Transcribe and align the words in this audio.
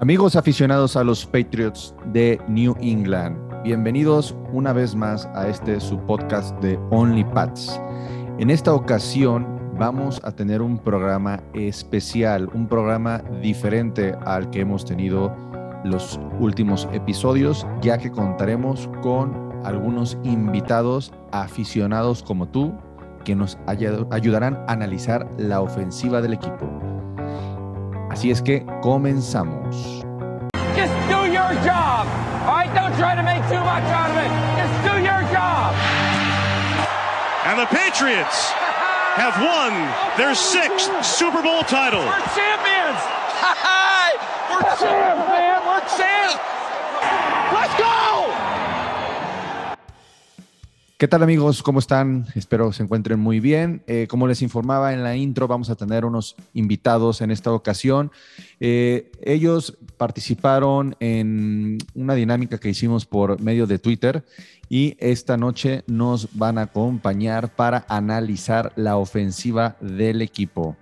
Amigos 0.00 0.36
aficionados 0.36 0.94
a 0.94 1.02
los 1.02 1.26
Patriots 1.26 1.92
de 2.12 2.40
New 2.46 2.76
England, 2.80 3.36
bienvenidos 3.64 4.32
una 4.52 4.72
vez 4.72 4.94
más 4.94 5.26
a 5.34 5.48
este 5.48 5.80
su 5.80 5.98
podcast 5.98 6.56
de 6.60 6.78
Only 6.90 7.24
Pats. 7.24 7.80
En 8.38 8.48
esta 8.48 8.72
ocasión 8.72 9.44
vamos 9.76 10.20
a 10.22 10.30
tener 10.30 10.62
un 10.62 10.78
programa 10.78 11.42
especial, 11.52 12.48
un 12.54 12.68
programa 12.68 13.24
diferente 13.42 14.14
al 14.24 14.48
que 14.50 14.60
hemos 14.60 14.84
tenido 14.84 15.34
los 15.82 16.20
últimos 16.38 16.88
episodios, 16.92 17.66
ya 17.82 17.98
que 17.98 18.12
contaremos 18.12 18.88
con 19.02 19.34
algunos 19.64 20.16
invitados 20.22 21.12
aficionados 21.32 22.22
como 22.22 22.46
tú 22.46 22.72
que 23.24 23.34
nos 23.34 23.58
ayudarán 23.66 24.54
a 24.68 24.74
analizar 24.74 25.28
la 25.38 25.60
ofensiva 25.60 26.22
del 26.22 26.34
equipo. 26.34 26.87
Así 28.10 28.30
es 28.30 28.40
que 28.40 28.64
comenzamos. 28.82 29.76
Just 30.74 30.94
do 31.08 31.26
your 31.26 31.52
job. 31.64 32.06
All 32.46 32.56
right, 32.56 32.72
don't 32.74 32.94
try 32.96 33.14
to 33.14 33.22
make 33.22 33.42
too 33.48 33.60
much 33.60 33.84
out 33.92 34.10
of 34.10 34.16
it. 34.16 34.30
Just 34.56 34.74
do 34.84 34.94
your 35.02 35.22
job. 35.32 35.74
And 37.44 37.58
the 37.58 37.66
Patriots 37.66 38.50
have 39.16 39.36
won 39.42 39.72
their 40.16 40.34
sixth 40.34 40.90
Super 41.04 41.42
Bowl 41.42 41.62
title. 41.62 42.00
We're 42.00 42.32
champions. 42.34 43.00
We're 44.50 44.62
champs, 44.62 45.28
man. 45.28 45.60
We're 45.66 45.80
champs. 45.96 46.38
Let's 47.52 47.74
go. 47.78 48.07
¿Qué 50.98 51.06
tal 51.06 51.22
amigos? 51.22 51.62
¿Cómo 51.62 51.78
están? 51.78 52.26
Espero 52.34 52.72
se 52.72 52.82
encuentren 52.82 53.20
muy 53.20 53.38
bien. 53.38 53.84
Eh, 53.86 54.08
como 54.10 54.26
les 54.26 54.42
informaba 54.42 54.92
en 54.92 55.04
la 55.04 55.14
intro, 55.14 55.46
vamos 55.46 55.70
a 55.70 55.76
tener 55.76 56.04
unos 56.04 56.34
invitados 56.54 57.20
en 57.20 57.30
esta 57.30 57.52
ocasión. 57.52 58.10
Eh, 58.58 59.12
ellos 59.22 59.78
participaron 59.96 60.96
en 60.98 61.78
una 61.94 62.14
dinámica 62.14 62.58
que 62.58 62.70
hicimos 62.70 63.06
por 63.06 63.40
medio 63.40 63.68
de 63.68 63.78
Twitter 63.78 64.24
y 64.68 64.96
esta 64.98 65.36
noche 65.36 65.84
nos 65.86 66.36
van 66.36 66.58
a 66.58 66.62
acompañar 66.62 67.54
para 67.54 67.86
analizar 67.88 68.72
la 68.74 68.96
ofensiva 68.96 69.76
del 69.80 70.20
equipo. 70.20 70.76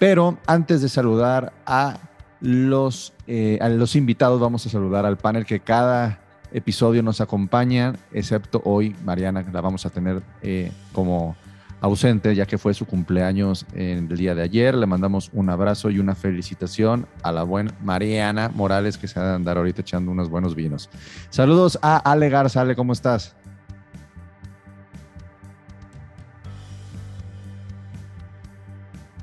Pero 0.00 0.36
antes 0.48 0.82
de 0.82 0.88
saludar 0.88 1.52
a 1.64 2.10
los, 2.40 3.12
eh, 3.28 3.58
a 3.60 3.68
los 3.68 3.94
invitados, 3.94 4.40
vamos 4.40 4.66
a 4.66 4.68
saludar 4.68 5.06
al 5.06 5.16
panel 5.16 5.46
que 5.46 5.60
cada 5.60 6.23
episodio 6.54 7.02
nos 7.02 7.20
acompañan, 7.20 7.98
excepto 8.12 8.62
hoy, 8.64 8.96
Mariana, 9.04 9.44
la 9.52 9.60
vamos 9.60 9.84
a 9.84 9.90
tener 9.90 10.22
eh, 10.40 10.72
como 10.92 11.36
ausente, 11.80 12.34
ya 12.34 12.46
que 12.46 12.56
fue 12.56 12.72
su 12.72 12.86
cumpleaños 12.86 13.66
en 13.74 14.08
el 14.10 14.16
día 14.16 14.34
de 14.34 14.42
ayer. 14.42 14.74
Le 14.74 14.86
mandamos 14.86 15.30
un 15.34 15.50
abrazo 15.50 15.90
y 15.90 15.98
una 15.98 16.14
felicitación 16.14 17.06
a 17.22 17.32
la 17.32 17.42
buena 17.42 17.74
Mariana 17.82 18.50
Morales, 18.54 18.96
que 18.96 19.08
se 19.08 19.20
va 19.20 19.32
a 19.32 19.34
andar 19.34 19.58
ahorita 19.58 19.82
echando 19.82 20.12
unos 20.12 20.30
buenos 20.30 20.54
vinos. 20.54 20.88
Saludos 21.28 21.78
a 21.82 21.96
Ale 21.98 22.30
Garza. 22.30 22.62
Ale, 22.62 22.76
¿cómo 22.76 22.92
estás? 22.92 23.34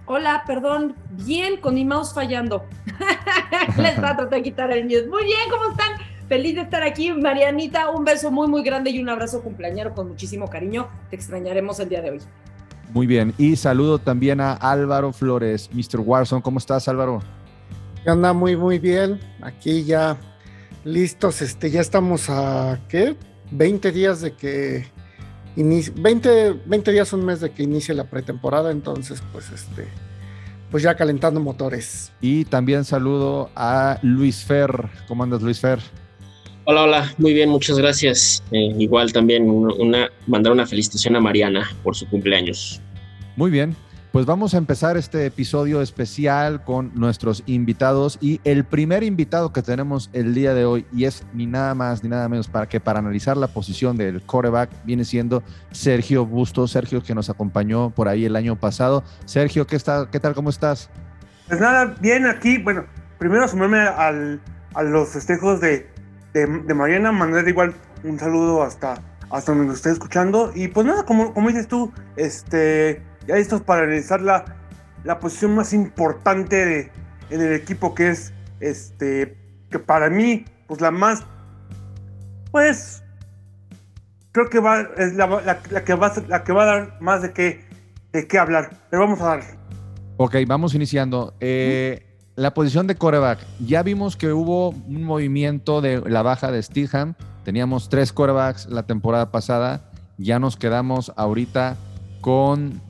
Hola, 0.06 0.44
perdón, 0.46 0.98
bien, 1.12 1.62
con 1.62 1.76
mi 1.76 1.86
mouse 1.86 2.14
fallando. 2.14 2.66
Les 3.78 3.96
trato 3.96 4.26
de 4.26 4.44
quitar 4.44 4.70
el 4.72 4.84
mute. 4.84 5.08
Muy 5.08 5.24
bien, 5.24 5.50
¿cómo 5.50 5.72
están? 5.72 6.11
Feliz 6.32 6.56
de 6.56 6.62
estar 6.62 6.82
aquí, 6.82 7.12
Marianita. 7.12 7.90
Un 7.90 8.06
beso 8.06 8.32
muy, 8.32 8.48
muy 8.48 8.64
grande 8.64 8.90
y 8.90 9.02
un 9.02 9.10
abrazo 9.10 9.44
cumpleañero 9.44 9.94
con 9.94 10.08
muchísimo 10.08 10.48
cariño. 10.48 10.88
Te 11.10 11.18
extrañaremos 11.18 11.78
el 11.82 11.90
día 11.90 12.02
de 12.02 12.12
hoy. 12.12 12.20
Muy 12.94 13.06
bien. 13.06 13.34
Y 13.38 13.58
saludo 13.58 14.00
también 14.00 14.40
a 14.40 14.54
Álvaro 14.54 15.12
Flores, 15.12 15.70
Mr. 15.74 16.00
Warson. 16.00 16.42
¿Cómo 16.42 16.59
estás, 16.59 16.88
Álvaro? 16.88 17.22
Anda 18.06 18.32
muy, 18.32 18.56
muy 18.56 18.80
bien. 18.80 19.20
Aquí 19.42 19.84
ya 19.84 20.16
listos. 20.86 21.42
Este, 21.42 21.70
ya 21.70 21.82
estamos 21.82 22.30
a, 22.30 22.80
¿qué? 22.88 23.18
20 23.52 23.91
días 23.91 24.22
de 24.22 24.31
que 24.34 24.86
inicie, 25.58 25.94
20, 25.97 26.62
20 26.66 26.91
días, 26.94 27.12
un 27.12 27.25
mes 27.25 27.41
de 27.41 27.52
que 27.52 27.64
inicie 27.64 27.94
la 27.94 28.06
pretemporada. 28.06 28.72
Entonces, 28.72 29.22
pues, 29.34 29.52
este, 29.52 29.86
pues 30.70 30.81
ya 30.81 30.96
calentando 30.96 31.41
motores. 31.41 32.14
Y 32.22 32.46
también 32.46 32.86
saludo 32.86 33.50
a 33.53 34.00
Luis 34.02 34.46
Fer. 34.46 34.88
¿Cómo 35.09 35.24
andas, 35.24 35.41
Luis 35.41 35.59
Fer? 35.59 35.81
Hola, 36.63 36.83
hola, 36.83 37.13
muy 37.17 37.33
bien, 37.33 37.49
muchas 37.49 37.77
gracias. 37.77 38.44
Eh, 38.51 38.75
igual 38.77 39.11
también 39.11 39.49
una, 39.49 40.09
mandar 40.27 40.53
una 40.53 40.67
felicitación 40.67 41.16
a 41.16 41.19
Mariana 41.19 41.67
por 41.81 41.95
su 41.95 42.07
cumpleaños. 42.07 42.79
Muy 43.35 43.49
bien, 43.49 43.75
pues 44.11 44.27
vamos 44.27 44.53
a 44.53 44.57
empezar 44.57 44.95
este 44.95 45.25
episodio 45.25 45.81
especial 45.81 46.63
con 46.63 46.91
nuestros 46.94 47.41
invitados 47.47 48.19
y 48.22 48.41
el 48.44 48.63
primer 48.63 49.01
invitado 49.01 49.51
que 49.51 49.63
tenemos 49.63 50.11
el 50.13 50.35
día 50.35 50.53
de 50.53 50.66
hoy 50.66 50.85
y 50.94 51.05
es 51.05 51.25
ni 51.33 51.47
nada 51.47 51.73
más 51.73 52.03
ni 52.03 52.09
nada 52.09 52.29
menos 52.29 52.47
para 52.47 52.69
que 52.69 52.79
para 52.79 52.99
analizar 52.99 53.38
la 53.38 53.47
posición 53.47 53.97
del 53.97 54.22
quarterback 54.22 54.69
viene 54.83 55.03
siendo 55.03 55.41
Sergio 55.72 56.28
Busto, 56.28 56.67
Sergio 56.67 57.01
que 57.01 57.16
nos 57.16 57.31
acompañó 57.31 57.89
por 57.89 58.07
ahí 58.07 58.25
el 58.25 58.35
año 58.35 58.55
pasado. 58.55 59.03
Sergio, 59.25 59.66
¿qué, 59.66 59.78
está, 59.78 60.09
qué 60.11 60.19
tal? 60.19 60.35
¿Cómo 60.35 60.51
estás? 60.51 60.91
Pues 61.47 61.59
nada, 61.59 61.95
bien 62.01 62.28
aquí. 62.28 62.59
Bueno, 62.59 62.85
primero 63.17 63.47
sumarme 63.47 63.79
al, 63.79 64.39
a 64.73 64.83
los 64.83 65.09
festejos 65.09 65.59
de, 65.59 65.91
de, 66.34 66.74
Mariana, 66.74 67.12
mandar 67.12 67.47
igual 67.47 67.74
un 68.03 68.19
saludo 68.19 68.64
hasta, 68.64 69.02
hasta 69.30 69.52
donde 69.52 69.68
nos 69.68 69.78
esté 69.78 69.92
escuchando. 69.92 70.52
Y 70.56 70.68
pues 70.68 70.86
nada, 70.86 71.03
como, 71.03 71.34
como 71.34 71.50
dices 71.50 71.68
tú, 71.68 71.92
este, 72.16 73.02
ya 73.28 73.36
listos 73.36 73.62
para 73.62 73.86
realizar 73.86 74.22
la, 74.22 74.46
la 75.03 75.20
posición 75.20 75.56
más 75.56 75.74
importante 75.74 76.66
de, 76.66 76.91
en 77.30 77.41
el 77.41 77.53
equipo, 77.53 77.94
que 77.94 78.09
es, 78.09 78.34
este, 78.59 79.38
que 79.70 79.80
para 79.80 80.09
mí, 80.09 80.46
pues 80.68 80.81
la 80.81 80.91
más, 80.91 81.24
pues, 82.52 83.03
creo 84.31 84.50
que 84.50 84.59
va, 84.59 84.81
es 84.97 85.14
la, 85.14 85.28
la, 85.72 85.84
que, 85.84 85.94
va, 85.94 86.14
la 86.28 86.44
que 86.44 86.53
va 86.53 86.64
a 86.64 86.66
dar 86.66 86.97
más 87.02 87.22
de 87.22 87.31
qué, 87.31 87.66
de 88.12 88.28
qué 88.28 88.38
hablar. 88.38 88.70
Pero 88.90 89.03
vamos 89.03 89.22
a 89.22 89.25
darle. 89.25 89.46
Ok, 90.18 90.36
vamos 90.47 90.75
iniciando. 90.75 91.34
Eh, 91.40 92.10
la 92.36 92.53
posición 92.53 92.88
de 92.88 92.96
coreback, 92.96 93.40
ya 93.59 93.84
vimos 93.84 94.16
que 94.16 94.31
hubo 94.31 94.69
un 94.69 95.03
movimiento 95.03 95.81
de 95.81 96.02
la 96.09 96.22
baja 96.22 96.52
de 96.52 96.62
Stidham. 96.64 97.16
Teníamos 97.44 97.90
tres 97.90 98.14
corebacks 98.14 98.68
la 98.68 98.84
temporada 98.84 99.31
pasada. 99.31 99.92
Ya 100.18 100.40
nos 100.40 100.56
quedamos 100.56 101.12
ahorita 101.16 101.75
con 102.22 102.81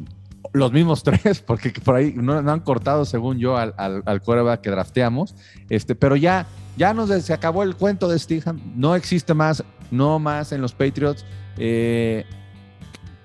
los 0.53 0.71
mismos 0.71 1.03
tres, 1.03 1.41
porque 1.41 1.71
por 1.71 1.95
ahí 1.95 2.13
no, 2.15 2.37
han 2.37 2.59
cortado, 2.59 3.05
según 3.05 3.39
yo, 3.39 3.57
al, 3.57 3.73
al, 3.77 4.21
coreback 4.21 4.61
que 4.61 4.69
drafteamos. 4.69 5.35
Este, 5.69 5.95
pero 5.95 6.15
ya, 6.15 6.45
ya 6.77 6.93
nos 6.93 7.09
se 7.09 7.33
acabó 7.33 7.63
el 7.63 7.75
cuento 7.75 8.07
de 8.07 8.19
Stidham. 8.19 8.61
No 8.75 8.95
existe 8.95 9.33
más, 9.33 9.63
no 9.89 10.19
más 10.19 10.51
en 10.51 10.61
los 10.61 10.73
Patriots. 10.73 11.25
Eh, 11.57 12.25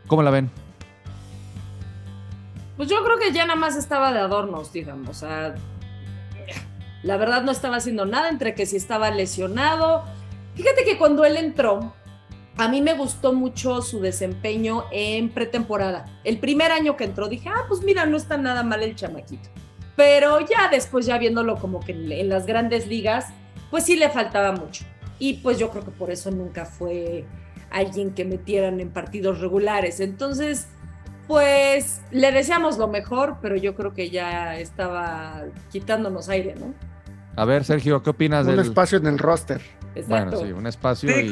¿Cómo 0.07 0.23
la 0.23 0.31
ven? 0.31 0.51
Pues 2.77 2.89
yo 2.89 3.03
creo 3.05 3.19
que 3.19 3.33
ya 3.33 3.47
nada 3.47 3.59
más 3.59 3.77
estaba 3.77 4.13
de 4.13 4.21
adornos, 4.21 4.73
digamos. 4.73 5.09
O 5.09 5.15
sea, 5.15 5.55
la 7.07 7.17
verdad 7.17 7.43
no 7.43 7.53
estaba 7.53 7.77
haciendo 7.77 8.05
nada 8.05 8.29
entre 8.29 8.55
que 8.55 8.67
si 8.67 8.77
estaba 8.77 9.13
lesionado. 9.13 10.03
Fíjate 10.57 10.85
que 10.85 10.99
cuando 10.99 11.25
él 11.25 11.37
entró, 11.37 11.95
a 12.57 12.67
mí 12.67 12.83
me 12.83 12.95
gustó 12.95 13.33
mucho 13.33 13.81
su 13.81 14.01
desempeño 14.01 14.85
en 14.91 15.29
pretemporada. 15.29 16.05
El 16.25 16.41
primer 16.41 16.73
año 16.73 16.97
que 16.97 17.05
entró 17.05 17.29
dije, 17.29 17.49
ah, 17.49 17.65
pues 17.69 17.83
mira, 17.83 18.07
no 18.07 18.17
está 18.17 18.37
nada 18.37 18.65
mal 18.65 18.83
el 18.83 18.97
chamaquito. 18.97 19.49
Pero 19.95 20.41
ya 20.41 20.69
después, 20.69 21.07
ya 21.07 21.17
viéndolo 21.17 21.57
como 21.57 21.79
que 21.79 21.93
en 21.93 22.29
las 22.29 22.45
grandes 22.45 22.89
ligas, 22.89 23.27
pues 23.71 23.85
sí 23.85 23.95
le 23.95 24.11
faltaba 24.11 24.51
mucho. 24.51 24.85
Y 25.21 25.35
pues 25.35 25.61
yo 25.61 25.71
creo 25.71 25.85
que 25.85 25.93
por 25.93 26.11
eso 26.11 26.33
nunca 26.33 26.65
fue 26.65 27.25
alguien 27.71 28.15
que 28.15 28.25
metieran 28.25 28.81
en 28.81 28.91
partidos 28.91 29.41
regulares. 29.41 30.01
Entonces, 30.01 30.67
pues 31.29 32.03
le 32.11 32.33
deseamos 32.33 32.79
lo 32.79 32.89
mejor, 32.89 33.39
pero 33.41 33.55
yo 33.55 33.77
creo 33.77 33.95
que 33.95 34.11
ya 34.11 34.59
estaba 34.59 35.45
quitándonos 35.71 36.29
aire, 36.29 36.57
¿no? 36.57 36.75
A 37.37 37.45
ver, 37.45 37.65
Sergio, 37.65 38.03
¿qué 38.03 38.11
opinas 38.11 38.47
un 38.47 38.59
espacio 38.59 38.99
en 38.99 39.07
el 39.07 39.19
roster. 39.19 39.61
Bueno, 40.09 40.37
sí, 40.37 40.53
un 40.53 40.67
espacio. 40.67 41.09
Sí, 41.09 41.31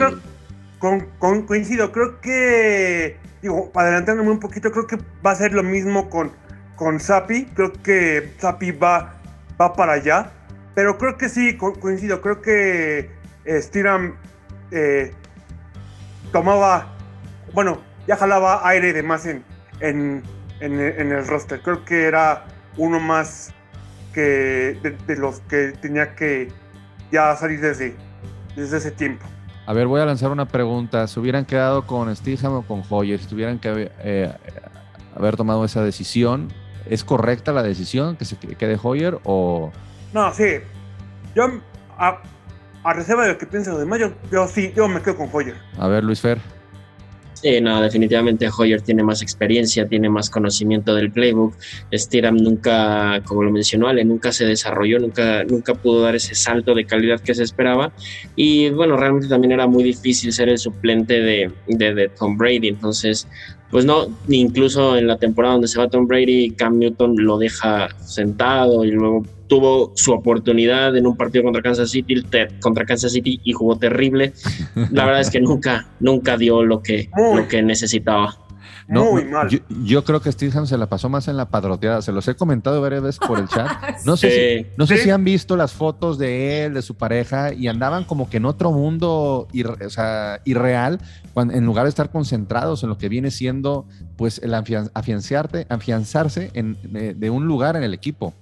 con, 0.79 1.43
coincido. 1.47 1.93
Creo 1.93 2.21
que, 2.21 3.17
digo, 3.41 3.71
adelantándome 3.75 4.31
un 4.31 4.41
poquito, 4.41 4.71
creo 4.71 4.87
que 4.87 4.99
va 5.25 5.31
a 5.31 5.35
ser 5.35 5.55
lo 5.55 5.63
mismo 5.63 6.11
con, 6.11 6.33
con 6.77 7.01
Sapi. 7.01 7.47
Creo 7.47 7.73
que 7.73 8.35
Sapi 8.39 8.73
va, 8.73 9.15
va 9.61 9.73
para 9.73 9.95
allá. 9.95 10.31
Pero 10.75 10.99
creo 10.99 11.17
que 11.17 11.29
sí, 11.31 11.57
coincido. 11.57 12.21
Creo 12.21 12.43
que 12.43 13.11
Stiram 13.47 14.17
eh, 14.71 15.13
tomaba, 16.33 16.97
bueno, 17.55 17.81
ya 18.07 18.17
jalaba 18.17 18.69
aire 18.69 18.93
de 18.93 19.03
más 19.03 19.25
en, 19.25 19.45
en, 19.81 20.23
el 20.61 21.27
roster. 21.27 21.61
Creo 21.63 21.85
que 21.85 22.05
era 22.05 22.45
uno 22.77 23.01
más 23.01 23.55
que 24.15 24.79
de, 25.07 25.17
los 25.17 25.41
que 25.41 25.73
tenía 25.81 26.15
que 26.15 26.49
ya 27.11 27.37
salir 27.37 27.61
desde, 27.61 27.97
desde 28.57 28.79
ese 28.79 28.91
tiempo. 28.91 29.27
A 29.67 29.73
ver, 29.73 29.87
voy 29.87 30.01
a 30.01 30.07
lanzar 30.07 30.31
una 30.31 30.47
pregunta. 30.47 31.07
¿Se 31.07 31.19
hubieran 31.19 31.45
quedado 31.45 31.87
con 31.87 32.15
Stiham 32.15 32.53
o 32.53 32.63
con 32.63 32.83
Hoyer? 32.89 33.19
Si 33.19 33.27
tuvieran 33.27 33.59
que 33.59 33.91
eh, 33.99 34.33
haber 35.17 35.37
tomado 35.37 35.65
esa 35.65 35.83
decisión, 35.83 36.53
¿es 36.89 37.03
correcta 37.03 37.53
la 37.53 37.63
decisión 37.63 38.17
que 38.17 38.25
se 38.25 38.37
quede 38.37 38.79
Hoyer 38.83 39.19
o...? 39.25 39.73
No, 40.13 40.33
sí. 40.33 40.59
Yo 41.35 41.45
a, 41.99 42.23
a 42.85 42.93
reserva 42.93 43.25
de 43.25 43.33
lo 43.33 43.39
que 43.39 43.47
piensa 43.47 43.77
de 43.77 43.85
Mayo, 43.85 44.15
yo 44.31 44.47
sí, 44.47 44.73
yo 44.77 44.87
me 44.87 45.03
quedo 45.03 45.17
con 45.17 45.29
Hoyer. 45.33 45.57
A 45.79 45.89
ver, 45.89 46.05
Luis 46.05 46.21
Fer. 46.21 46.39
Sí, 47.45 47.61
no, 47.61 47.83
definitivamente 47.83 48.49
Hoyer 48.49 48.81
tiene 48.81 49.03
más 49.03 49.21
experiencia, 49.21 49.87
tiene 49.87 50.09
más 50.09 50.31
conocimiento 50.31 50.95
del 50.95 51.13
playbook. 51.13 51.55
Stiram 51.93 52.39
nunca, 52.39 53.21
como 53.27 53.43
lo 53.43 53.51
mencionó 53.51 53.87
Ale, 53.87 54.03
nunca 54.03 54.33
se 54.33 54.47
desarrolló, 54.47 54.99
nunca, 54.99 55.45
nunca 55.45 55.75
pudo 55.75 56.01
dar 56.01 56.17
ese 56.17 56.35
salto 56.35 56.75
de 56.75 56.87
calidad 56.87 57.21
que 57.21 57.35
se 57.35 57.43
esperaba. 57.43 57.93
Y 58.35 58.71
bueno, 58.71 58.97
realmente 58.97 59.29
también 59.29 59.53
era 59.53 59.67
muy 59.67 59.85
difícil 59.85 60.33
ser 60.33 60.49
el 60.49 60.57
suplente 60.57 61.21
de, 61.21 61.53
de, 61.69 61.95
de 61.95 62.09
Tom 62.09 62.39
Brady. 62.39 62.69
Entonces, 62.69 63.29
pues 63.71 63.85
no, 63.85 64.07
incluso 64.29 64.97
en 64.97 65.07
la 65.07 65.19
temporada 65.19 65.55
donde 65.55 65.69
se 65.69 65.79
va 65.79 65.89
Tom 65.89 66.07
Brady, 66.07 66.51
Cam 66.53 66.79
Newton 66.79 67.17
lo 67.17 67.39
deja 67.39 67.89
sentado 68.01 68.85
y 68.85 68.93
luego 68.93 69.25
tuvo 69.47 69.93
su 69.95 70.13
oportunidad 70.13 70.97
en 70.97 71.07
un 71.07 71.17
partido 71.17 71.45
contra 71.45 71.63
Kansas 71.63 71.91
City, 71.91 72.23
contra 72.61 72.85
Kansas 72.85 73.13
City 73.13 73.41
y 73.45 73.53
jugó 73.53 73.77
terrible. 73.77 74.33
La 74.91 75.05
verdad 75.05 75.21
es 75.21 75.31
que 75.31 75.41
nunca, 75.41 75.87
nunca 76.01 76.37
dio 76.37 76.63
lo 76.63 76.83
que, 76.83 77.11
lo 77.17 77.47
que 77.49 77.63
necesitaba. 77.63 78.39
No, 78.87 79.13
Muy 79.13 79.25
mal. 79.25 79.49
Yo, 79.85 80.05
creo 80.05 80.21
que 80.21 80.31
Steve 80.31 80.67
se 80.67 80.77
la 80.77 80.87
pasó 80.87 81.09
más 81.09 81.29
en 81.29 81.37
la 81.37 81.49
padroteada. 81.49 82.03
Se 82.03 82.13
los 82.13 82.29
he 82.29 82.35
comentado 82.35 82.81
varias 82.81 83.03
veces 83.03 83.19
por 83.19 83.39
el 83.39 83.49
chat. 83.49 83.69
No 84.05 84.17
sé, 84.17 84.31
si, 84.31 84.67
no 84.77 84.87
sé 84.87 84.99
si 84.99 85.11
han 85.11 85.25
visto 85.25 85.57
las 85.57 85.73
fotos 85.73 86.19
de 86.19 86.65
él, 86.65 86.75
de 86.75 86.83
su 86.83 86.95
pareja, 86.95 87.55
y 87.55 87.69
andaban 87.69 88.05
como 88.05 88.29
que 88.29 88.37
en 88.37 88.45
otro 88.45 88.71
mundo 88.71 89.49
o 89.49 89.91
sea, 89.91 90.41
irreal, 90.45 91.01
cuando, 91.33 91.55
en 91.55 91.65
lugar 91.65 91.85
de 91.85 91.89
estar 91.89 92.11
concentrados 92.11 92.83
en 92.83 92.91
lo 92.91 92.99
que 92.99 93.09
viene 93.09 93.31
siendo 93.31 93.87
pues 94.17 94.41
el 94.43 94.53
afianzarte, 94.55 95.67
afianzarse 95.71 96.51
en, 96.55 96.77
de 97.19 97.31
un 97.31 97.47
lugar 97.47 97.77
en 97.77 97.83
el 97.83 97.95
equipo. 97.95 98.35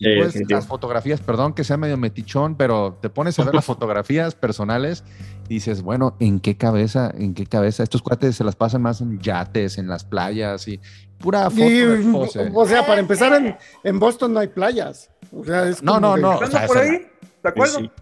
Y 0.00 0.16
pues 0.18 0.34
las 0.48 0.66
fotografías, 0.66 1.20
perdón 1.20 1.52
que 1.52 1.62
sea 1.62 1.76
medio 1.76 1.98
metichón, 1.98 2.56
pero 2.56 2.98
te 3.02 3.10
pones 3.10 3.38
a 3.38 3.44
ver 3.44 3.54
las 3.54 3.66
fotografías 3.66 4.34
personales 4.34 5.04
y 5.48 5.54
dices, 5.54 5.82
bueno, 5.82 6.16
¿en 6.20 6.40
qué 6.40 6.56
cabeza? 6.56 7.12
¿En 7.14 7.34
qué 7.34 7.44
cabeza? 7.44 7.82
Estos 7.82 8.00
cuates 8.00 8.34
se 8.34 8.42
las 8.42 8.56
pasan 8.56 8.80
más 8.80 9.02
en 9.02 9.20
yates, 9.20 9.76
en 9.76 9.88
las 9.88 10.04
playas 10.04 10.66
y 10.68 10.80
pura 11.18 11.50
foto 11.50 11.62
O 12.54 12.66
sea, 12.66 12.86
para 12.86 12.98
empezar, 13.00 13.34
en, 13.34 13.56
en, 13.84 13.98
Boston 13.98 14.32
no 14.32 14.40
hay 14.40 14.48
playas. 14.48 15.10
O 15.36 15.44
sea, 15.44 15.68
es 15.68 15.82
no, 15.82 16.00
no, 16.00 16.16
no. 16.16 16.40
por 16.66 16.78
ahí? 16.78 17.06
¿De 17.42 17.48
acuerdo? 17.48 17.92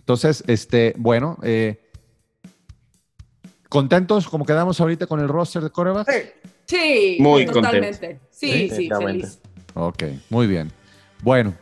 Entonces, 0.00 0.42
este, 0.48 0.92
bueno, 0.98 1.38
eh, 1.44 1.88
¿contentos 3.68 4.28
como 4.28 4.44
quedamos 4.44 4.80
ahorita 4.80 5.06
con 5.06 5.20
el 5.20 5.28
roster 5.28 5.62
de 5.62 5.70
Corebas? 5.70 6.06
Sí. 6.10 6.50
Sí, 6.66 7.16
muy 7.20 7.46
totalmente. 7.46 8.18
Sí, 8.30 8.68
sí, 8.68 8.70
sí 8.70 8.88
feliz. 8.88 9.40
Ok, 9.74 10.04
muy 10.30 10.46
bien. 10.46 10.72
Bueno, 11.22 11.54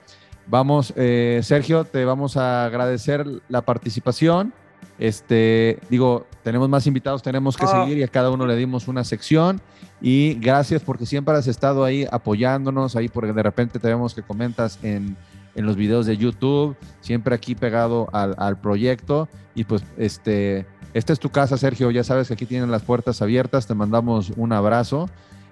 vamos, 0.47 0.95
eh, 0.97 1.41
Sergio, 1.43 1.85
te 1.85 2.07
vamos 2.07 2.39
a 2.39 2.65
agradecer 2.65 3.27
la 3.51 3.61
participación. 3.61 4.55
Este, 4.99 5.79
digo, 5.91 6.27
tenemos 6.43 6.69
más 6.71 6.87
invitados, 6.87 7.23
tenemos 7.23 7.59
que 7.59 7.67
ah. 7.67 7.83
seguir 7.83 7.99
y 7.99 8.03
a 8.03 8.09
cada 8.09 8.31
uno 8.31 8.47
le 8.47 8.57
dimos 8.57 8.89
una 8.89 9.05
sección. 9.05 9.61
Y 10.01 10.35
gracias 10.41 10.83
porque 10.83 11.05
siempre 11.05 11.35
has 11.35 11.47
estado 11.47 11.85
ahí 11.85 12.07
apoyándonos, 12.11 12.97
ahí 12.97 13.09
porque 13.09 13.35
de 13.35 13.43
repente 13.43 13.79
te 13.79 13.89
vemos 13.89 14.15
que 14.15 14.23
comentas 14.23 14.79
en, 14.83 15.15
en 15.55 15.67
los 15.67 15.77
videos 15.77 16.07
de 16.07 16.17
YouTube, 16.17 16.75
siempre 17.03 17.35
aquí 17.35 17.55
pegado 17.55 18.09
al, 18.15 18.35
al, 18.39 18.59
proyecto. 18.59 19.29
Y 19.55 19.65
pues, 19.65 19.85
este, 19.99 20.67
esta 20.95 21.13
es 21.13 21.21
tu 21.21 21.29
casa, 21.29 21.59
Sergio. 21.59 21.91
Ya 21.91 22.03
sabes 22.03 22.29
que 22.29 22.35
aquí 22.35 22.47
tienen 22.47 22.71
las 22.71 22.83
puertas 22.83 23.21
abiertas. 23.21 23.67
Te 23.67 23.75
mandamos 23.75 24.33
un 24.37 24.55
abrazo 24.55 25.11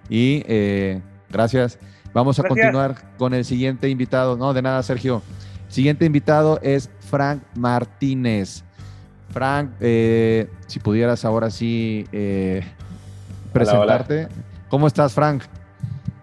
y 0.08 0.42
eh, 0.46 1.02
gracias. 1.28 1.78
Vamos 2.12 2.38
a 2.38 2.42
continuar 2.42 2.96
con 3.16 3.34
el 3.34 3.44
siguiente 3.44 3.88
invitado. 3.88 4.36
No, 4.36 4.52
de 4.54 4.62
nada, 4.62 4.82
Sergio. 4.82 5.22
Siguiente 5.68 6.06
invitado 6.06 6.58
es 6.62 6.90
Frank 7.00 7.42
Martínez. 7.54 8.64
Frank, 9.30 9.70
eh, 9.80 10.48
si 10.66 10.80
pudieras 10.80 11.24
ahora 11.24 11.50
sí 11.50 12.06
eh, 12.12 12.62
presentarte. 13.52 14.28
¿Cómo 14.68 14.86
estás, 14.86 15.12
Frank? 15.12 15.42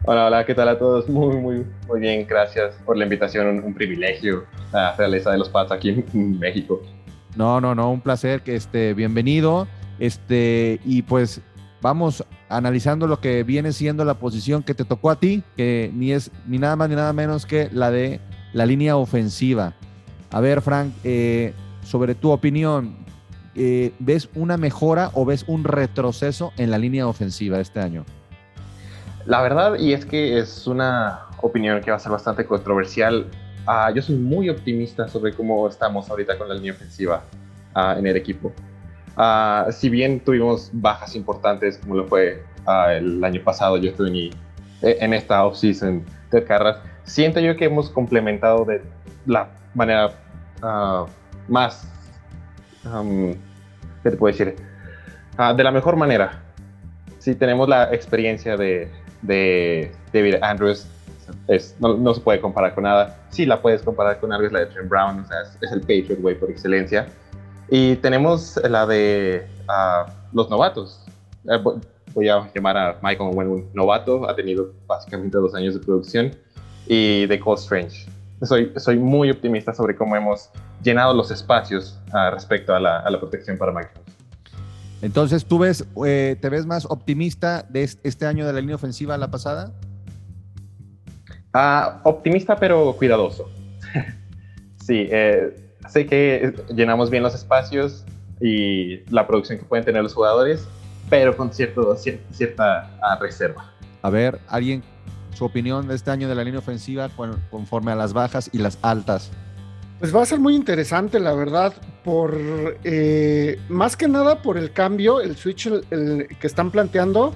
Hola, 0.04 0.28
hola, 0.28 0.46
¿qué 0.46 0.54
tal 0.54 0.70
a 0.70 0.78
todos? 0.78 1.08
Muy, 1.10 1.36
muy, 1.38 1.66
muy 1.88 2.00
bien, 2.00 2.28
gracias 2.28 2.76
por 2.86 2.96
la 2.96 3.06
invitación, 3.06 3.64
un, 3.64 3.74
privilegio 3.74 4.46
la 4.72 4.96
realeza 4.96 5.32
de 5.32 5.40
los 5.40 5.50
Pats 5.50 5.72
aquí 5.72 6.04
en 6.14 6.38
México. 6.38 6.82
No, 7.36 7.60
no, 7.60 7.74
no, 7.74 7.92
un 7.92 8.02
placer, 8.02 8.42
que 8.42 8.56
esté 8.56 8.94
bienvenido. 8.94 9.68
Este, 9.98 10.80
y 10.84 11.02
pues 11.02 11.42
vamos 11.86 12.26
analizando 12.50 13.06
lo 13.06 13.20
que 13.20 13.44
viene 13.44 13.72
siendo 13.72 14.06
la 14.06 14.16
posición 14.16 14.64
que 14.64 14.74
te 14.74 14.86
tocó 14.86 15.12
a 15.12 15.20
ti, 15.20 15.44
que 15.56 15.92
ni 15.94 16.14
es 16.14 16.32
ni 16.48 16.58
nada 16.58 16.76
más 16.76 16.90
ni 16.90 16.96
nada 16.96 17.14
menos 17.14 17.46
que 17.46 17.70
la 17.72 17.92
de 17.92 18.20
la 18.54 18.66
línea 18.66 18.98
ofensiva. 18.98 19.76
A 20.32 20.40
ver, 20.40 20.64
Frank, 20.64 20.92
eh, 21.04 21.54
sobre 21.84 22.16
tu 22.16 22.32
opinión, 22.32 22.96
eh, 23.54 23.94
¿ves 24.00 24.30
una 24.34 24.58
mejora 24.58 25.12
o 25.14 25.26
ves 25.26 25.46
un 25.48 25.64
retroceso 25.64 26.54
en 26.58 26.72
la 26.72 26.80
línea 26.80 27.06
ofensiva 27.06 27.60
este 27.60 27.82
año? 27.82 28.04
La 29.28 29.44
verdad, 29.44 29.78
y 29.78 29.94
es 29.94 30.08
que 30.08 30.40
es 30.40 30.66
una 30.66 31.28
opinión 31.44 31.82
que 31.82 31.92
va 31.92 31.98
a 31.98 32.00
ser 32.00 32.12
bastante 32.12 32.48
controversial, 32.48 33.28
ah, 33.68 33.92
yo 33.94 34.02
soy 34.02 34.16
muy 34.16 34.50
optimista 34.50 35.08
sobre 35.08 35.34
cómo 35.34 35.68
estamos 35.68 36.10
ahorita 36.10 36.36
con 36.36 36.50
la 36.50 36.56
línea 36.56 36.74
ofensiva 36.74 37.22
ah, 37.76 37.96
en 37.96 38.08
el 38.08 38.18
equipo. 38.18 38.52
Ah, 39.17 39.67
si 39.71 39.89
bien 39.89 40.19
tuvimos 40.19 40.69
bajas 40.73 41.15
importantes, 41.15 41.77
como 41.77 41.95
lo 41.95 42.06
fue 42.06 42.44
ah, 42.65 42.94
el 42.94 43.23
año 43.23 43.41
pasado, 43.44 43.77
yo 43.77 43.91
estuve 43.91 44.09
en, 44.09 44.15
e, 44.81 44.97
en 45.00 45.13
esta 45.13 45.45
offseason 45.45 46.03
de 46.31 46.44
carreras, 46.44 46.79
siento 47.03 47.39
yo 47.39 47.56
que 47.56 47.65
hemos 47.65 47.89
complementado 47.89 48.65
de 48.65 48.81
la 49.25 49.47
manera 49.73 50.12
uh, 50.62 51.07
más, 51.47 51.88
¿qué 54.03 54.12
te 54.12 54.17
puedo 54.17 54.31
decir? 54.31 54.56
de 55.56 55.63
la 55.63 55.71
mejor 55.71 55.97
manera. 55.97 56.41
Si 57.19 57.35
tenemos 57.35 57.67
la 57.67 57.94
experiencia 57.94 58.56
de, 58.56 58.89
de 59.21 59.91
David 60.13 60.35
Andrews, 60.41 60.88
es, 61.47 61.75
no, 61.79 62.13
se 62.13 62.21
puede 62.21 62.39
comparar 62.39 62.73
con 62.73 62.83
nada. 62.83 63.17
Sí 63.29 63.45
la 63.45 63.62
puedes 63.62 63.81
comparar 63.81 64.19
con 64.19 64.31
algo, 64.31 64.45
es 64.45 64.53
la 64.53 64.59
de 64.59 64.65
Trent 64.67 64.89
Brown, 64.89 65.19
o 65.19 65.25
sea, 65.25 65.41
es, 65.41 65.57
es 65.62 65.71
el 65.71 65.81
Patriot 65.81 66.19
Way 66.21 66.35
por 66.35 66.50
excelencia 66.50 67.07
y 67.69 67.95
tenemos 67.97 68.59
la 68.69 68.85
de 68.85 69.47
uh, 69.67 70.09
los 70.33 70.50
novatos. 70.50 71.01
Eh, 71.50 71.59
voy 72.13 72.29
a 72.29 72.50
llamar 72.53 72.77
a 72.77 73.00
Michael 73.01 73.31
Owen 73.33 73.47
un 73.47 73.69
novato, 73.73 74.27
ha 74.29 74.35
tenido 74.35 74.71
básicamente 74.88 75.38
dos 75.38 75.53
años 75.56 75.73
de 75.73 75.79
producción, 75.79 76.31
y 76.88 77.25
de 77.25 77.39
Cole 77.39 77.59
Strange. 77.59 78.07
Soy, 78.43 78.72
soy 78.77 78.98
muy 78.98 79.31
optimista 79.31 79.74
sobre 79.74 79.95
cómo 79.95 80.15
hemos 80.15 80.50
llenado 80.84 81.13
los 81.13 81.31
espacios 81.31 82.00
uh, 82.10 82.31
respecto 82.31 82.75
a 82.75 82.79
la, 82.79 83.00
a 83.00 83.10
la, 83.10 83.19
protección 83.19 83.57
para 83.57 83.72
Michael. 83.72 84.01
Entonces, 85.01 85.45
¿tú 85.45 85.60
ves, 85.60 85.86
eh, 86.05 86.36
te 86.39 86.50
ves 86.50 86.65
más 86.65 86.86
optimista 86.86 87.65
de 87.69 87.84
este 88.03 88.25
año 88.25 88.45
de 88.45 88.53
la 88.53 88.60
línea 88.60 88.75
ofensiva 88.75 89.15
a 89.15 89.17
la 89.17 89.29
pasada? 89.29 89.72
Optimista, 92.03 92.55
pero 92.57 92.93
cuidadoso. 92.98 93.50
sí, 94.86 95.07
eh, 95.10 95.55
sé 95.88 96.06
que 96.06 96.54
llenamos 96.74 97.10
bien 97.10 97.24
los 97.24 97.36
espacios 97.36 98.06
y 98.42 98.98
la 99.12 99.27
producción 99.27 99.60
que 99.60 99.65
pueden 99.65 99.86
tener 99.86 100.04
los 100.04 100.13
jugadores, 100.13 100.68
pero 101.10 101.36
con 101.36 101.54
cierto, 101.54 101.96
cierta, 101.96 102.92
ah, 103.01 103.18
reserva. 103.20 103.72
A 104.01 104.10
ver, 104.10 104.39
alguien, 104.48 104.84
su 105.34 105.46
opinión 105.46 105.88
de 105.88 105.96
este 105.96 106.12
año 106.12 106.27
de 106.27 106.36
la 106.36 106.44
línea 106.44 106.60
ofensiva 106.60 107.10
conforme 107.50 107.92
a 107.92 107.96
las 107.96 108.13
bajas 108.13 108.50
y 108.51 108.60
las 108.60 108.77
altas. 108.82 109.32
Pues 110.00 110.13
va 110.13 110.22
a 110.22 110.25
ser 110.25 110.39
muy 110.39 110.56
interesante, 110.56 111.20
la 111.20 111.34
verdad, 111.34 111.74
por 112.04 112.38
eh, 112.84 113.60
más 113.70 113.96
que 113.96 114.08
nada 114.08 114.42
por 114.42 114.58
el 114.58 114.72
cambio, 114.72 115.22
el 115.22 115.38
switch 115.38 115.70
que 115.89 116.48
están 116.48 116.70
planteando 116.70 117.34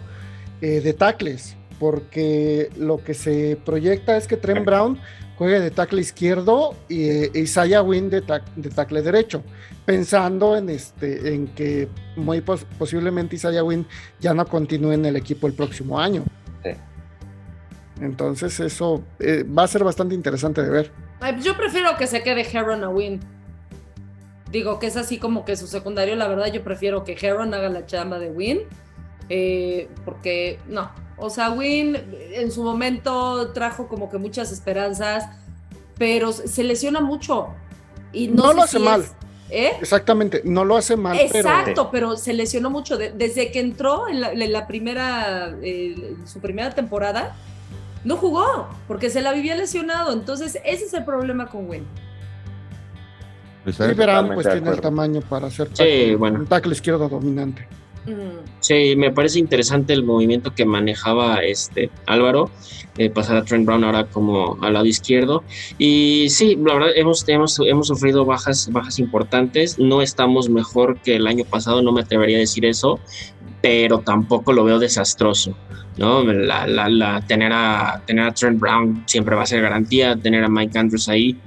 eh, 0.62 0.82
de 0.82 0.94
tackles, 0.94 1.56
porque 1.79 2.70
lo 2.77 3.01
que 3.01 3.13
se 3.13 3.58
proyecta 3.63 4.18
es 4.18 4.27
que 4.27 4.36
Trent 4.36 4.65
Brown 4.65 5.00
juegue 5.39 5.62
de 5.62 5.72
tackle 5.72 6.01
izquierdo 6.01 6.75
y 6.89 7.10
eh, 7.10 7.31
Isaiah 7.34 7.81
Wynn 7.81 8.10
de, 8.10 8.22
de, 8.58 8.69
tackle 8.69 9.01
derecho, 9.01 9.41
pensando 9.86 10.58
en, 10.58 10.69
este, 10.69 11.34
en 11.34 11.48
que 11.48 11.88
muy 12.17 12.41
posiblemente 12.41 13.38
Isaiah 13.38 13.63
Wynn 13.63 13.88
ya 14.19 14.34
no 14.34 14.46
continúe 14.46 14.91
en 14.91 15.05
el 15.05 15.15
equipo 15.15 15.48
el 15.48 15.53
próximo 15.53 15.98
año. 15.98 16.25
Entonces 18.01 18.60
eso 18.60 19.03
eh, 19.19 19.43
va 19.43 19.63
a 19.63 19.67
ser 19.67 19.84
bastante 19.84 20.13
interesante 20.13 20.62
de 20.62 20.69
ver. 20.69 20.91
Yo 21.41 21.55
prefiero 21.55 21.96
que 21.98 22.08
se 22.08 22.22
quede 22.22 22.41
Heron 22.41 22.84
a 22.84 22.89
Wynn. 22.89 23.22
Digo 24.51 24.79
que 24.79 24.88
es 24.88 24.98
así 24.98 25.19
como 25.19 25.46
que 25.46 25.55
su 25.55 25.67
secundario, 25.67 26.15
la 26.15 26.27
verdad 26.27 26.51
yo 26.51 26.63
prefiero 26.63 27.03
que 27.03 27.17
Heron 27.19 27.53
haga 27.53 27.69
la 27.69 27.86
chamba 27.86 28.19
de 28.19 28.29
Wynn. 28.29 28.60
Eh, 29.29 29.89
porque 30.05 30.60
no, 30.67 30.91
o 31.19 31.29
sea, 31.29 31.51
Win 31.51 31.97
en 32.33 32.51
su 32.51 32.63
momento 32.63 33.51
trajo 33.51 33.88
como 33.88 34.09
que 34.09 34.17
muchas 34.17 34.51
esperanzas, 34.51 35.25
pero 35.97 36.31
se 36.31 36.63
lesiona 36.63 37.01
mucho. 37.01 37.49
Y 38.11 38.27
no, 38.27 38.53
lo 38.53 38.63
hace 38.63 38.79
mal. 38.79 39.05
¿eh? 39.49 39.73
Exactamente, 39.79 40.41
no 40.45 40.65
lo 40.65 40.77
hace 40.77 40.95
mal. 40.95 41.17
Exacto, 41.19 41.89
pero, 41.91 42.17
se 42.17 42.33
lesionó 42.33 42.69
mucho. 42.69 42.97
desde 42.97 43.51
que 43.51 43.59
entró 43.59 44.07
en 44.07 44.51
la, 44.51 44.67
primera, 44.67 45.55
su 46.25 46.39
primera 46.39 46.71
temporada, 46.71 47.35
no 48.03 48.17
jugó, 48.17 48.69
porque 48.88 49.09
se 49.09 49.21
la 49.21 49.33
vivía 49.33 49.55
lesionado. 49.55 50.13
Entonces, 50.13 50.59
ese 50.63 50.85
es 50.85 50.93
el 50.93 51.05
problema 51.05 51.47
con 51.47 51.69
Win. 51.69 51.85
Sí, 53.65 53.83
verán, 53.93 54.33
pues 54.33 54.45
de 54.45 54.53
tiene 54.53 54.71
el 54.71 54.81
tamaño 54.81 55.21
para 55.21 55.49
Sí, 55.51 56.15
bueno. 56.15 56.39
un 56.39 56.47
tackle 56.47 56.71
izquierdo 56.71 57.09
dominante. 57.09 57.67
Sí, 58.60 58.96
me 58.98 59.12
parece 59.12 59.39
interesante 59.39 59.94
el 59.94 60.04
movimiento 60.04 60.54
que 60.54 60.66
manejaba 60.66 61.44
este 61.44 61.89
Álvaro, 62.06 62.50
eh, 62.98 63.10
pasar 63.10 63.38
a 63.38 63.44
Trent 63.46 63.66
Brown 63.66 63.84
ahora 63.84 64.06
como 64.06 64.58
al 64.62 64.74
lado 64.74 64.86
izquierdo. 64.86 65.44
Y 65.78 66.28
sí, 66.30 66.58
la 66.62 66.74
verdad, 66.74 66.89
hemos, 66.96 67.28
hemos, 67.30 67.60
hemos 67.60 67.88
sufrido 67.88 68.25
bajas, 68.25 68.70
bajas 68.72 69.00
importantes. 69.00 69.80
No 69.80 70.01
estamos 70.01 70.50
mejor 70.50 71.00
que 71.00 71.16
el 71.16 71.28
año 71.28 71.46
pasado, 71.46 71.82
no 71.82 71.92
me 71.92 72.01
atrevería 72.01 72.38
a 72.38 72.42
decir 72.42 72.66
eso, 72.66 73.00
pero 73.62 74.00
tampoco 74.00 74.51
lo 74.54 74.63
veo 74.66 74.80
desastroso. 74.80 75.56
¿no? 75.98 76.24
La, 76.24 76.66
la, 76.66 76.88
la- 76.89 77.22
tener, 77.22 77.51
a, 77.54 78.01
tener 78.06 78.25
a 78.25 78.34
Trent 78.34 78.60
Brown 78.60 79.04
siempre 79.06 79.36
va 79.36 79.44
a 79.44 79.46
ser 79.46 79.62
garantía, 79.62 80.16
tener 80.16 80.44
a 80.44 80.50
Mike 80.50 80.78
Andrews 80.78 81.10
ahí 81.10 81.38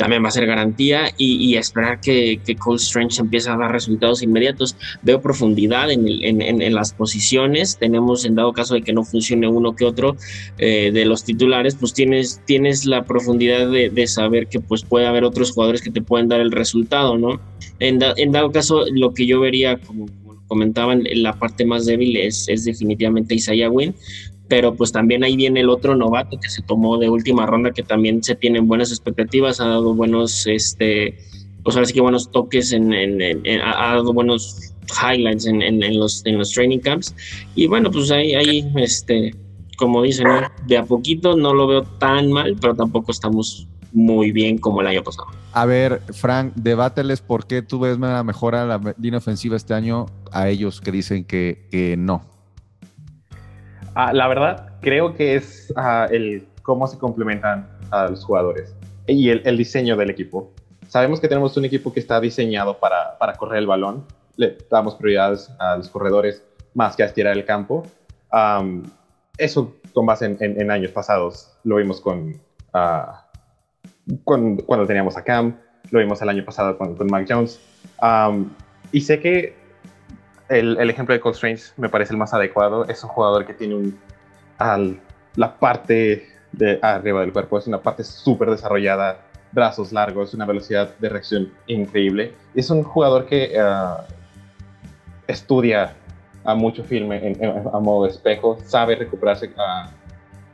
también 0.00 0.24
va 0.24 0.28
a 0.28 0.30
ser 0.30 0.46
garantía 0.46 1.10
y, 1.18 1.34
y 1.44 1.56
esperar 1.58 2.00
que, 2.00 2.40
que 2.42 2.56
Cole 2.56 2.78
Strange 2.78 3.20
empiece 3.20 3.50
a 3.50 3.56
dar 3.58 3.70
resultados 3.70 4.22
inmediatos. 4.22 4.74
Veo 5.02 5.20
profundidad 5.20 5.90
en, 5.90 6.08
el- 6.08 6.24
en- 6.24 6.40
en- 6.40 6.62
en 6.62 6.74
las 6.74 6.94
posiciones, 6.94 7.76
tenemos 7.78 8.24
en 8.24 8.34
dado 8.34 8.54
caso 8.54 8.72
de 8.72 8.80
que 8.80 8.94
no 8.94 9.04
funcione 9.04 9.46
uno 9.46 9.76
que 9.76 9.84
otro 9.84 10.16
eh, 10.56 10.90
de 10.90 11.04
los 11.04 11.22
titulares, 11.24 11.74
pues 11.74 11.92
tienes, 11.92 12.40
tienes 12.46 12.86
la 12.86 13.04
profundidad 13.04 13.70
de, 13.70 13.90
de 13.90 14.06
saber 14.06 14.46
que 14.46 14.58
pues 14.58 14.84
puede 14.86 15.06
haber 15.06 15.24
otros 15.24 15.50
jugadores 15.52 15.82
que 15.82 15.90
te 15.90 16.00
pueden 16.00 16.28
dar 16.28 16.40
el 16.40 16.50
resultado, 16.50 17.18
¿no? 17.18 17.38
En, 17.78 17.98
da- 17.98 18.14
dado 18.28 18.50
caso, 18.52 18.84
lo 18.90 19.12
que 19.12 19.26
yo 19.26 19.38
vería, 19.40 19.76
como 19.76 20.06
comentaban, 20.46 21.04
la 21.12 21.38
parte 21.38 21.66
más 21.66 21.84
débil 21.84 22.16
es, 22.16 22.48
es 22.48 22.64
definitivamente 22.64 23.34
Isaiah 23.34 23.68
Wynn, 23.70 23.94
pero 24.50 24.74
pues 24.74 24.90
también 24.90 25.22
ahí 25.24 25.36
viene 25.36 25.60
el 25.60 25.70
otro 25.70 25.94
novato 25.94 26.38
que 26.38 26.50
se 26.50 26.60
tomó 26.62 26.98
de 26.98 27.08
última 27.08 27.46
ronda, 27.46 27.70
que 27.70 27.84
también 27.84 28.22
se 28.22 28.34
tienen 28.34 28.66
buenas 28.66 28.90
expectativas, 28.90 29.60
ha 29.60 29.68
dado 29.68 29.94
buenos, 29.94 30.44
este, 30.48 31.16
pues 31.62 31.76
ahora 31.76 31.86
sí 31.86 31.94
que 31.94 32.00
buenos 32.00 32.30
toques, 32.32 32.72
en, 32.72 32.92
en- 32.92 33.22
en- 33.22 33.60
ha 33.62 33.94
dado 33.94 34.12
buenos 34.12 34.74
highlights 35.02 35.46
en, 35.46 35.98
los, 35.98 36.26
en 36.26 36.36
los 36.36 36.50
training 36.50 36.80
camps, 36.80 37.14
y 37.54 37.68
bueno, 37.68 37.92
pues 37.92 38.10
ahí, 38.10 38.34
ahí 38.34 38.68
este, 38.76 39.32
como 39.78 40.02
dicen, 40.02 40.26
¿no? 40.26 40.40
de 40.66 40.76
a 40.78 40.84
poquito 40.84 41.36
no 41.36 41.54
lo 41.54 41.68
veo 41.68 41.82
tan 41.84 42.32
mal, 42.32 42.56
pero 42.60 42.74
tampoco 42.74 43.12
estamos 43.12 43.68
muy 43.92 44.32
bien 44.32 44.58
como 44.58 44.80
el 44.80 44.88
año 44.88 45.04
pasado. 45.04 45.28
A 45.52 45.64
ver, 45.64 46.02
Frank, 46.12 46.52
debáteles 46.56 47.20
por 47.20 47.46
qué 47.46 47.62
tú 47.62 47.78
ves 47.78 47.96
una 47.96 48.22
mejora 48.24 48.64
la 48.66 48.94
línea 49.00 49.18
ofensiva 49.18 49.56
este 49.56 49.74
año 49.74 50.06
a 50.32 50.48
ellos 50.48 50.80
que 50.80 50.90
dicen 50.92 51.24
que, 51.24 51.66
que 51.70 51.96
no. 51.96 52.24
Ah, 53.94 54.12
la 54.12 54.28
verdad, 54.28 54.70
creo 54.80 55.14
que 55.14 55.34
es 55.34 55.72
ah, 55.76 56.06
el 56.10 56.46
cómo 56.62 56.86
se 56.86 56.98
complementan 56.98 57.68
a 57.90 58.06
los 58.08 58.24
jugadores 58.24 58.74
y 59.06 59.30
el, 59.30 59.42
el 59.44 59.56
diseño 59.56 59.96
del 59.96 60.10
equipo. 60.10 60.52
Sabemos 60.88 61.20
que 61.20 61.28
tenemos 61.28 61.56
un 61.56 61.64
equipo 61.64 61.92
que 61.92 62.00
está 62.00 62.20
diseñado 62.20 62.78
para, 62.78 63.18
para 63.18 63.34
correr 63.34 63.58
el 63.58 63.66
balón. 63.66 64.04
Le 64.36 64.58
damos 64.70 64.94
prioridades 64.94 65.50
a 65.58 65.76
los 65.76 65.88
corredores 65.88 66.42
más 66.74 66.96
que 66.96 67.02
a 67.02 67.06
estirar 67.06 67.36
el 67.36 67.44
campo. 67.44 67.82
Am, 68.30 68.84
eso 69.36 69.74
con 69.92 70.06
base 70.06 70.26
en, 70.26 70.36
en- 70.40 70.60
en 70.60 70.70
años 70.70 70.92
pasados. 70.92 71.52
Lo 71.64 71.76
vimos 71.76 72.00
con, 72.00 72.34
ah, 72.72 73.26
con- 74.24 74.56
cuando 74.58 74.86
teníamos 74.86 75.16
a 75.16 75.24
Cam, 75.24 75.56
lo 75.90 75.98
vimos 75.98 76.22
el 76.22 76.28
año 76.28 76.44
pasado 76.44 76.78
con, 76.78 76.94
con 76.96 77.08
Jones. 77.28 77.60
Am, 78.00 78.50
y 78.92 79.00
sé 79.00 79.20
que 79.20 79.54
el, 80.50 80.90
ejemplo 80.90 81.14
de 81.14 81.20
Cole 81.20 81.34
Strange 81.34 81.64
me 81.76 81.88
parece 81.88 82.12
el 82.12 82.18
más 82.18 82.34
adecuado. 82.34 82.86
Es 82.88 83.02
un 83.04 83.10
jugador 83.10 83.46
que 83.46 83.54
tiene 83.54 83.92
la 85.36 85.58
parte 85.58 86.26
de 86.52 86.78
arriba 86.82 87.20
del 87.20 87.32
cuerpo, 87.32 87.56
es 87.58 87.66
una 87.66 87.80
parte 87.80 88.02
súper 88.04 88.50
desarrollada, 88.50 89.20
brazos 89.52 89.92
largos, 89.92 90.34
una 90.34 90.44
velocidad 90.44 90.90
de 90.98 91.08
reacción 91.08 91.52
increíble. 91.66 92.34
Es 92.54 92.68
un 92.70 92.82
jugador 92.82 93.26
que 93.26 93.56
ah, 93.58 94.04
estudia 95.28 95.94
a 96.44 96.54
mucho 96.54 96.82
filme 96.84 97.16
en- 97.26 97.42
en- 97.44 97.68
a 97.72 97.78
modo 97.78 98.04
de 98.04 98.10
espejo, 98.10 98.58
sabe 98.64 98.96
recuperarse 98.96 99.52
ah, 99.56 99.90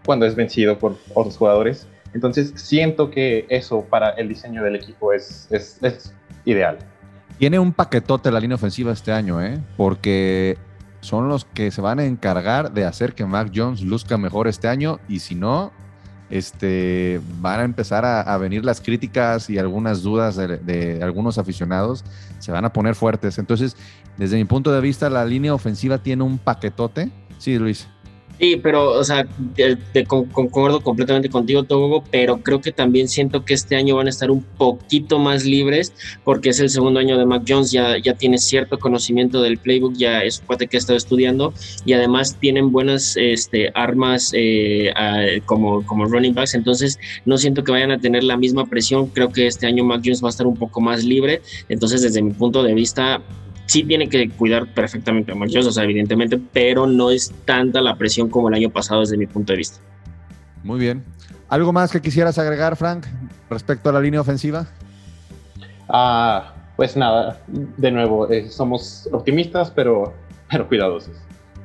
cuando 0.05 0.26
es 0.26 0.35
vencido 0.35 0.79
por 0.79 0.97
otros 1.15 1.37
jugadores. 1.37 1.88
Entonces 2.15 2.53
siento 2.57 3.11
que 3.11 3.47
eso 3.49 3.83
para 3.83 4.11
el 4.11 4.29
diseño 4.29 4.62
del 4.62 4.76
equipo 4.76 5.12
es 5.12 5.49
ideal. 6.45 6.79
Tiene 7.38 7.59
un 7.59 7.73
paquetote 7.73 8.31
la 8.31 8.40
línea 8.40 8.55
ofensiva 8.55 8.93
este 8.93 9.12
año, 9.12 9.43
¿eh? 9.43 9.61
Porque 9.76 10.57
son 11.00 11.28
los 11.28 11.45
que 11.45 11.71
se 11.71 11.81
van 11.81 11.99
a 11.99 12.05
encargar 12.05 12.73
de 12.73 12.85
hacer 12.85 13.14
que 13.14 13.26
Mac 13.26 13.52
Jones 13.55 13.83
luzca 13.83 14.16
mejor 14.16 14.49
este 14.49 14.69
año 14.69 14.99
y 15.09 15.21
si 15.21 15.35
no, 15.35 15.71
este, 16.31 17.21
van 17.40 17.61
a 17.61 17.64
empezar 17.64 18.05
a, 18.05 18.37
venir 18.38 18.64
las 18.64 18.81
críticas 18.81 19.49
y 19.50 19.59
algunas 19.59 20.02
dudas 20.02 20.37
de, 20.37 20.59
de 20.59 21.02
algunos 21.02 21.38
aficionados, 21.38 22.05
se 22.38 22.52
van 22.52 22.64
a 22.64 22.73
poner 22.73 22.95
fuertes. 22.95 23.38
Entonces, 23.38 23.76
desde 24.16 24.37
mi 24.37 24.45
punto 24.45 24.73
de 24.73 24.81
vista, 24.81 25.11
la 25.11 25.25
línea 25.25 25.55
ofensiva 25.55 25.99
tiene 25.99 26.25
un 26.25 26.38
paquetote. 26.38 27.12
Sí, 27.38 27.59
Luis. 27.59 27.87
Sí, 28.38 28.57
pero, 28.62 28.90
o 28.93 29.02
sea, 29.02 29.26
te- 29.55 29.76
te 29.76 30.05
con- 30.05 30.26
concuerdo 30.26 30.83
completamente 30.83 31.31
contigo, 31.31 31.64
Togo, 31.64 32.05
pero 32.11 32.43
creo 32.43 32.61
que 32.61 32.71
también 32.71 33.09
siento 33.09 33.47
que 33.47 33.55
este 33.55 33.76
año 33.76 33.97
van 33.97 34.09
a 34.09 34.11
estar 34.11 34.31
un 34.31 34.43
poquito 34.45 35.19
más 35.19 35.47
libres 35.47 35.95
porque 36.23 36.50
es 36.50 36.61
el 36.61 36.69
segundo 36.69 37.00
año 37.00 37.16
de 37.16 37.25
Mac 37.25 37.45
Jones, 37.49 37.71
ya, 37.71 37.97
ya 37.97 38.12
tiene 38.12 38.37
cierto 38.37 38.78
conocimiento 38.78 39.40
del 39.40 39.57
playbook, 39.57 39.95
ya 39.97 40.23
es 40.23 40.40
un 40.40 40.47
cuate 40.49 40.66
que 40.66 40.76
ha 40.76 40.81
estado 40.81 40.99
estudiando 40.99 41.55
y 41.87 41.95
además 41.95 42.37
tienen 42.38 42.71
buenas 42.73 43.16
este, 43.16 43.71
armas 43.75 44.33
eh, 44.35 44.93
como, 45.47 45.87
como 45.87 46.05
running 46.05 46.35
backs, 46.35 46.55
entonces 46.55 46.99
no 47.25 47.38
siento 47.38 47.64
que 47.64 47.73
vayan 47.73 47.90
a 47.90 47.99
tener 48.00 48.23
la 48.23 48.37
misma 48.37 48.66
presión, 48.66 49.07
creo 49.07 49.33
que 49.33 49.47
este 49.47 49.66
año 49.66 49.83
Mac 49.83 50.02
Jones 50.05 50.23
va 50.23 50.28
a 50.28 50.31
estar 50.31 50.47
un 50.47 50.57
poco 50.59 50.83
más 50.83 51.05
libre, 51.05 51.40
entonces 51.71 52.02
desde 52.02 52.21
mi 52.21 52.35
punto 52.35 52.62
de 52.62 52.75
vista 52.75 53.23
sí 53.67 53.85
tiene 53.85 54.09
que 54.09 54.31
cuidar 54.31 54.67
perfectamente 54.73 55.33
a 55.33 55.35
Mac 55.35 55.51
Jones, 55.53 55.67
o 55.67 55.73
sea, 55.73 55.85
evidentemente, 55.85 56.41
pero 56.53 56.87
no 56.87 57.11
es 57.11 57.33
tanta 57.45 57.81
la 57.81 57.97
presión 57.97 58.29
como 58.29 58.49
el 58.49 58.55
año 58.55 58.71
pasado 58.71 59.01
desde 59.01 59.17
mi 59.17 59.27
punto 59.27 59.53
de 59.53 59.59
vista. 59.59 59.81
Muy 60.63 60.81
bien. 60.81 61.05
¿Algo 61.49 61.73
más 61.73 61.93
que 61.93 62.01
quisieras 62.01 62.39
agregar, 62.39 62.77
Frank, 62.77 63.07
respecto 63.51 63.89
a 63.91 63.93
la 63.93 64.01
línea 64.01 64.21
ofensiva? 64.21 64.67
Ah, 65.89 66.55
pues 66.77 66.97
nada, 66.97 67.41
de 67.47 67.91
nuevo, 67.91 68.31
eh, 68.31 68.49
somos 68.51 69.09
optimistas, 69.13 69.71
pero, 69.71 70.13
pero 70.51 70.67
cuidadosos. 70.67 71.17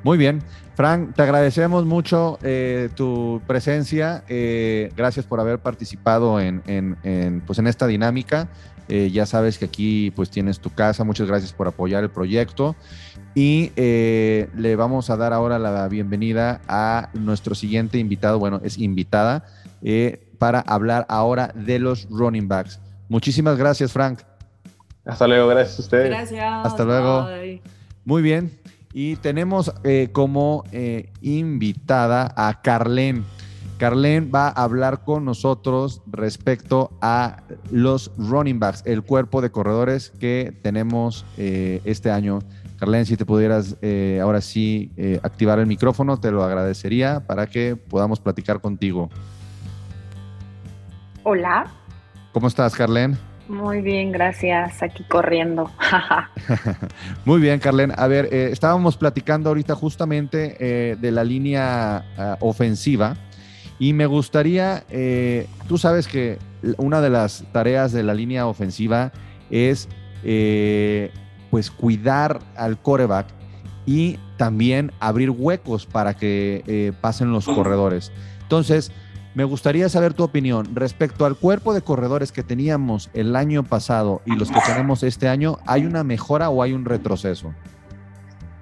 Muy 0.03 0.17
bien. 0.17 0.41
Frank, 0.81 1.13
te 1.13 1.21
agradecemos 1.21 1.85
mucho 1.85 2.39
eh, 2.41 2.89
tu 2.95 3.39
presencia. 3.45 4.23
eh, 4.27 4.91
gracias 4.97 5.27
por 5.27 5.39
haber 5.39 5.59
participado 5.59 6.39
en, 6.39 6.63
en- 6.65 6.97
en, 7.03 7.41
pues 7.41 7.59
en 7.59 7.67
esta 7.67 7.85
dinámica. 7.85 8.47
Eh, 8.89 9.11
ya 9.11 9.27
sabes 9.27 9.59
que 9.59 9.65
aquí 9.65 10.09
pues 10.15 10.31
tienes 10.31 10.59
tu 10.59 10.71
casa. 10.71 11.03
Muchas 11.03 11.27
gracias 11.27 11.53
por 11.53 11.67
apoyar 11.67 12.01
el 12.03 12.09
proyecto. 12.09 12.75
Y 13.35 13.71
eh, 13.75 14.50
le 14.57 14.75
vamos 14.75 15.11
a 15.11 15.17
dar 15.17 15.33
ahora 15.33 15.59
la 15.59 15.88
bienvenida 15.88 16.61
a 16.67 17.09
nuestro 17.13 17.53
siguiente 17.53 18.00
invitado. 18.00 18.39
Bueno, 18.39 18.59
es 18.63 18.79
invitada 18.79 19.45
eh, 19.83 20.31
para 20.39 20.61
hablar 20.61 21.05
ahora 21.09 21.51
de 21.53 21.77
los 21.77 22.07
running 22.09 22.47
backs. 22.47 22.79
Muchísimas 23.07 23.55
gracias, 23.55 23.91
Frank. 23.93 24.21
Hasta 25.05 25.27
luego, 25.27 25.47
gracias 25.47 25.77
a 25.77 25.81
ustedes. 25.83 26.09
Gracias. 26.09 26.65
Hasta 26.65 26.83
luego. 26.83 27.25
bye. 27.27 27.61
Muy 28.03 28.23
bien. 28.23 28.50
Y 28.93 29.15
tenemos 29.17 29.74
eh, 29.83 30.10
como 30.12 30.63
eh, 30.71 31.12
invitada 31.21 32.33
a 32.36 32.62
Carlen. 32.62 33.24
Carlen 33.77 34.31
va 34.33 34.48
a 34.48 34.63
hablar 34.63 35.03
con 35.03 35.25
nosotros 35.25 36.01
respecto 36.05 36.91
a 37.01 37.38
los 37.71 38.12
running 38.17 38.60
backs, 38.60 38.83
el 38.86 39.01
cuerpo 39.01 39.41
de 39.41 39.50
corredores 39.50 40.12
que 40.19 40.53
tenemos 40.62 41.25
eh, 41.38 41.81
este 41.86 42.12
año. 42.12 42.39
Carlen, 42.77 43.05
si 43.05 43.15
te 43.15 43.25
pudieras 43.25 43.77
ahora 44.21 44.41
sí 44.41 44.91
activar 45.21 45.60
el 45.60 45.67
micrófono, 45.67 46.17
te 46.19 46.31
lo 46.31 46.43
agradecería 46.43 47.19
para 47.27 47.45
que 47.45 47.75
podamos 47.75 48.19
platicar 48.19 48.60
contigo. 48.60 49.07
Hola, 51.21 51.71
¿Cómo 52.33 52.48
estás, 52.48 52.74
Carlen? 52.75 53.17
Muy 53.51 53.81
bien, 53.81 54.12
gracias. 54.12 54.81
Aquí 54.81 55.03
corriendo. 55.03 55.70
Muy 57.25 57.41
bien, 57.41 57.60
Carlen. 57.60 57.93
A 57.96 58.08
ver, 58.08 58.29
eh, 58.31 58.50
estábamos 58.51 58.98
platicando 58.98 59.50
ahorita 59.50 59.75
justamente 59.75 60.58
eh, 60.60 60.96
de 61.00 61.12
la 61.12 61.24
línea 61.24 62.05
ah, 62.17 62.38
ofensiva 62.39 63.15
y 63.81 63.93
me 63.93 64.05
gustaría, 64.05 64.84
eh, 64.91 65.48
tú 65.67 65.79
sabes 65.79 66.08
que 66.08 66.38
una 66.77 67.01
de 67.01 67.10
las 67.10 67.43
tareas 67.51 67.91
de 67.91 68.03
la 68.03 68.13
línea 68.13 68.46
ofensiva 68.46 69.12
es 69.50 69.89
eh, 70.24 71.10
pues 71.50 71.72
cuidar 71.72 72.41
al 72.55 72.79
coreback 72.79 73.25
y 73.88 74.20
también 74.38 74.91
abrir 75.00 75.31
huecos 75.31 75.88
para 75.88 76.13
que 76.13 76.63
eh, 76.67 76.93
pasen 77.01 77.31
los 77.31 77.46
corredores. 77.46 78.12
Entonces, 78.43 78.91
me 79.33 79.43
gustaría 79.45 79.88
saber 79.88 80.13
tu 80.13 80.23
opinión 80.23 80.75
respecto 80.75 81.25
al 81.25 81.35
cuerpo 81.35 81.73
de 81.73 81.81
corredores 81.81 82.31
que 82.31 82.43
teníamos 82.43 83.09
el 83.13 83.35
año 83.35 83.63
pasado 83.63 84.21
y 84.25 84.35
los 84.35 84.51
que 84.51 84.59
tenemos 84.65 85.03
este 85.03 85.29
año. 85.29 85.57
¿Hay 85.65 85.85
una 85.85 86.03
mejora 86.03 86.50
o 86.50 86.61
hay 86.61 86.73
un 86.73 86.83
retroceso? 86.83 87.53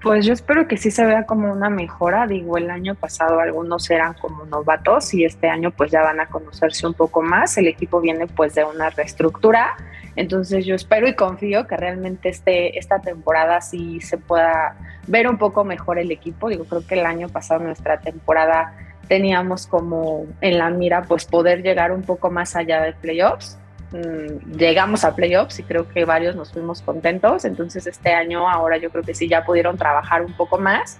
Pues 0.01 0.25
yo 0.25 0.31
espero 0.31 0.65
que 0.67 0.77
sí 0.77 0.91
se 0.91 1.05
vea 1.05 1.25
como 1.25 1.51
una 1.51 1.69
mejora. 1.69 2.25
Digo, 2.25 2.57
el 2.57 2.69
año 2.69 2.95
pasado 2.95 3.39
algunos 3.39 3.89
eran 3.89 4.13
como 4.13 4.45
novatos 4.45 5.13
y 5.13 5.25
este 5.25 5.49
año 5.49 5.71
pues 5.71 5.91
ya 5.91 6.01
van 6.01 6.21
a 6.21 6.27
conocerse 6.27 6.87
un 6.87 6.93
poco 6.93 7.21
más. 7.21 7.57
El 7.57 7.67
equipo 7.67 7.99
viene 7.99 8.27
pues 8.27 8.55
de 8.55 8.63
una 8.63 8.91
reestructura. 8.91 9.75
Entonces 10.15 10.65
yo 10.65 10.75
espero 10.75 11.07
y 11.07 11.15
confío 11.15 11.67
que 11.67 11.75
realmente 11.75 12.29
este, 12.29 12.77
esta 12.77 12.99
temporada 12.99 13.59
sí 13.59 13.99
se 14.01 14.17
pueda 14.17 14.77
ver 15.07 15.27
un 15.27 15.37
poco 15.37 15.65
mejor 15.65 15.99
el 15.99 16.11
equipo. 16.11 16.47
Digo, 16.47 16.63
creo 16.63 16.85
que 16.85 16.95
el 16.95 17.05
año 17.05 17.27
pasado 17.27 17.61
nuestra 17.61 17.99
temporada 17.99 18.73
teníamos 19.09 19.67
como 19.67 20.25
en 20.39 20.57
la 20.57 20.69
mira 20.69 21.01
pues 21.01 21.25
poder 21.25 21.61
llegar 21.61 21.91
un 21.91 22.03
poco 22.03 22.31
más 22.31 22.55
allá 22.55 22.81
de 22.81 22.93
playoffs 22.93 23.59
Mm, 23.91 24.55
llegamos 24.55 25.03
a 25.03 25.15
playoffs 25.15 25.59
y 25.59 25.63
creo 25.63 25.89
que 25.89 26.05
varios 26.05 26.35
nos 26.35 26.51
fuimos 26.51 26.81
contentos. 26.81 27.45
Entonces 27.45 27.87
este 27.87 28.13
año 28.13 28.47
ahora 28.49 28.77
yo 28.77 28.89
creo 28.89 29.03
que 29.03 29.15
sí 29.15 29.27
ya 29.27 29.43
pudieron 29.43 29.77
trabajar 29.77 30.21
un 30.23 30.33
poco 30.33 30.59
más 30.59 30.99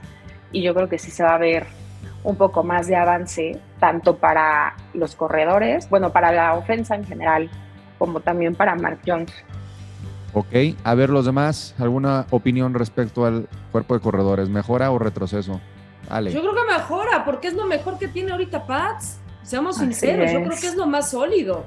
y 0.51 0.63
yo 0.63 0.73
creo 0.73 0.89
que 0.89 0.97
sí 0.97 1.11
se 1.11 1.23
va 1.23 1.35
a 1.35 1.37
ver 1.37 1.67
un 2.23 2.35
poco 2.35 2.63
más 2.63 2.87
de 2.87 2.95
avance 2.95 3.59
tanto 3.79 4.17
para 4.17 4.75
los 4.93 5.15
corredores, 5.15 5.89
bueno, 5.89 6.11
para 6.11 6.31
la 6.31 6.55
ofensa 6.55 6.95
en 6.95 7.05
general, 7.05 7.49
como 7.97 8.19
también 8.19 8.55
para 8.55 8.75
Mark 8.75 8.99
Jones. 9.05 9.31
Ok, 10.33 10.53
a 10.83 10.95
ver 10.95 11.09
los 11.09 11.25
demás, 11.25 11.75
¿alguna 11.79 12.25
opinión 12.29 12.73
respecto 12.73 13.25
al 13.25 13.47
cuerpo 13.71 13.93
de 13.93 13.99
corredores? 14.01 14.49
¿Mejora 14.49 14.91
o 14.91 14.99
retroceso? 14.99 15.61
Ale. 16.09 16.31
Yo 16.31 16.41
creo 16.41 16.53
que 16.53 16.71
mejora, 16.71 17.23
porque 17.23 17.47
es 17.47 17.53
lo 17.53 17.65
mejor 17.65 17.97
que 17.99 18.07
tiene 18.07 18.31
ahorita 18.31 18.65
Pats. 18.65 19.19
Seamos 19.43 19.77
sinceros, 19.77 20.31
yo 20.31 20.43
creo 20.43 20.59
que 20.59 20.67
es 20.67 20.75
lo 20.75 20.87
más 20.87 21.11
sólido. 21.11 21.65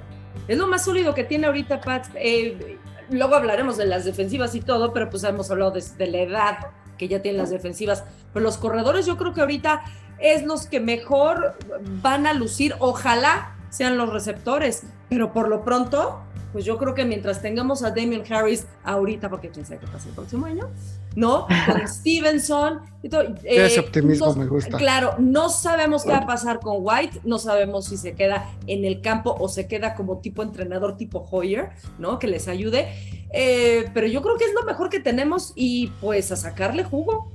Es 0.49 0.59
lo 0.59 0.67
más 0.67 0.85
sólido 0.85 1.15
que 1.15 1.25
tiene 1.25 1.47
ahorita 1.47 1.81
Pats. 1.81 2.11
Eh, 2.15 2.79
luego 3.11 3.35
hablaremos 3.35 3.77
de 3.77 3.87
las 3.87 4.05
defensivas 4.05 4.55
y 4.55 4.61
todo, 4.61 4.93
pero 4.93 5.11
pues 5.11 5.25
hemos 5.25 5.51
hablado 5.51 5.71
de, 5.71 6.07
la 6.07 6.19
edad 6.19 6.59
que 6.99 7.09
ya 7.09 7.23
tienen 7.23 7.41
las 7.41 7.51
defensivas. 7.51 8.05
Pero 8.33 8.43
los 8.43 8.59
corredores 8.59 9.07
yo 9.07 9.17
creo 9.17 9.33
que 9.33 9.41
ahorita 9.41 9.83
es 10.19 10.45
los 10.45 10.67
que 10.67 10.81
mejor 10.81 11.57
van 12.03 12.27
a 12.27 12.33
lucir. 12.33 12.75
Ojalá 12.79 13.57
sean 13.71 13.97
los 13.97 14.13
receptores, 14.13 14.85
pero 15.09 15.33
por 15.33 15.49
lo 15.49 15.65
pronto 15.65 16.21
pues 16.53 16.65
yo 16.65 16.79
creo 16.79 16.95
que 16.95 17.05
mientras 17.05 17.41
tengamos 17.41 17.83
a 17.83 17.91
Damian 17.91 18.23
Harris 18.31 18.67
ahorita, 18.85 19.31
porque 19.31 19.49
quién 19.49 19.65
sabe 19.65 19.81
qué 19.81 19.87
pasa 19.87 20.09
el 20.09 20.15
próximo 20.15 20.47
año, 20.47 20.69
¿no? 21.17 21.47
Con 21.67 21.87
Stevenson. 21.89 22.81
Y 23.03 23.09
todo, 23.09 23.23
Ese 23.43 23.77
eh, 23.77 23.81
optimismo 23.81 24.35
me 24.35 24.47
gusta. 24.47 24.77
Claro, 24.77 25.15
no 25.19 25.49
sabemos 25.49 26.05
qué 26.05 26.11
va 26.11 26.19
a 26.19 26.27
pasar 26.27 26.61
con 26.61 26.77
White, 26.81 27.21
no 27.25 27.39
sabemos 27.39 27.87
si 27.87 27.97
se 27.97 28.15
queda 28.15 28.51
en 28.67 28.85
el 28.85 29.01
campo 29.01 29.35
o 29.39 29.49
se 29.49 29.67
queda 29.67 29.95
como 29.95 30.19
tipo 30.19 30.43
entrenador 30.43 30.97
tipo 30.97 31.27
Hoyer, 31.31 31.71
¿no? 31.99 32.19
Que 32.19 32.27
les 32.27 32.49
ayude. 32.49 32.89
Eh, 33.33 33.91
pero 33.95 34.07
yo 34.07 34.21
creo 34.23 34.37
que 34.37 34.45
es 34.45 34.53
lo 34.55 34.65
mejor 34.65 34.91
que 34.91 35.01
tenemos 35.01 35.53
y 35.57 35.89
pues 36.01 36.31
a 36.33 36.37
sacarle 36.37 36.85
jugo. 36.85 37.33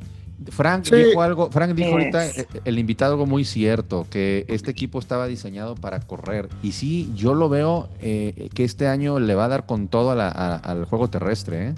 Frank 0.51 0.85
dijo 0.85 1.21
algo, 1.21 1.49
Frank 1.49 1.73
dijo 1.73 1.91
ahorita 1.91 2.27
eh, 2.27 2.47
el 2.63 2.77
invitado 2.77 3.13
algo 3.13 3.25
muy 3.25 3.43
cierto, 3.43 4.05
que 4.09 4.45
este 4.47 4.71
equipo 4.71 4.99
estaba 4.99 5.27
diseñado 5.27 5.75
para 5.75 5.99
correr. 5.99 6.47
Y 6.61 6.73
sí, 6.73 7.11
yo 7.15 7.33
lo 7.33 7.49
veo 7.49 7.89
eh, 8.01 8.49
que 8.53 8.63
este 8.63 8.87
año 8.87 9.19
le 9.19 9.33
va 9.35 9.45
a 9.45 9.47
dar 9.47 9.65
con 9.65 9.87
todo 9.87 10.11
al 10.11 10.85
juego 10.85 11.09
terrestre. 11.09 11.69
¿eh? 11.69 11.75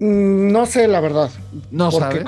Mm, 0.00 0.52
no 0.52 0.66
sé, 0.66 0.88
la 0.88 1.00
verdad. 1.00 1.30
No 1.70 1.90
sabes. 1.90 2.24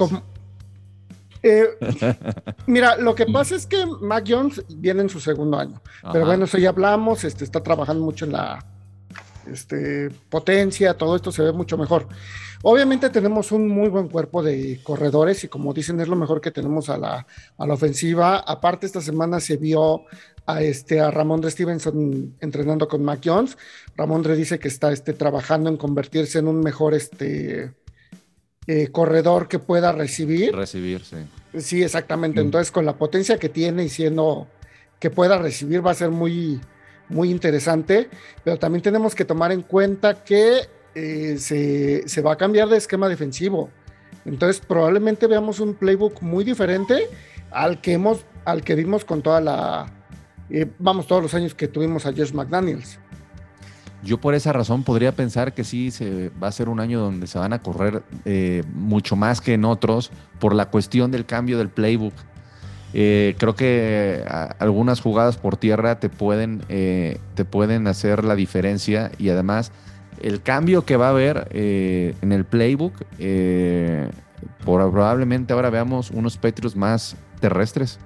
mira, 2.67 2.97
lo 2.97 3.15
que 3.15 3.27
pasa 3.27 3.55
es 3.55 3.67
que 3.67 3.85
Mac 4.01 4.25
Jones 4.27 4.65
viene 4.69 5.03
en 5.03 5.09
su 5.09 5.21
segundo 5.21 5.59
año. 5.59 5.81
Pero 6.13 6.27
bueno, 6.27 6.45
eso 6.45 6.59
ya 6.59 6.71
hablamos, 6.71 7.25
este, 7.25 7.45
está 7.45 7.63
trabajando 7.63 8.05
mucho 8.05 8.25
en 8.25 8.33
la 8.33 8.65
este, 9.47 10.11
potencia, 10.29 10.95
todo 10.95 11.17
esto 11.17 11.33
se 11.33 11.43
ve 11.43 11.53
mucho 11.53 11.77
mejor. 11.79 12.09
Obviamente 12.69 13.11
tenemos 13.11 13.53
un 13.53 13.69
muy 13.69 13.89
buen 13.89 14.09
cuerpo 14.09 14.43
de 14.43 14.81
corredores 14.83 15.45
y 15.45 15.49
como 15.49 15.73
dicen 15.73 16.01
es 16.01 16.09
lo 16.09 16.17
mejor 16.17 16.41
que 16.41 16.51
tenemos 16.51 16.89
a 16.89 16.99
la, 16.99 17.25
a 17.57 17.65
la 17.65 17.75
ofensiva. 17.75 18.39
Aparte 18.41 18.87
esta 18.87 19.01
semana 19.01 19.39
se 19.39 19.57
vio 19.57 20.03
a, 20.47 20.63
este, 20.63 20.99
a 20.99 21.13
Ramondre 21.13 21.53
Stevenson 21.53 22.35
entrenando 22.41 22.89
con 22.89 23.05
Mac 23.05 23.21
Jones. 23.25 23.57
Ramondre 23.97 24.35
dice 24.35 24.59
que 24.59 24.67
está 24.67 24.91
este, 24.91 25.13
trabajando 25.13 25.71
en 25.71 25.77
convertirse 25.77 26.41
en 26.41 26.49
un 26.49 26.59
mejor 26.59 26.95
este, 26.95 27.73
eh, 28.67 28.89
corredor 28.89 29.47
que 29.47 29.61
pueda 29.61 29.93
recibir. 29.93 30.53
Recibir, 30.53 31.05
sí. 31.05 31.19
Sí, 31.61 31.85
exactamente. 31.85 32.41
Mm. 32.41 32.47
Entonces 32.47 32.73
con 32.73 32.85
la 32.85 32.99
potencia 32.99 33.39
que 33.39 33.49
tiene 33.49 33.85
y 33.85 33.89
siendo 33.89 34.49
que 34.99 35.11
pueda 35.11 35.39
recibir 35.39 35.87
va 35.87 35.93
a 35.93 35.95
ser 35.95 36.11
muy, 36.11 36.61
muy 37.11 37.31
interesante. 37.31 38.11
Pero 38.43 38.59
también 38.59 38.83
tenemos 38.83 39.15
que 39.15 39.25
tomar 39.25 39.53
en 39.53 39.63
cuenta 39.63 40.25
que 40.25 40.75
eh, 40.99 41.37
se, 42.07 42.23
va 42.23 42.33
a 42.33 42.37
cambiar 42.37 42.71
de 42.71 42.79
esquema 42.79 43.07
defensivo. 43.07 43.69
Entonces 44.25 44.65
probablemente 44.67 45.27
veamos 45.27 45.61
un 45.61 45.75
playbook 45.75 46.23
muy 46.23 46.43
diferente 46.43 47.11
al 47.51 47.83
que 47.83 47.93
hemos, 47.93 48.25
al 48.47 48.63
que 48.63 48.75
vimos 48.75 49.05
con 49.05 49.21
toda 49.21 49.43
la, 49.43 49.93
eh, 50.49 50.67
vamos, 50.79 51.07
todos 51.07 51.23
los 51.23 51.35
años 51.35 51.55
que 51.55 51.69
tuvimos 51.69 52.07
a 52.07 52.13
Josh 52.13 52.33
McDaniels. 52.33 52.99
Yo 54.03 54.19
por 54.19 54.35
esa 54.35 54.55
razón 54.55 54.85
podría 54.85 55.13
pensar 55.13 55.53
que 55.53 55.65
sí 55.65 55.91
se 55.91 56.31
va 56.43 56.49
a 56.49 56.53
ser 56.53 56.71
un 56.71 56.81
año 56.81 56.99
donde 56.99 57.27
se 57.27 57.39
van 57.39 57.53
a 57.53 57.61
correr 57.61 58.03
eh, 58.25 58.63
mucho 58.73 59.17
más 59.17 59.43
que 59.43 59.53
en 59.53 59.67
otros 59.67 60.11
por 60.41 60.55
la 60.55 60.71
cuestión 60.71 61.11
del 61.11 61.27
cambio 61.27 61.59
del 61.59 61.69
playbook. 61.69 62.15
creo 62.93 63.55
que 63.55 64.25
algunas 64.59 65.03
jugadas 65.03 65.37
por 65.37 65.59
tierra 65.59 66.01
te 66.01 66.09
pueden, 66.09 66.61
te 66.67 67.45
pueden 67.45 67.87
hacer 67.87 68.25
la 68.25 68.35
diferencia 68.35 69.13
y 69.19 69.29
además 69.29 69.73
el 70.23 70.43
cambio 70.43 70.85
que 70.85 70.97
va 70.97 71.09
a 71.09 71.11
haber 71.11 71.49
eh, 71.51 72.15
en 72.23 72.33
el 72.33 72.45
playbook, 72.45 72.95
eh, 73.19 74.11
probablemente 74.65 75.53
ahora 75.53 75.71
veamos 75.71 76.11
unos 76.11 76.37
Patriots 76.37 76.77
más 76.77 77.17
terrestres. 77.41 77.99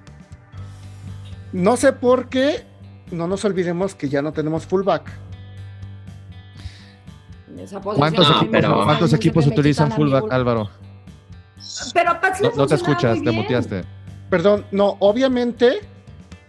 No 1.53 1.75
sé 1.77 1.93
por 1.93 2.29
qué, 2.29 2.65
no 3.11 3.27
nos 3.27 3.43
olvidemos 3.45 3.95
que 3.95 4.09
ya 4.09 4.21
no 4.21 4.31
tenemos 4.31 4.65
fullback. 4.65 5.11
¿Cuántos, 7.95 9.13
equipos, 9.13 9.45
utilizan 9.45 9.91
fullback, 9.91 10.31
Álvaro? 10.31 10.69
Pero 11.93 12.19
no, 12.55 12.67
te 12.67 12.75
escuchas, 12.75 13.21
te 13.21 13.31
muteaste. 13.31 13.83
Perdón, 14.29 14.65
no, 14.71 14.97
obviamente 14.99 15.81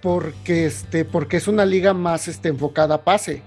porque 0.00 0.66
este, 0.66 1.04
porque 1.04 1.36
es 1.36 1.48
una 1.48 1.64
liga 1.64 1.94
más 1.94 2.28
este, 2.28 2.48
enfocada 2.48 2.96
a 2.96 3.04
pase. 3.04 3.42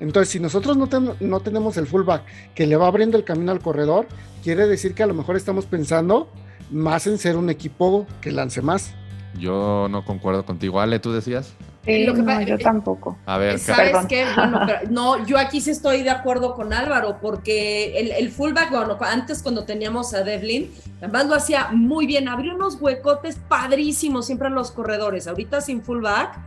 Entonces, 0.00 0.30
si 0.30 0.40
nosotros 0.40 0.76
no, 0.76 0.88
no 1.20 1.40
tenemos 1.40 1.76
el 1.76 1.86
fullback 1.86 2.22
que 2.54 2.66
le 2.66 2.76
va 2.76 2.86
abriendo 2.86 3.16
el 3.16 3.24
camino 3.24 3.52
al 3.52 3.60
corredor, 3.60 4.06
quiere 4.42 4.66
decir 4.66 4.94
que 4.94 5.02
a 5.02 5.06
lo 5.06 5.14
mejor 5.14 5.36
estamos 5.36 5.66
pensando 5.66 6.28
más 6.70 7.06
en 7.06 7.18
ser 7.18 7.36
un 7.36 7.50
equipo 7.50 8.06
que 8.20 8.32
lance 8.32 8.62
más. 8.62 8.94
Yo 9.38 9.88
no 9.90 10.04
concuerdo 10.04 10.44
contigo. 10.44 10.80
Ale, 10.80 10.98
¿tú 10.98 11.12
decías? 11.12 11.54
lo 11.86 12.14
que 12.14 12.22
no, 12.22 12.40
yo 12.40 12.58
tampoco. 12.58 13.18
A 13.26 13.36
ver, 13.36 13.58
¿sabes 13.58 13.94
qué? 14.08 14.24
Bueno, 14.34 14.60
no, 14.90 15.26
yo 15.26 15.38
aquí 15.38 15.60
sí 15.60 15.70
estoy 15.70 16.02
de 16.02 16.10
acuerdo 16.10 16.54
con 16.54 16.72
Álvaro, 16.72 17.18
porque 17.20 17.98
el, 17.98 18.10
el, 18.12 18.30
fullback, 18.30 18.70
bueno, 18.70 18.96
antes 19.00 19.42
cuando 19.42 19.64
teníamos 19.64 20.14
a 20.14 20.22
Devlin, 20.24 20.72
además 20.98 21.26
lo 21.26 21.34
hacía 21.34 21.68
muy 21.72 22.06
bien, 22.06 22.28
abrió 22.28 22.54
unos 22.54 22.80
huecotes 22.80 23.36
padrísimos 23.48 24.26
siempre 24.26 24.48
en 24.48 24.54
los 24.54 24.70
corredores. 24.70 25.26
Ahorita 25.26 25.60
sin 25.60 25.82
fullback, 25.82 26.38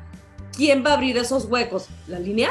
¿quién 0.56 0.84
va 0.84 0.92
a 0.92 0.94
abrir 0.96 1.18
esos 1.18 1.46
huecos? 1.46 1.88
¿La 2.08 2.18
línea? 2.18 2.50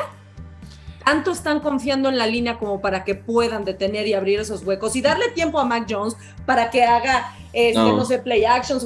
Tanto 1.06 1.30
están 1.30 1.60
confiando 1.60 2.08
en 2.08 2.18
la 2.18 2.26
línea 2.26 2.58
como 2.58 2.80
para 2.80 3.04
que 3.04 3.14
puedan 3.14 3.64
detener 3.64 4.08
y 4.08 4.14
abrir 4.14 4.40
esos 4.40 4.66
huecos 4.66 4.96
y 4.96 5.02
darle 5.02 5.28
tiempo 5.28 5.60
a 5.60 5.64
Mac 5.64 5.86
Jones 5.88 6.16
para 6.44 6.68
que 6.68 6.82
haga, 6.82 7.32
este, 7.52 7.78
no. 7.78 8.04
sé, 8.04 8.18
play 8.18 8.44
actions. 8.44 8.84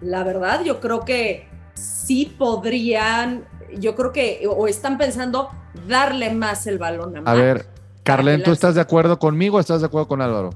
La 0.00 0.24
verdad, 0.24 0.64
yo 0.64 0.80
creo 0.80 1.04
que 1.04 1.48
sí 1.74 2.34
podrían, 2.36 3.44
yo 3.78 3.94
creo 3.94 4.10
que, 4.10 4.48
o 4.48 4.66
están 4.66 4.98
pensando 4.98 5.50
darle 5.86 6.34
más 6.34 6.66
el 6.66 6.78
balón 6.78 7.16
a 7.16 7.20
Mac. 7.20 7.28
A 7.28 7.34
ver, 7.34 7.66
Carlen, 8.02 8.42
¿tú 8.42 8.50
estás 8.50 8.74
de 8.74 8.80
acuerdo 8.80 9.20
conmigo 9.20 9.58
o 9.58 9.60
estás 9.60 9.80
de 9.80 9.86
acuerdo 9.86 10.08
con 10.08 10.22
Álvaro? 10.22 10.50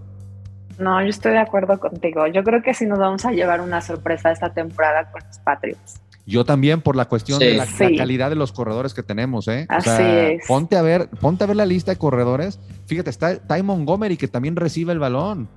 No, 0.81 1.00
yo 1.00 1.11
estoy 1.11 1.31
de 1.31 1.38
acuerdo 1.38 1.79
contigo. 1.79 2.27
Yo 2.27 2.42
creo 2.42 2.61
que 2.61 2.74
sí 2.74 2.87
nos 2.87 2.98
vamos 2.98 3.24
a 3.24 3.31
llevar 3.31 3.61
una 3.61 3.81
sorpresa 3.81 4.33
esta 4.33 4.53
temporada 4.53 5.12
con 5.12 5.22
los 5.24 5.38
Patriots. 5.38 6.00
Yo 6.27 6.45
también 6.45 6.81
por 6.81 6.97
la 6.97 7.05
cuestión 7.07 7.39
de 7.39 7.55
la, 7.55 7.67
calidad 7.67 8.31
de 8.31 8.37
los 8.37 8.53
corredores 8.53 8.95
que 8.95 9.03
tenemos, 9.03 9.47
¿eh? 9.49 9.67
Así 9.69 9.91
es. 9.91 10.47
Ponte 10.47 10.77
a 10.77 10.83
ver, 10.83 11.09
ponte 11.09 11.45
a 11.45 11.47
ver 11.47 11.57
la 11.57 11.67
lista 11.67 11.91
de 11.91 11.99
corredores. 11.99 12.59
Fíjate, 12.87 13.11
está 13.11 13.37
Ty 13.37 13.63
Montgomery 13.63 14.17
que 14.17 14.29
también 14.29 14.57
recibe 14.57 14.93
el 14.93 14.99
balón. 14.99 15.49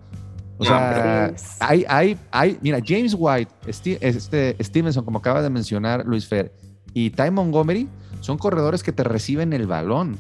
O 0.58 0.66
sea, 0.66 1.34
hay, 1.60 1.86
hay, 1.88 2.18
hay, 2.32 2.58
mira, 2.62 2.80
James 2.86 3.16
White, 3.18 3.52
este 3.68 4.58
Stevenson, 4.60 5.06
como 5.06 5.20
acaba 5.20 5.42
de 5.42 5.50
mencionar 5.50 6.04
Luis 6.06 6.28
Fer, 6.28 6.52
y 6.94 7.12
Ty 7.12 7.30
Montgomery 7.32 7.88
son 8.22 8.38
corredores 8.38 8.82
que 8.82 8.92
te 8.92 9.04
reciben 9.04 9.54
el 9.54 9.68
balón. 9.68 10.18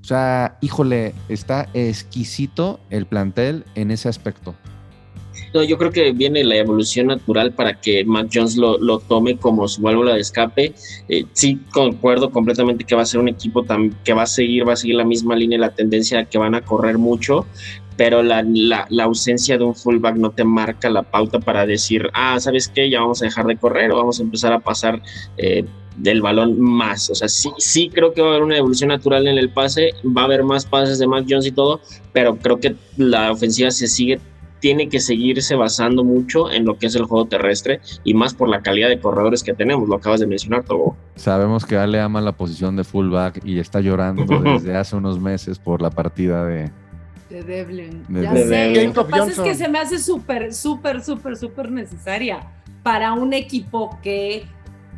O 0.00 0.04
sea, 0.04 0.56
híjole, 0.62 1.14
está 1.28 1.68
exquisito 1.74 2.80
el 2.88 3.06
plantel 3.06 3.64
en 3.74 3.90
ese 3.90 4.08
aspecto. 4.08 4.54
No, 5.52 5.64
yo 5.64 5.78
creo 5.78 5.90
que 5.90 6.12
viene 6.12 6.44
la 6.44 6.56
evolución 6.56 7.08
natural 7.08 7.52
para 7.52 7.80
que 7.80 8.04
Mac 8.04 8.28
Jones 8.32 8.56
lo, 8.56 8.98
tome 9.00 9.36
como 9.36 9.66
su 9.66 9.82
válvula 9.82 10.14
de 10.14 10.20
escape. 10.20 10.74
Eh, 11.08 11.24
sí, 11.32 11.58
concuerdo 11.72 12.30
completamente 12.30 12.84
que 12.84 12.94
va 12.94 13.02
a 13.02 13.06
ser 13.06 13.20
un 13.20 13.28
equipo 13.28 13.64
que 14.04 14.12
va 14.12 14.22
a 14.22 14.26
seguir, 14.26 14.68
va 14.68 14.74
a 14.74 14.76
seguir 14.76 14.96
la 14.96 15.04
misma 15.04 15.34
línea, 15.34 15.58
la 15.58 15.74
tendencia 15.74 16.24
que 16.24 16.38
van 16.38 16.54
a 16.54 16.60
correr 16.60 16.98
mucho, 16.98 17.46
pero 17.96 18.22
la, 18.22 18.42
la, 18.42 18.86
la, 18.90 19.04
ausencia 19.04 19.58
de 19.58 19.64
un 19.64 19.74
fullback 19.74 20.16
no 20.16 20.30
te 20.30 20.44
marca 20.44 20.88
la 20.88 21.02
pauta 21.02 21.40
para 21.40 21.66
decir, 21.66 22.08
ah, 22.14 22.38
¿sabes 22.38 22.68
qué? 22.68 22.88
Ya 22.88 23.00
vamos 23.00 23.20
a 23.20 23.26
dejar 23.26 23.46
de 23.46 23.56
correr 23.56 23.90
o 23.90 23.96
vamos 23.96 24.20
a 24.20 24.22
empezar 24.22 24.52
a 24.52 24.60
pasar 24.60 25.02
eh, 25.36 25.64
del 25.96 26.22
balón 26.22 26.60
más. 26.60 27.10
O 27.10 27.14
sea, 27.14 27.28
sí, 27.28 27.50
sí 27.58 27.90
creo 27.92 28.14
que 28.14 28.22
va 28.22 28.28
a 28.28 28.30
haber 28.30 28.44
una 28.44 28.56
evolución 28.56 28.88
natural 28.88 29.26
en 29.26 29.36
el 29.36 29.50
pase, 29.50 29.90
va 30.16 30.22
a 30.22 30.24
haber 30.26 30.44
más 30.44 30.64
pases 30.64 30.98
de 30.98 31.06
Mac 31.06 31.26
Jones 31.28 31.46
y 31.46 31.52
todo, 31.52 31.80
pero 32.12 32.36
creo 32.36 32.58
que 32.58 32.76
la 32.96 33.32
ofensiva 33.32 33.70
se 33.70 33.86
sigue 33.86 34.20
tiene 34.60 34.88
que 34.88 35.00
seguirse 35.00 35.54
basando 35.56 36.04
mucho 36.04 36.50
en 36.50 36.64
lo 36.64 36.78
que 36.78 36.86
es 36.86 36.94
el 36.94 37.04
juego 37.04 37.26
terrestre 37.26 37.80
y 38.04 38.14
más 38.14 38.34
por 38.34 38.48
la 38.48 38.62
calidad 38.62 38.88
de 38.88 39.00
corredores 39.00 39.42
que 39.42 39.54
tenemos, 39.54 39.88
lo 39.88 39.96
acabas 39.96 40.20
de 40.20 40.26
mencionar, 40.26 40.64
todo. 40.64 40.96
Sabemos 41.16 41.66
que 41.66 41.76
Ale 41.76 42.00
ama 42.00 42.20
la 42.20 42.32
posición 42.32 42.76
de 42.76 42.84
fullback 42.84 43.44
y 43.44 43.58
está 43.58 43.80
llorando 43.80 44.24
desde 44.44 44.76
hace 44.76 44.96
unos 44.96 45.18
meses 45.18 45.58
por 45.58 45.82
la 45.82 45.90
partida 45.90 46.44
de, 46.44 46.70
de 47.30 47.42
Devlin. 47.42 48.04
ya 48.08 48.34
sé, 48.34 48.86
lo 48.86 49.04
que 49.04 49.10
pasa 49.10 49.30
es 49.30 49.40
que 49.40 49.54
se 49.54 49.68
me 49.68 49.78
hace 49.78 49.98
súper, 49.98 50.52
súper, 50.52 51.02
súper, 51.02 51.36
súper 51.36 51.70
necesaria 51.70 52.40
para 52.82 53.12
un 53.12 53.32
equipo 53.32 53.98
que 54.02 54.46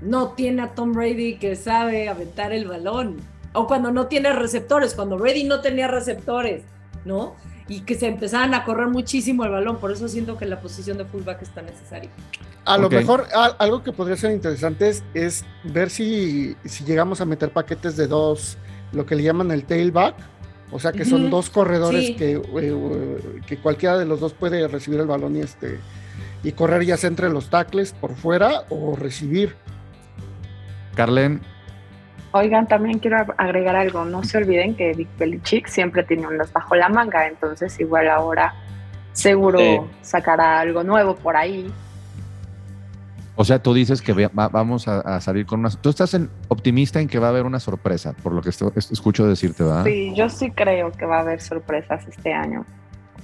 no 0.01 0.31
tiene 0.31 0.63
a 0.63 0.75
Tom 0.75 0.93
Brady 0.93 1.37
que 1.37 1.57
sabe 1.57 2.09
aventar 2.09 2.53
el 2.53 2.67
balón. 2.67 3.17
O 3.55 3.67
cuando 3.67 3.93
no 3.93 4.07
tiene 4.07 4.33
receptores, 4.33 4.95
cuando 4.95 5.19
Brady 5.19 5.45
no 5.45 5.61
tenía 5.61 5.87
receptores, 5.87 6.63
¿no? 7.05 7.35
Y 7.73 7.81
que 7.81 7.95
se 7.95 8.07
empezaban 8.07 8.53
a 8.53 8.65
correr 8.65 8.89
muchísimo 8.89 9.45
el 9.45 9.51
balón. 9.51 9.79
Por 9.79 9.93
eso 9.93 10.07
siento 10.09 10.37
que 10.37 10.45
la 10.45 10.61
posición 10.61 10.99
de 10.99 11.07
fullback 11.07 11.41
está 11.41 11.63
necesaria. 11.63 12.11
A 12.65 12.77
lo 12.77 12.91
mejor 12.91 13.27
algo 13.59 13.83
que 13.83 13.93
podría 13.93 14.17
ser 14.17 14.33
interesante 14.33 14.93
es, 15.15 15.45
ver 15.65 15.89
si, 15.89 16.55
si 16.65 16.85
llegamos 16.85 17.21
a 17.21 17.25
meter 17.25 17.51
paquetes 17.51 17.97
de 17.97 18.07
dos, 18.07 18.59
lo 18.93 19.07
que 19.07 19.17
le 19.17 19.23
llaman 19.23 19.51
el 19.51 19.65
tailback, 19.65 20.15
o 20.71 20.79
sea 20.79 20.93
que 20.93 21.05
son 21.05 21.31
dos 21.31 21.51
corredores 21.51 22.17
que, 22.17 22.41
eh, 22.57 23.41
que, 23.47 23.57
cualquiera 23.57 23.99
de 23.99 24.05
los 24.05 24.21
dos 24.21 24.33
puede 24.33 24.69
recibir 24.69 25.01
el 25.01 25.07
balón 25.07 25.37
y 25.37 25.41
este 25.41 25.81
y 26.45 26.53
correr 26.53 26.85
ya 26.85 26.97
sea 26.97 27.09
entre 27.09 27.31
los 27.31 27.51
tackles 27.51 27.93
por 27.93 28.15
fuera 28.15 28.65
o 28.69 28.97
recibir. 28.97 29.55
Carlen. 30.95 31.41
Oigan, 32.33 32.67
también 32.67 32.99
quiero 32.99 33.19
agregar 33.37 33.77
algo. 33.77 34.05
No 34.05 34.25
se 34.25 34.39
olviden 34.39 34.75
que 34.75 34.93
Vic 34.93 35.09
Belichick 35.19 35.69
siempre 35.69 36.03
tiene 36.03 36.27
unas 36.27 36.53
bajo 36.53 36.75
la 36.75 36.89
manga, 36.89 37.27
entonces 37.27 37.79
igual 37.79 38.09
ahora 38.09 38.55
seguro 39.13 39.89
sacará 40.01 40.61
algo 40.61 40.83
nuevo 40.83 41.15
por 41.17 41.37
ahí 41.37 41.71
o 43.35 43.45
sea, 43.45 43.63
tú 43.63 43.73
dices 43.73 44.03
que 44.03 44.31
vamos 44.33 44.87
a, 44.89 45.21
salir 45.21 45.47
con 45.47 45.61
una... 45.61 45.71
Tú 45.71 45.89
estás 45.89 46.13
en, 46.15 46.29
optimista 46.49 47.01
en 47.01 47.09
que 47.09 47.19
va 47.19 47.29
a 47.29 47.31
haber 47.31 47.47
una 47.47 47.61
sorpresa, 47.61 48.13
por 48.23 48.33
lo 48.33 48.43
que 48.43 48.51
escucho 48.51 49.27
decirte, 49.27 49.65
¿verdad? 49.65 49.85
Sí, 49.85 50.13
yo 50.15 50.29
sí 50.29 50.51
creo 50.51 50.93
que 50.93 51.07
va 51.07 51.19
a 51.19 51.21
haber 51.21 51.41
sorpresas 51.41 52.07
este 52.07 52.33
año. 52.33 52.67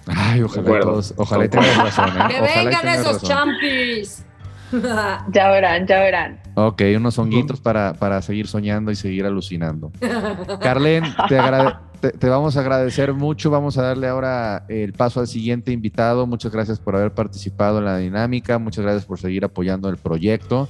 Ay, 0.06 0.42
ojalá 0.42 0.80
todos, 0.80 1.12
ojalá 1.16 1.48
tengas 1.48 1.76
razón. 1.76 2.08
¿eh? 2.08 2.24
Que 2.30 2.40
vengan 2.40 2.88
esos 2.88 3.22
champis. 3.22 4.24
ya 5.32 5.50
verán, 5.50 5.86
ya 5.86 6.00
verán. 6.00 6.40
Ok, 6.54 6.82
unos 6.96 7.18
honguitos 7.18 7.60
para, 7.60 7.94
para 7.94 8.20
seguir 8.22 8.48
soñando 8.48 8.90
y 8.90 8.96
seguir 8.96 9.24
alucinando. 9.26 9.92
Carlen, 10.60 11.04
te, 12.00 12.10
te, 12.10 12.28
vamos 12.28 12.56
a 12.56 12.60
agradecer 12.60 13.12
mucho. 13.12 13.50
Vamos 13.50 13.78
a 13.78 13.82
darle 13.82 14.08
ahora 14.08 14.64
el 14.68 14.92
paso 14.92 15.20
al 15.20 15.28
siguiente 15.28 15.72
invitado. 15.72 16.26
Muchas 16.26 16.52
gracias 16.52 16.78
por 16.78 16.96
haber 16.96 17.12
participado 17.12 17.78
en 17.78 17.84
la 17.84 17.98
dinámica. 17.98 18.58
Muchas 18.58 18.84
gracias 18.84 19.04
por 19.04 19.18
seguir 19.18 19.44
apoyando 19.44 19.88
el 19.88 19.96
proyecto. 19.96 20.68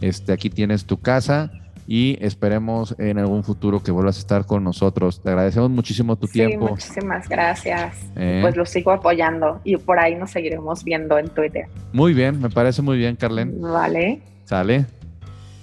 Este, 0.00 0.32
aquí 0.32 0.50
tienes 0.50 0.84
tu 0.86 1.00
casa 1.00 1.50
y 1.92 2.16
esperemos 2.24 2.94
en 2.98 3.18
algún 3.18 3.42
futuro 3.42 3.82
que 3.82 3.90
vuelvas 3.90 4.16
a 4.16 4.20
estar 4.20 4.46
con 4.46 4.62
nosotros. 4.62 5.20
Te 5.20 5.30
agradecemos 5.30 5.70
muchísimo 5.70 6.14
tu 6.14 6.28
tiempo. 6.28 6.68
Muchísimas 6.68 7.28
gracias. 7.28 7.96
Eh. 8.14 8.38
Pues 8.42 8.56
lo 8.56 8.64
sigo 8.64 8.92
apoyando 8.92 9.60
y 9.64 9.76
por 9.76 9.98
ahí 9.98 10.14
nos 10.14 10.30
seguiremos 10.30 10.84
viendo 10.84 11.18
en 11.18 11.28
Twitter. 11.30 11.66
Muy 11.92 12.14
bien, 12.14 12.40
me 12.40 12.48
parece 12.48 12.80
muy 12.80 12.96
bien, 12.96 13.16
Carlen. 13.16 13.60
Vale. 13.60 14.22
Sale. 14.44 14.86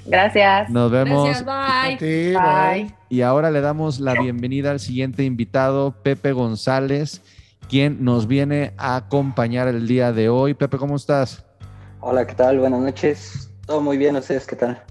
Gracias. 0.06 0.70
Nos 0.70 0.92
vemos. 0.92 1.46
bye. 1.46 2.34
bye. 2.34 2.94
Y 3.08 3.22
ahora 3.22 3.50
le 3.50 3.62
damos 3.62 4.02
la 4.02 4.13
bienvenida 4.20 4.72
al 4.72 4.82
siguiente 4.82 5.24
invitado, 5.24 5.96
Pepe 6.04 6.34
González, 6.34 7.22
quien 7.70 8.04
nos 8.04 8.28
viene 8.28 8.74
a 8.76 8.98
acompañar 8.98 9.70
el 9.70 9.88
día 9.88 10.12
de 10.12 10.28
hoy. 10.28 10.56
Pepe, 10.56 10.78
¿cómo 10.78 10.98
estás? 10.98 11.46
Hola, 12.02 12.28
¿qué 12.28 12.36
tal? 12.36 12.60
Buenas 12.60 12.82
noches. 12.82 13.50
Todo 13.66 13.80
muy 13.80 13.96
bien, 13.98 14.18
¿ustedes 14.18 14.46
qué 14.46 14.58
tal? 14.58 14.84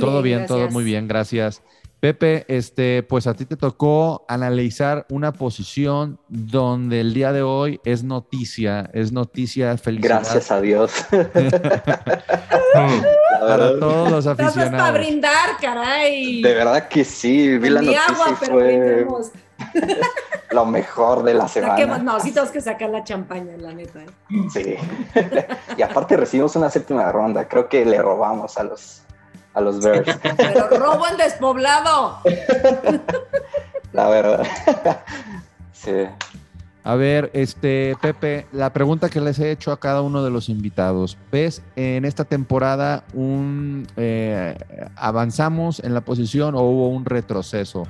Todo 0.00 0.22
bien, 0.22 0.46
todo 0.46 0.68
muy 0.70 0.84
bien, 0.84 1.08
gracias. 1.08 1.62
Pepe, 1.98 2.44
este, 2.48 3.02
pues 3.02 3.26
a 3.26 3.32
ti 3.34 3.46
te 3.46 3.56
tocó 3.56 4.26
analizar 4.28 5.06
una 5.08 5.32
posición 5.32 6.20
donde 6.28 7.00
el 7.00 7.14
día 7.14 7.32
de 7.32 7.42
hoy 7.42 7.80
es 7.84 8.04
noticia, 8.04 8.90
es 8.92 9.12
noticia 9.12 9.76
felicidad. 9.78 10.20
Gracias 10.20 10.50
a 10.50 10.60
Dios. 10.60 10.92
Para 13.40 13.78
todos 13.78 14.10
los 14.10 14.26
aficionados. 14.26 14.70
para 14.70 14.92
brindar, 14.92 15.56
caray. 15.60 16.42
De 16.42 16.54
verdad 16.54 16.88
que 16.88 17.04
sí, 17.04 17.56
vi 17.58 17.70
la 17.70 17.80
noticia 17.80 18.06
agua, 18.06 18.36
fue 18.36 19.06
lo 20.50 20.66
mejor 20.66 21.22
de 21.22 21.34
la 21.34 21.48
semana. 21.48 21.98
no, 21.98 22.20
sí 22.20 22.30
tenemos 22.30 22.52
que 22.52 22.60
sacar 22.60 22.90
la 22.90 23.04
champaña, 23.04 23.56
la 23.56 23.72
neta. 23.72 24.00
¿eh? 24.00 24.06
Sí. 24.52 24.76
y 25.76 25.82
aparte 25.82 26.16
recibimos 26.16 26.56
una 26.56 26.70
séptima 26.70 27.10
ronda, 27.10 27.48
creo 27.48 27.68
que 27.68 27.84
le 27.84 28.00
robamos 28.00 28.58
a 28.58 28.64
los 28.64 29.02
a 29.56 29.60
los 29.62 29.80
Bears. 29.80 30.18
Pero 30.36 30.68
robo 30.68 31.08
en 31.08 31.16
despoblado. 31.16 32.20
La 33.92 34.08
verdad. 34.08 34.46
Sí. 35.72 36.06
A 36.84 36.94
ver, 36.94 37.30
este, 37.32 37.96
Pepe, 38.00 38.46
la 38.52 38.72
pregunta 38.72 39.08
que 39.08 39.20
les 39.20 39.38
he 39.38 39.50
hecho 39.50 39.72
a 39.72 39.80
cada 39.80 40.02
uno 40.02 40.22
de 40.22 40.30
los 40.30 40.48
invitados. 40.50 41.16
¿Ves 41.32 41.62
en 41.74 42.04
esta 42.04 42.24
temporada 42.24 43.02
un 43.14 43.86
eh, 43.96 44.56
avanzamos 44.94 45.80
en 45.80 45.94
la 45.94 46.02
posición 46.02 46.54
o 46.54 46.60
hubo 46.60 46.88
un 46.90 47.06
retroceso? 47.06 47.84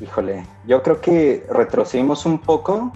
Híjole, 0.00 0.46
yo 0.66 0.82
creo 0.82 1.00
que 1.00 1.46
retrocedimos 1.50 2.26
un 2.26 2.38
poco 2.38 2.92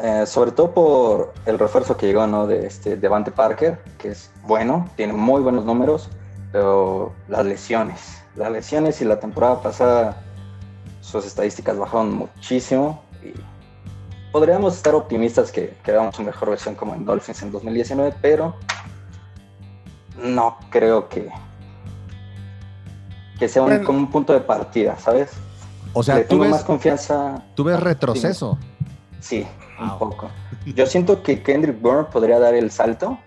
eh, 0.00 0.26
sobre 0.26 0.52
todo 0.52 0.72
por 0.72 1.34
el 1.46 1.58
refuerzo 1.58 1.96
que 1.96 2.06
llegó, 2.06 2.26
¿no? 2.26 2.46
De 2.46 2.66
este 2.66 2.96
Devante 2.96 3.30
Parker, 3.30 3.78
que 3.98 4.10
es 4.10 4.30
bueno, 4.44 4.88
tiene 4.96 5.12
muy 5.12 5.42
buenos 5.42 5.64
números, 5.64 6.08
pero 6.52 7.12
las 7.28 7.44
lesiones, 7.44 8.22
las 8.36 8.52
lesiones 8.52 9.00
y 9.00 9.04
la 9.04 9.18
temporada 9.18 9.60
pasada 9.60 10.22
sus 11.00 11.24
estadísticas 11.24 11.78
bajaron 11.78 12.14
muchísimo 12.14 13.02
y 13.22 13.32
podríamos 14.30 14.76
estar 14.76 14.94
optimistas 14.94 15.50
que, 15.50 15.76
que 15.82 15.98
su 16.12 16.22
mejor 16.22 16.50
versión 16.50 16.74
como 16.74 16.94
en 16.94 17.04
Dolphins 17.04 17.42
en 17.42 17.50
2019, 17.50 18.14
pero 18.20 18.54
no 20.22 20.58
creo 20.70 21.08
que, 21.08 21.30
que 23.38 23.48
sea 23.48 23.62
un, 23.62 23.82
como 23.84 23.98
un 23.98 24.10
punto 24.10 24.32
de 24.32 24.40
partida, 24.40 24.96
¿sabes? 24.98 25.30
O 25.92 26.02
sea, 26.02 26.26
tú 26.26 26.38
ves, 26.38 26.50
más 26.50 26.62
confianza. 26.62 27.42
¿Tú 27.54 27.64
ves 27.64 27.80
retroceso? 27.80 28.58
Sí, 29.20 29.46
un 29.80 29.98
poco. 29.98 30.30
Yo 30.66 30.86
siento 30.86 31.22
que 31.22 31.42
Kendrick 31.42 31.80
Bourne 31.80 32.08
podría 32.10 32.38
dar 32.38 32.54
el 32.54 32.70
salto. 32.70 33.18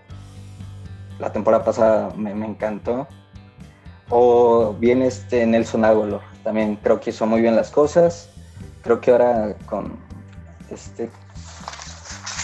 La 1.18 1.32
temporada 1.32 1.64
pasada 1.64 2.12
me, 2.16 2.30
encantó. 2.30 3.06
O 4.08 4.74
bien 4.78 5.02
este 5.02 5.46
Nelson 5.46 5.84
Aguilar. 5.84 6.20
También 6.42 6.76
creo 6.76 7.00
que 7.00 7.10
hizo 7.10 7.26
muy 7.26 7.40
bien 7.40 7.56
las 7.56 7.70
cosas. 7.70 8.30
Creo 8.82 9.00
que 9.00 9.10
ahora 9.12 9.56
con 9.66 9.96
este. 10.70 11.10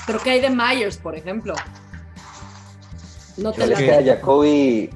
Pero 0.06 0.20
que 0.20 0.30
hay 0.30 0.40
de 0.40 0.50
Myers, 0.50 0.96
por 0.96 1.14
ejemplo. 1.14 1.54
No 3.36 3.52
te 3.52 3.72
es 3.72 3.78
que 3.78 3.94
a 3.94 4.04
Jacoby, 4.04 4.90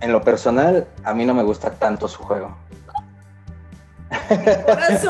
en 0.00 0.12
lo 0.12 0.22
personal, 0.22 0.86
a 1.04 1.14
mí 1.14 1.24
no 1.24 1.34
me 1.34 1.42
gusta 1.42 1.70
tanto 1.72 2.08
su 2.08 2.22
juego. 2.22 2.56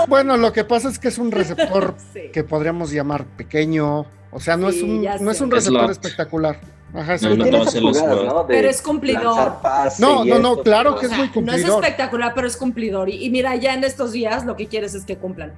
Bueno, 0.08 0.36
lo 0.36 0.52
que 0.52 0.64
pasa 0.64 0.88
es 0.88 0.98
que 0.98 1.08
es 1.08 1.18
un 1.18 1.30
receptor 1.32 1.94
que 2.32 2.44
podríamos 2.44 2.90
llamar 2.90 3.24
pequeño. 3.24 4.06
O 4.30 4.40
sea, 4.40 4.56
no 4.56 4.68
es 4.68 4.82
un, 4.82 5.02
no 5.02 5.30
es 5.30 5.40
un 5.40 5.50
receptor 5.50 5.90
espectacular. 5.90 6.58
Ajá, 6.94 7.16
no, 7.16 8.46
pero 8.46 8.68
es 8.68 8.80
cumplidor. 8.80 9.54
No, 9.98 10.24
no, 10.24 10.38
no, 10.38 10.62
claro 10.62 10.96
que 10.96 11.06
es 11.06 11.12
muy 11.12 11.28
cumplidor. 11.28 11.68
No 11.68 11.78
es 11.78 11.84
espectacular, 11.84 12.32
pero 12.34 12.46
es 12.46 12.56
cumplidor. 12.56 13.08
Y, 13.08 13.28
mira, 13.30 13.56
ya 13.56 13.74
en 13.74 13.82
estos 13.82 14.12
días 14.12 14.44
lo 14.44 14.54
que 14.54 14.66
quieres 14.68 14.94
es 14.94 15.04
que 15.04 15.16
cumplan. 15.16 15.52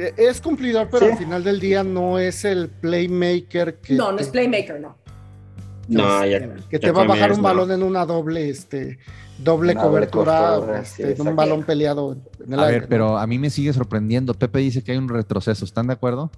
E, 0.00 0.14
es 0.16 0.40
cumplidor, 0.40 0.88
pero 0.90 1.06
al 1.06 1.16
final 1.16 1.44
del 1.44 1.60
día 1.60 1.84
no 1.84 2.18
es 2.18 2.44
el 2.44 2.68
playmaker 2.68 3.76
que. 3.76 3.94
No, 3.94 4.10
no 4.10 4.18
es 4.18 4.28
playmaker, 4.28 4.80
no. 4.80 4.96
No, 5.90 6.24
ya, 6.24 6.54
que 6.68 6.78
te 6.78 6.90
va 6.92 7.02
a 7.02 7.06
bajar 7.06 7.32
un 7.32 7.42
balón 7.42 7.70
en 7.72 7.82
una 7.82 8.06
doble, 8.06 8.48
este, 8.48 8.98
doble 9.38 9.74
cobertura, 9.74 10.80
este, 10.80 11.20
un 11.20 11.34
balón 11.34 11.64
peleado 11.64 12.16
en 12.44 12.52
el 12.52 12.60
a 12.60 12.66
ver, 12.66 12.88
pero 12.88 13.18
a 13.18 13.26
mí 13.26 13.38
me 13.38 13.50
sigue 13.50 13.72
sorprendiendo. 13.72 14.34
Pepe 14.34 14.60
dice 14.60 14.84
que 14.84 14.92
hay 14.92 14.98
un 14.98 15.08
retroceso, 15.08 15.64
¿están 15.64 15.88
de 15.88 15.94
acuerdo? 15.94 16.30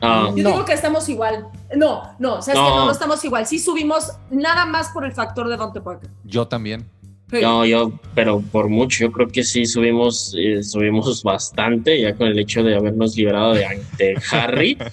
Yo 0.00 0.32
digo 0.34 0.64
que 0.64 0.74
estamos 0.74 1.08
igual. 1.08 1.48
No, 1.74 2.14
no, 2.18 2.42
sabes 2.42 2.60
que 2.60 2.68
no, 2.68 2.84
no 2.84 2.90
estamos 2.92 3.24
igual. 3.24 3.46
Sí 3.46 3.58
subimos 3.58 4.12
nada 4.30 4.66
más 4.66 4.90
por 4.90 5.04
el 5.04 5.12
factor 5.12 5.48
de 5.48 5.56
Dante 5.56 5.80
Parker. 5.80 6.10
Yo 6.24 6.46
también. 6.46 6.88
No, 7.32 7.66
yo, 7.66 7.92
pero 8.14 8.40
por 8.40 8.68
mucho, 8.68 9.00
yo 9.00 9.10
creo 9.10 9.26
que 9.26 9.42
sí 9.42 9.66
subimos, 9.66 10.32
eh, 10.38 10.62
subimos 10.62 11.24
bastante 11.24 12.00
ya 12.00 12.14
con 12.14 12.28
el 12.28 12.38
hecho 12.38 12.62
de 12.62 12.76
habernos 12.76 13.16
liberado 13.16 13.54
de, 13.54 13.66
de 13.98 14.16
Harry. 14.30 14.78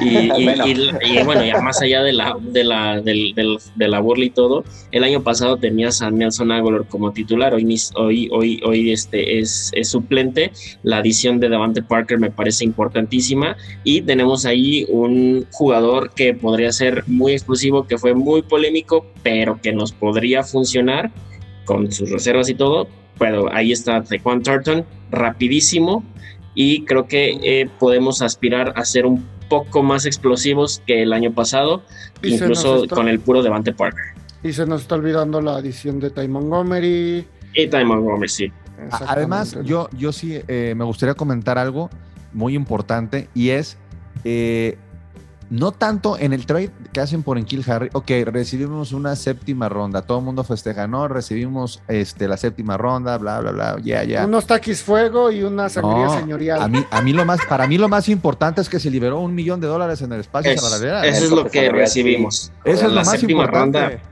Y, 0.00 0.06
y, 0.06 0.48
y, 0.48 1.18
y, 1.18 1.24
bueno, 1.24 1.44
ya 1.44 1.60
más 1.60 1.82
allá 1.82 2.02
de 2.02 2.12
la, 2.12 2.36
de 2.40 2.62
la, 2.62 3.00
del, 3.00 3.34
del, 3.34 3.58
de 3.74 3.88
la 3.88 3.98
burla 3.98 4.26
y 4.26 4.30
todo, 4.30 4.64
el 4.92 5.02
año 5.02 5.22
pasado 5.22 5.56
tenías 5.56 6.02
a 6.02 6.10
Nelson 6.10 6.52
Aguilar 6.52 6.86
como 6.86 7.12
titular, 7.12 7.52
hoy, 7.54 7.66
hoy, 7.96 8.28
hoy, 8.30 8.60
hoy 8.64 8.92
este 8.92 9.40
es, 9.40 9.72
es 9.74 9.88
suplente, 9.88 10.52
la 10.84 10.98
adición 10.98 11.40
de 11.40 11.48
Devante 11.48 11.82
Parker 11.82 12.18
me 12.18 12.30
parece 12.30 12.64
importantísima. 12.64 13.56
Y 13.82 14.02
tenemos 14.02 14.44
ahí 14.44 14.86
un 14.88 15.46
jugador 15.50 16.10
que 16.14 16.34
podría 16.34 16.70
ser 16.70 17.02
muy 17.08 17.32
exclusivo, 17.32 17.86
que 17.86 17.98
fue 17.98 18.14
muy 18.14 18.42
polémico, 18.42 19.06
pero 19.22 19.60
que 19.60 19.72
nos 19.72 19.92
podría 19.92 20.44
funcionar 20.44 21.10
con 21.68 21.92
sus 21.92 22.10
reservas 22.10 22.48
y 22.48 22.54
todo, 22.54 22.88
pero 23.18 23.52
ahí 23.52 23.72
está 23.72 24.02
Taekwon 24.02 24.42
Turton, 24.42 24.86
rapidísimo, 25.10 26.02
y 26.54 26.86
creo 26.86 27.06
que 27.06 27.38
eh, 27.42 27.68
podemos 27.78 28.22
aspirar 28.22 28.72
a 28.74 28.86
ser 28.86 29.04
un 29.04 29.22
poco 29.50 29.82
más 29.82 30.06
explosivos 30.06 30.82
que 30.86 31.02
el 31.02 31.12
año 31.12 31.30
pasado, 31.34 31.82
y 32.22 32.32
incluso 32.32 32.84
está, 32.84 32.96
con 32.96 33.06
el 33.06 33.20
puro 33.20 33.42
Devante 33.42 33.74
Parker. 33.74 34.02
Y 34.42 34.54
se 34.54 34.64
nos 34.64 34.80
está 34.80 34.94
olvidando 34.94 35.42
la 35.42 35.56
adición 35.56 36.00
de 36.00 36.08
Ty 36.08 36.26
Montgomery. 36.26 37.26
Y 37.52 37.66
Ty 37.66 37.84
Montgomery, 37.84 38.28
sí. 38.30 38.50
Además, 39.06 39.58
yo, 39.62 39.90
yo 39.92 40.10
sí 40.12 40.40
eh, 40.48 40.72
me 40.74 40.84
gustaría 40.84 41.14
comentar 41.14 41.58
algo 41.58 41.90
muy 42.32 42.54
importante 42.54 43.28
y 43.34 43.50
es 43.50 43.76
eh, 44.24 44.78
no 45.50 45.72
tanto 45.72 46.18
en 46.18 46.32
el 46.32 46.46
trade 46.46 46.70
que 46.92 47.00
hacen 47.00 47.22
por 47.22 47.38
Enkil 47.38 47.64
Harry, 47.70 47.88
ok, 47.92 48.10
recibimos 48.26 48.92
una 48.92 49.16
séptima 49.16 49.68
ronda, 49.68 50.02
todo 50.02 50.18
el 50.18 50.24
mundo 50.24 50.44
festeja, 50.44 50.86
no, 50.86 51.08
recibimos 51.08 51.82
este, 51.88 52.28
la 52.28 52.36
séptima 52.36 52.76
ronda, 52.76 53.16
bla, 53.18 53.40
bla, 53.40 53.52
bla, 53.52 53.76
ya, 53.78 53.82
yeah, 53.82 54.02
ya. 54.02 54.08
Yeah. 54.08 54.26
Unos 54.26 54.46
taquis 54.46 54.82
fuego 54.82 55.30
y 55.30 55.42
una 55.42 55.68
sangría 55.68 56.06
no, 56.06 56.18
señorial. 56.18 56.62
A 56.62 56.68
mí, 56.68 56.84
a 56.90 57.02
mí 57.02 57.12
lo 57.12 57.24
más, 57.24 57.40
para 57.48 57.66
mí 57.66 57.78
lo 57.78 57.88
más 57.88 58.08
importante 58.08 58.60
es 58.60 58.68
que 58.68 58.78
se 58.78 58.90
liberó 58.90 59.20
un 59.20 59.34
millón 59.34 59.60
de 59.60 59.66
dólares 59.66 60.02
en 60.02 60.12
el 60.12 60.20
espacio 60.20 60.52
es, 60.52 60.60
salarial. 60.60 61.04
Eso 61.04 61.24
es 61.24 61.30
lo 61.30 61.46
que 61.46 61.70
recibimos. 61.70 62.52
Eso 62.64 62.74
es 62.74 62.82
la 62.82 62.88
lo 62.88 62.94
más 62.96 63.10
séptima 63.10 63.44
importante. 63.44 63.80
ronda 63.80 64.02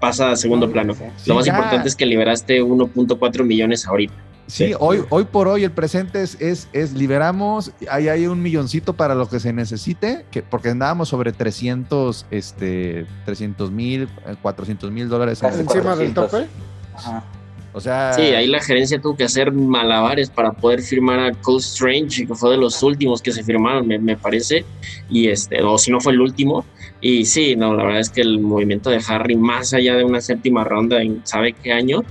pasa 0.00 0.32
a 0.32 0.36
segundo 0.36 0.70
plano. 0.72 0.94
Sí, 0.94 1.04
lo 1.26 1.34
más 1.34 1.44
ya. 1.44 1.52
importante 1.52 1.88
es 1.88 1.94
que 1.94 2.06
liberaste 2.06 2.62
1.4 2.62 3.44
millones 3.44 3.86
ahorita. 3.86 4.14
Sí, 4.50 4.74
hoy, 4.78 5.04
hoy 5.10 5.24
por 5.24 5.48
hoy 5.48 5.64
el 5.64 5.70
presente 5.70 6.22
es, 6.22 6.36
es, 6.40 6.68
es 6.72 6.92
liberamos, 6.92 7.72
ahí 7.90 8.08
hay 8.08 8.26
un 8.26 8.42
milloncito 8.42 8.94
para 8.94 9.14
lo 9.14 9.28
que 9.28 9.38
se 9.38 9.52
necesite, 9.52 10.24
que, 10.30 10.42
porque 10.42 10.70
andábamos 10.70 11.08
sobre 11.08 11.32
300, 11.32 12.26
este, 12.30 13.06
300 13.24 13.70
mil, 13.70 14.08
400 14.42 14.90
mil 14.90 15.08
dólares. 15.08 15.42
en 15.42 15.60
encima 15.60 15.94
del 15.96 16.12
tope. 16.12 16.46
Ajá. 16.94 17.24
O 17.72 17.80
sea, 17.80 18.12
Sí, 18.14 18.22
ahí 18.22 18.48
la 18.48 18.60
gerencia 18.60 19.00
tuvo 19.00 19.16
que 19.16 19.24
hacer 19.24 19.52
malabares 19.52 20.28
para 20.28 20.50
poder 20.52 20.82
firmar 20.82 21.20
a 21.20 21.32
Cole 21.32 21.58
Strange, 21.58 22.26
que 22.26 22.34
fue 22.34 22.50
de 22.50 22.56
los 22.56 22.82
últimos 22.82 23.22
que 23.22 23.30
se 23.30 23.44
firmaron, 23.44 23.86
me, 23.86 23.98
me 23.98 24.16
parece, 24.16 24.64
y 25.08 25.28
este, 25.28 25.62
o 25.62 25.78
si 25.78 25.92
no 25.92 26.00
fue 26.00 26.12
el 26.12 26.20
último. 26.20 26.64
Y 27.00 27.24
sí, 27.24 27.54
no, 27.56 27.74
la 27.74 27.84
verdad 27.84 28.00
es 28.00 28.10
que 28.10 28.20
el 28.22 28.40
movimiento 28.40 28.90
de 28.90 29.00
Harry, 29.06 29.36
más 29.36 29.72
allá 29.72 29.94
de 29.94 30.04
una 30.04 30.20
séptima 30.20 30.64
ronda 30.64 31.00
en 31.00 31.24
sabe 31.24 31.52
qué 31.52 31.72
año, 31.72 32.02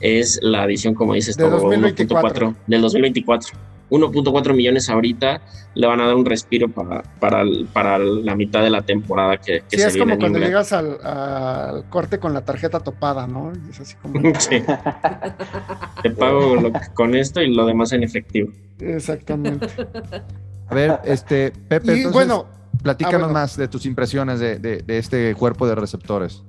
es 0.00 0.38
la 0.42 0.62
adición, 0.62 0.94
como 0.94 1.14
dices, 1.14 1.36
De 1.36 1.44
todo 1.44 1.58
2024. 1.60 2.50
1.4 2.50 2.54
del 2.66 2.80
2024. 2.82 3.58
1.4 3.88 4.52
millones 4.54 4.90
ahorita 4.90 5.40
le 5.74 5.86
van 5.86 6.00
a 6.00 6.06
dar 6.06 6.16
un 6.16 6.24
respiro 6.24 6.68
para, 6.68 7.02
para, 7.20 7.44
para 7.72 7.98
la 8.00 8.34
mitad 8.34 8.60
de 8.62 8.70
la 8.70 8.82
temporada 8.82 9.36
que, 9.36 9.60
que 9.70 9.76
Sí, 9.76 9.78
se 9.82 9.86
es 9.86 9.94
viene 9.94 10.12
como 10.16 10.20
cuando 10.22 10.38
Inglaterra. 10.38 10.48
llegas 10.48 10.72
al, 10.72 11.06
al 11.76 11.88
corte 11.88 12.18
con 12.18 12.34
la 12.34 12.44
tarjeta 12.44 12.80
topada, 12.80 13.28
¿no? 13.28 13.52
Y 13.54 13.70
Es 13.70 13.78
así 13.80 13.94
como. 14.02 14.20
Sí. 14.40 14.60
Te 16.02 16.10
pago 16.10 16.56
lo- 16.56 16.72
con 16.94 17.14
esto 17.14 17.40
y 17.40 17.54
lo 17.54 17.64
demás 17.64 17.92
en 17.92 18.02
efectivo. 18.02 18.50
Exactamente. 18.80 19.66
a 20.68 20.74
ver, 20.74 21.00
este, 21.04 21.52
Pepe, 21.52 21.86
Y 21.92 21.96
entonces, 21.98 22.12
bueno, 22.12 22.46
platícanos 22.82 23.14
ah, 23.22 23.26
bueno. 23.26 23.32
más 23.34 23.56
de 23.56 23.68
tus 23.68 23.86
impresiones 23.86 24.40
de, 24.40 24.58
de- 24.58 24.78
de 24.78 24.98
este 24.98 25.32
cuerpo 25.36 25.66
de 25.66 25.76
receptores. 25.76 26.42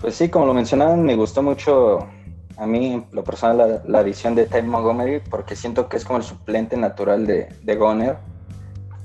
Pues 0.00 0.14
sí, 0.14 0.28
como 0.30 0.46
lo 0.46 0.54
mencionaban, 0.54 1.02
me 1.04 1.14
gustó 1.14 1.42
mucho 1.42 2.08
a 2.56 2.66
mí, 2.66 3.06
lo 3.12 3.24
personal, 3.24 3.58
la, 3.58 3.82
la 3.86 3.98
adición 4.00 4.34
de 4.34 4.46
Ty 4.46 4.62
Montgomery, 4.62 5.20
porque 5.20 5.56
siento 5.56 5.88
que 5.88 5.96
es 5.96 6.04
como 6.04 6.18
el 6.18 6.24
suplente 6.24 6.76
natural 6.76 7.26
de, 7.26 7.48
de 7.62 7.76
Goner, 7.76 8.16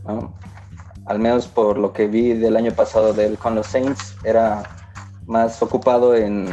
¿no? 0.06 0.34
Al 1.06 1.20
menos 1.20 1.48
por 1.48 1.78
lo 1.78 1.94
que 1.94 2.08
vi 2.08 2.34
del 2.34 2.58
año 2.58 2.72
pasado 2.74 3.14
de 3.14 3.26
él 3.26 3.38
con 3.38 3.56
los 3.56 3.68
Saints, 3.68 4.16
era 4.24 4.64
más 5.26 5.62
ocupado 5.62 6.16
en 6.16 6.48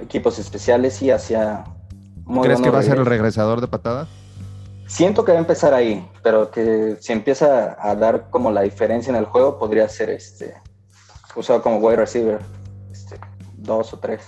equipos 0.00 0.38
especiales 0.38 1.00
y 1.02 1.10
hacía... 1.10 1.64
muy 2.24 2.42
¿Crees 2.42 2.60
que 2.60 2.70
va 2.70 2.80
a 2.80 2.82
ser 2.82 2.98
el 2.98 3.06
regresador 3.06 3.60
de 3.60 3.68
patada? 3.68 4.08
Siento 4.86 5.24
que 5.24 5.32
va 5.32 5.38
a 5.38 5.40
empezar 5.40 5.72
ahí, 5.72 6.06
pero 6.22 6.50
que 6.50 6.96
si 7.00 7.12
empieza 7.12 7.76
a 7.80 7.94
dar 7.94 8.28
como 8.30 8.50
la 8.50 8.62
diferencia 8.62 9.10
en 9.10 9.16
el 9.16 9.24
juego, 9.24 9.58
podría 9.58 9.88
ser 9.88 10.10
este 10.10 10.54
usado 11.34 11.62
como 11.62 11.78
wide 11.78 11.96
receiver, 11.96 12.40
este, 12.90 13.18
dos 13.56 13.94
o 13.94 13.98
tres. 13.98 14.20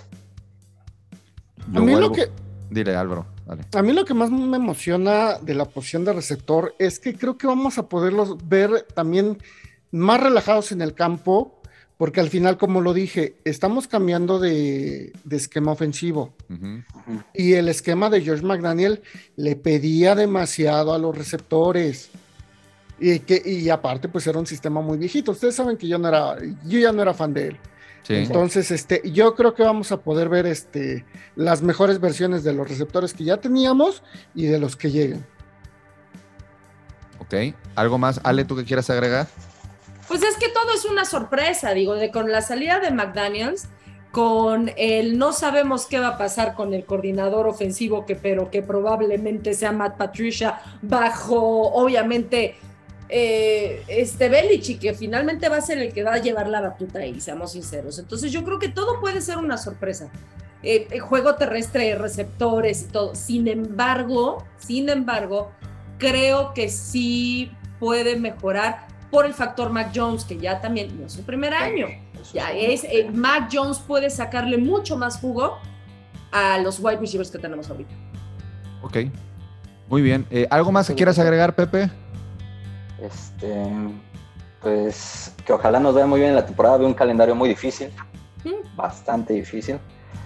A 1.72 1.80
mí 1.80 1.92
lo 1.94 2.12
que- 2.12 2.30
Dile, 2.70 2.96
Álvaro, 2.96 3.26
dale. 3.46 3.62
A 3.74 3.82
mí 3.82 3.92
lo 3.92 4.04
que 4.04 4.14
más 4.14 4.30
me 4.30 4.56
emociona 4.56 5.38
de 5.38 5.54
la 5.54 5.64
posición 5.66 6.04
de 6.04 6.12
receptor 6.12 6.74
es 6.78 6.98
que 6.98 7.14
creo 7.14 7.38
que 7.38 7.46
vamos 7.46 7.78
a 7.78 7.88
poderlos 7.88 8.36
ver 8.48 8.86
también 8.94 9.38
más 9.92 10.20
relajados 10.20 10.72
en 10.72 10.82
el 10.82 10.92
campo, 10.94 11.60
porque 11.96 12.18
al 12.20 12.28
final, 12.30 12.58
como 12.58 12.80
lo 12.80 12.92
dije, 12.92 13.36
estamos 13.44 13.86
cambiando 13.86 14.40
de, 14.40 15.12
de 15.22 15.36
esquema 15.36 15.70
ofensivo. 15.70 16.34
Y 17.32 17.52
el 17.52 17.68
esquema 17.68 18.10
de 18.10 18.22
George 18.22 18.44
McDaniel 18.44 19.02
le 19.36 19.54
pedía 19.54 20.16
demasiado 20.16 20.92
a 20.94 20.98
los 20.98 21.16
receptores. 21.16 22.10
Y, 22.98 23.20
que, 23.20 23.40
y 23.44 23.68
aparte, 23.70 24.08
pues 24.08 24.26
era 24.26 24.38
un 24.38 24.46
sistema 24.46 24.80
muy 24.80 24.98
viejito. 24.98 25.32
Ustedes 25.32 25.54
saben 25.54 25.76
que 25.76 25.86
yo 25.86 25.98
no 25.98 26.08
era, 26.08 26.36
yo 26.64 26.78
ya 26.80 26.90
no 26.92 27.02
era 27.02 27.14
fan 27.14 27.32
de 27.34 27.48
él. 27.48 27.56
Sí. 28.04 28.14
Entonces, 28.14 28.70
este, 28.70 29.02
yo 29.10 29.34
creo 29.34 29.54
que 29.54 29.62
vamos 29.62 29.90
a 29.90 29.96
poder 29.96 30.28
ver 30.28 30.46
este, 30.46 31.04
las 31.36 31.62
mejores 31.62 32.00
versiones 32.00 32.44
de 32.44 32.52
los 32.52 32.68
receptores 32.68 33.14
que 33.14 33.24
ya 33.24 33.38
teníamos 33.38 34.02
y 34.34 34.46
de 34.46 34.58
los 34.58 34.76
que 34.76 34.90
lleguen. 34.90 35.26
Ok. 37.18 37.56
¿Algo 37.74 37.98
más, 37.98 38.20
Ale, 38.22 38.44
tú 38.44 38.56
que 38.56 38.64
quieras 38.64 38.90
agregar? 38.90 39.26
Pues 40.06 40.22
es 40.22 40.36
que 40.36 40.48
todo 40.50 40.74
es 40.74 40.84
una 40.84 41.06
sorpresa, 41.06 41.72
digo, 41.72 41.94
de 41.94 42.10
con 42.10 42.30
la 42.30 42.42
salida 42.42 42.78
de 42.78 42.90
McDaniels, 42.90 43.68
con 44.10 44.70
el 44.76 45.18
no 45.18 45.32
sabemos 45.32 45.86
qué 45.86 45.98
va 45.98 46.08
a 46.08 46.18
pasar 46.18 46.54
con 46.54 46.74
el 46.74 46.84
coordinador 46.84 47.48
ofensivo, 47.48 48.04
que 48.04 48.14
pero 48.14 48.50
que 48.50 48.62
probablemente 48.62 49.54
sea 49.54 49.72
Matt 49.72 49.96
Patricia, 49.96 50.60
bajo, 50.82 51.72
obviamente, 51.72 52.56
eh, 53.16 53.84
este 53.86 54.28
Belichick, 54.28 54.80
que 54.80 54.92
finalmente 54.92 55.48
va 55.48 55.58
a 55.58 55.60
ser 55.60 55.78
el 55.78 55.92
que 55.92 56.02
va 56.02 56.14
a 56.14 56.18
llevar 56.18 56.48
la 56.48 56.60
batuta 56.60 56.98
ahí, 56.98 57.20
seamos 57.20 57.52
sinceros. 57.52 58.00
Entonces 58.00 58.32
yo 58.32 58.42
creo 58.42 58.58
que 58.58 58.68
todo 58.68 58.98
puede 59.00 59.20
ser 59.20 59.38
una 59.38 59.56
sorpresa. 59.56 60.10
Eh, 60.64 60.88
el 60.90 60.98
juego 60.98 61.36
terrestre, 61.36 61.94
receptores 61.94 62.82
y 62.82 62.86
todo. 62.86 63.14
Sin 63.14 63.46
embargo, 63.46 64.44
sin 64.58 64.88
embargo, 64.88 65.52
creo 65.98 66.54
que 66.54 66.68
sí 66.68 67.52
puede 67.78 68.16
mejorar 68.16 68.88
por 69.12 69.26
el 69.26 69.32
factor 69.32 69.70
Mac 69.70 69.92
Jones, 69.94 70.24
que 70.24 70.36
ya 70.36 70.60
también 70.60 70.98
no 70.98 71.06
es 71.06 71.12
su 71.12 71.22
primer 71.22 71.54
año. 71.54 71.86
Ya 72.32 72.50
es, 72.50 72.82
eh, 72.82 73.08
Mac 73.14 73.48
Jones 73.52 73.78
puede 73.78 74.10
sacarle 74.10 74.58
mucho 74.58 74.96
más 74.96 75.20
jugo 75.20 75.58
a 76.32 76.58
los 76.58 76.80
wide 76.80 76.96
receivers 76.96 77.30
que 77.30 77.38
tenemos 77.38 77.70
ahorita. 77.70 77.94
Ok. 78.82 78.96
Muy 79.88 80.02
bien. 80.02 80.26
Eh, 80.30 80.48
¿Algo 80.50 80.72
más 80.72 80.88
que 80.88 80.96
quieras 80.96 81.16
agregar, 81.20 81.54
Pepe? 81.54 81.90
Este, 83.00 83.66
pues 84.60 85.34
que 85.44 85.52
ojalá 85.52 85.80
nos 85.80 85.94
vaya 85.94 86.06
muy 86.06 86.20
bien 86.20 86.30
en 86.30 86.36
la 86.36 86.46
temporada. 86.46 86.78
Veo 86.78 86.86
un 86.86 86.94
calendario 86.94 87.34
muy 87.34 87.48
difícil, 87.48 87.90
Mm, 88.44 88.76
bastante 88.76 89.32
difícil, 89.32 89.78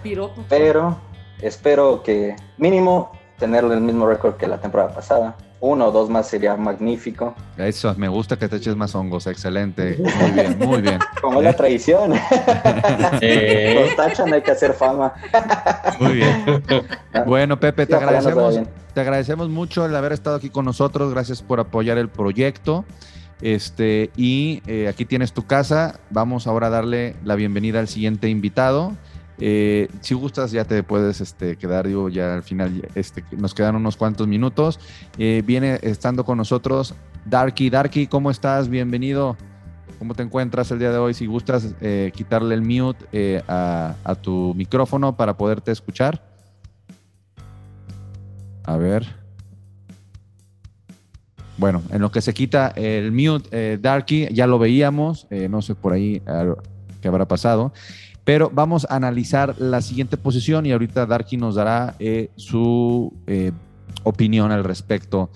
piropo. 0.03 0.43
pero 0.49 0.97
espero 1.41 2.03
que 2.03 2.35
mínimo 2.57 3.11
tener 3.37 3.63
el 3.63 3.79
mismo 3.79 4.05
récord 4.07 4.35
que 4.35 4.45
la 4.47 4.59
temporada 4.59 4.93
pasada. 4.93 5.35
Uno 5.61 5.87
o 5.87 5.91
dos 5.91 6.09
más 6.09 6.27
sería 6.29 6.55
magnífico. 6.55 7.35
Eso, 7.57 7.93
me 7.97 8.07
gusta 8.07 8.37
que 8.37 8.47
te 8.47 8.55
eches 8.55 8.75
más 8.75 8.95
hongos. 8.95 9.27
Excelente. 9.27 9.97
Muy 10.21 10.31
bien, 10.31 10.57
muy 10.59 10.81
bien. 10.81 10.99
Como 11.21 11.39
es 11.39 11.45
la 11.45 11.53
tradición. 11.53 12.13
Eh, 13.21 13.85
Los 13.85 13.95
tachan, 13.95 14.33
hay 14.33 14.41
que 14.41 14.51
hacer 14.51 14.73
fama. 14.73 15.13
Muy 15.99 16.13
bien. 16.13 16.63
Bueno, 17.25 17.59
Pepe, 17.59 17.85
te 17.85 17.97
Sí, 17.97 18.03
agradecemos, 18.03 18.59
te 18.93 19.01
agradecemos 19.01 19.49
mucho 19.49 19.85
el 19.85 19.95
haber 19.95 20.13
estado 20.13 20.37
aquí 20.37 20.49
con 20.49 20.63
nosotros. 20.65 21.11
Gracias 21.11 21.41
por 21.41 21.59
apoyar 21.59 21.97
el 21.97 22.07
proyecto. 22.07 22.85
Este, 23.41 24.11
y 24.15 24.61
eh, 24.67 24.87
aquí 24.87 25.05
tienes 25.05 25.33
tu 25.33 25.45
casa. 25.45 25.99
Vamos 26.09 26.47
ahora 26.47 26.67
a 26.67 26.69
darle 26.69 27.15
la 27.23 27.35
bienvenida 27.35 27.79
al 27.79 27.87
siguiente 27.87 28.29
invitado. 28.29 28.93
Eh, 29.41 29.87
si 30.01 30.13
gustas, 30.15 30.51
ya 30.51 30.65
te 30.65 30.83
puedes 30.83 31.21
este, 31.21 31.55
quedar, 31.55 31.87
digo, 31.87 32.09
ya 32.09 32.35
al 32.35 32.43
final 32.43 32.87
este, 32.95 33.23
nos 33.37 33.53
quedan 33.53 33.75
unos 33.75 33.95
cuantos 33.95 34.27
minutos. 34.27 34.79
Eh, 35.17 35.43
viene 35.45 35.79
estando 35.81 36.25
con 36.25 36.37
nosotros 36.37 36.93
Darky. 37.25 37.69
Darky, 37.69 38.07
¿cómo 38.07 38.31
estás? 38.31 38.67
Bienvenido. 38.67 39.37
¿Cómo 39.97 40.13
te 40.13 40.23
encuentras 40.23 40.71
el 40.71 40.79
día 40.79 40.91
de 40.91 40.97
hoy? 40.97 41.13
Si 41.13 41.25
gustas 41.25 41.73
eh, 41.81 42.11
quitarle 42.13 42.55
el 42.55 42.61
mute 42.61 43.43
a, 43.47 43.95
a 44.03 44.15
tu 44.15 44.53
micrófono 44.55 45.15
para 45.15 45.37
poderte 45.37 45.71
escuchar. 45.71 46.21
A 48.63 48.77
ver. 48.77 49.05
Bueno, 51.57 51.81
en 51.91 52.01
lo 52.01 52.11
que 52.11 52.21
se 52.21 52.33
quita 52.33 52.69
el 52.69 53.11
mute, 53.11 53.77
Darky, 53.77 54.29
ya 54.31 54.47
lo 54.47 54.59
veíamos, 54.59 55.27
no 55.49 55.61
sé 55.61 55.75
por 55.75 55.91
ahí 55.91 56.21
qué 57.01 57.07
habrá 57.09 57.27
pasado, 57.27 57.73
pero 58.23 58.51
vamos 58.53 58.85
a 58.89 58.95
analizar 58.95 59.55
la 59.59 59.81
siguiente 59.81 60.17
posición 60.17 60.65
y 60.65 60.71
ahorita 60.71 61.05
Darky 61.05 61.37
nos 61.37 61.55
dará 61.55 61.95
eh, 61.99 62.29
su 62.35 63.13
eh, 63.27 63.51
opinión 64.03 64.51
al 64.51 64.63
respecto. 64.63 65.29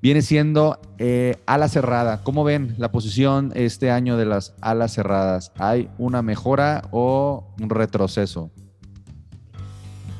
Viene 0.00 0.22
siendo 0.22 0.80
eh, 0.98 1.36
ala 1.46 1.68
cerrada. 1.68 2.22
¿Cómo 2.22 2.44
ven 2.44 2.74
la 2.78 2.92
posición 2.92 3.52
este 3.54 3.90
año 3.90 4.16
de 4.16 4.26
las 4.26 4.54
alas 4.60 4.94
cerradas? 4.94 5.52
¿Hay 5.58 5.90
una 5.98 6.22
mejora 6.22 6.82
o 6.92 7.52
un 7.60 7.68
retroceso? 7.68 8.50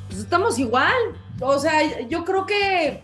Pues 0.08 0.18
estamos 0.20 0.58
igual. 0.58 0.92
O 1.40 1.58
sea, 1.60 2.06
yo 2.08 2.24
creo 2.24 2.44
que 2.44 3.02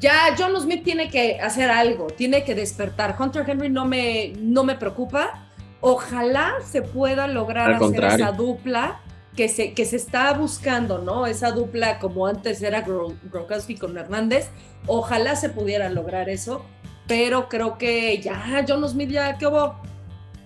ya 0.00 0.34
John 0.36 0.60
Smith 0.60 0.82
tiene 0.82 1.08
que 1.08 1.40
hacer 1.40 1.70
algo, 1.70 2.08
tiene 2.08 2.42
que 2.42 2.54
despertar. 2.54 3.16
Hunter 3.18 3.48
Henry 3.48 3.70
no 3.70 3.84
me, 3.84 4.32
no 4.38 4.64
me 4.64 4.74
preocupa. 4.74 5.43
Ojalá 5.86 6.54
se 6.66 6.80
pueda 6.80 7.26
lograr 7.26 7.66
Al 7.68 7.74
hacer 7.74 7.86
contrario. 7.86 8.16
esa 8.24 8.32
dupla 8.32 9.00
que 9.36 9.48
se, 9.50 9.74
que 9.74 9.84
se 9.84 9.96
está 9.96 10.32
buscando, 10.32 10.98
¿no? 10.98 11.26
Esa 11.26 11.50
dupla 11.50 11.98
como 11.98 12.26
antes 12.26 12.62
era 12.62 12.84
Gro- 12.86 13.14
Gronkowski 13.30 13.76
con 13.76 13.96
Hernández. 13.98 14.48
Ojalá 14.86 15.36
se 15.36 15.50
pudiera 15.50 15.90
lograr 15.90 16.28
eso, 16.30 16.64
pero 17.06 17.48
creo 17.50 17.76
que 17.76 18.18
ya 18.22 18.64
John 18.66 18.88
Smith 18.88 19.10
ya 19.10 19.36
qué 19.36 19.46
hubo. 19.46 19.76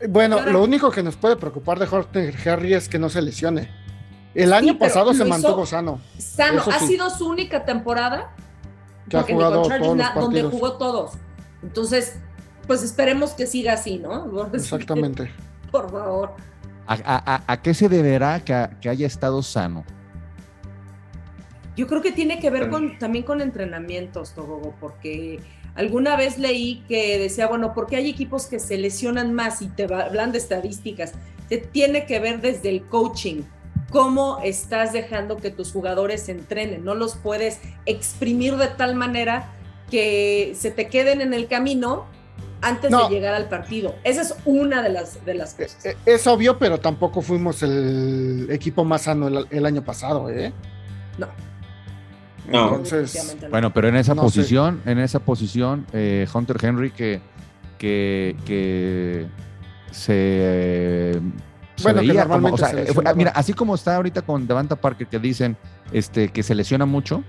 Bueno, 0.08 0.40
lo 0.40 0.62
único 0.64 0.90
que 0.90 1.02
nos 1.04 1.16
puede 1.16 1.36
preocupar 1.36 1.78
de 1.78 1.86
Horton 1.86 2.32
Henry 2.44 2.74
es 2.74 2.88
que 2.88 2.98
no 2.98 3.08
se 3.08 3.22
lesione. 3.22 3.68
El 4.34 4.52
año 4.52 4.76
pasado 4.76 5.14
se 5.14 5.24
mantuvo 5.24 5.66
sano. 5.66 6.00
Sano, 6.18 6.60
Eso 6.62 6.70
ha 6.70 6.78
sí. 6.80 6.88
sido 6.88 7.10
su 7.10 7.28
única 7.28 7.64
temporada 7.64 8.34
Que 9.08 9.16
ha 9.18 9.22
jugado 9.22 9.62
todos 9.62 9.96
los 9.96 10.14
donde 10.14 10.42
jugó 10.42 10.72
todos. 10.74 11.12
Entonces, 11.62 12.18
pues 12.68 12.84
esperemos 12.84 13.32
que 13.32 13.46
siga 13.48 13.72
así, 13.72 13.98
¿no? 13.98 14.46
Exactamente. 14.54 15.28
Por 15.72 15.90
favor. 15.90 16.34
¿A, 16.86 16.94
a- 16.94 17.34
a- 17.34 17.42
a 17.52 17.62
qué 17.62 17.74
se 17.74 17.88
deberá 17.88 18.38
que, 18.44 18.54
ha- 18.54 18.70
que 18.80 18.88
haya 18.88 19.06
estado 19.06 19.42
sano? 19.42 19.84
Yo 21.76 21.86
creo 21.86 22.02
que 22.02 22.12
tiene 22.12 22.38
que 22.40 22.50
ver 22.50 22.70
con, 22.70 22.98
también 22.98 23.24
con 23.24 23.40
entrenamientos, 23.40 24.32
Togogo, 24.34 24.74
porque 24.80 25.40
alguna 25.74 26.16
vez 26.16 26.36
leí 26.38 26.84
que 26.88 27.18
decía, 27.18 27.46
bueno, 27.46 27.72
porque 27.74 27.96
hay 27.96 28.08
equipos 28.10 28.46
que 28.46 28.58
se 28.58 28.76
lesionan 28.78 29.32
más 29.32 29.62
y 29.62 29.68
te 29.68 29.86
va- 29.86 30.02
hablan 30.02 30.32
de 30.32 30.38
estadísticas. 30.38 31.12
Te 31.48 31.58
tiene 31.58 32.04
que 32.04 32.18
ver 32.20 32.40
desde 32.40 32.68
el 32.68 32.82
coaching, 32.84 33.42
cómo 33.90 34.40
estás 34.42 34.92
dejando 34.92 35.36
que 35.36 35.50
tus 35.50 35.72
jugadores 35.72 36.22
se 36.24 36.32
entrenen. 36.32 36.84
No 36.84 36.94
los 36.94 37.16
puedes 37.16 37.60
exprimir 37.86 38.56
de 38.56 38.66
tal 38.68 38.94
manera 38.96 39.52
que 39.90 40.52
se 40.54 40.70
te 40.70 40.88
queden 40.88 41.20
en 41.22 41.32
el 41.32 41.46
camino 41.48 42.06
antes 42.60 42.90
No. 42.90 43.08
de 43.08 43.14
llegar 43.14 43.34
al 43.34 43.48
partido. 43.48 43.94
Esa 44.04 44.22
es 44.22 44.34
una 44.44 44.82
de 44.82 44.88
las, 44.90 45.24
de 45.24 45.34
las 45.34 45.54
cosas. 45.54 45.84
Eh, 45.86 45.96
Es 46.06 46.26
obvio, 46.26 46.58
pero 46.58 46.78
tampoco 46.78 47.22
fuimos 47.22 47.62
el 47.62 48.46
equipo 48.50 48.84
más 48.84 49.02
sano 49.02 49.28
el, 49.28 49.46
el 49.50 49.66
año 49.66 49.82
pasado, 49.82 50.28
¿eh? 50.30 50.52
No. 51.18 51.26
No. 52.50 52.68
Entonces, 52.76 53.36
no. 53.42 53.48
Bueno, 53.50 53.72
pero 53.72 53.88
en 53.88 53.96
esa 53.96 54.14
No 54.14 54.22
sé. 54.22 54.26
posición, 54.40 54.80
en 54.86 54.98
esa 54.98 55.18
posición, 55.20 55.86
eh, 55.92 56.26
Hunter 56.32 56.56
Henry 56.62 56.90
que, 56.90 57.20
que, 57.76 58.34
que 58.46 59.26
se, 59.90 60.12
eh, 60.16 61.20
se 61.76 61.82
Bueno, 61.82 62.00
que 62.00 62.06
veía 62.08 62.22
como, 62.22 62.34
normalmente 62.38 62.54
o 62.62 62.66
sea, 62.66 62.84
se 62.84 62.90
eh, 62.90 62.94
fue- 62.94 63.14
mira, 63.14 63.32
así 63.32 63.52
como 63.52 63.74
está 63.74 63.96
ahorita 63.96 64.22
con 64.22 64.46
Devanta 64.46 64.76
Parker 64.76 65.06
que 65.06 65.18
dicen 65.18 65.56
este, 65.92 66.28
que 66.30 66.42
se 66.42 66.54
lesiona 66.54 66.86
mucho, 66.86 67.22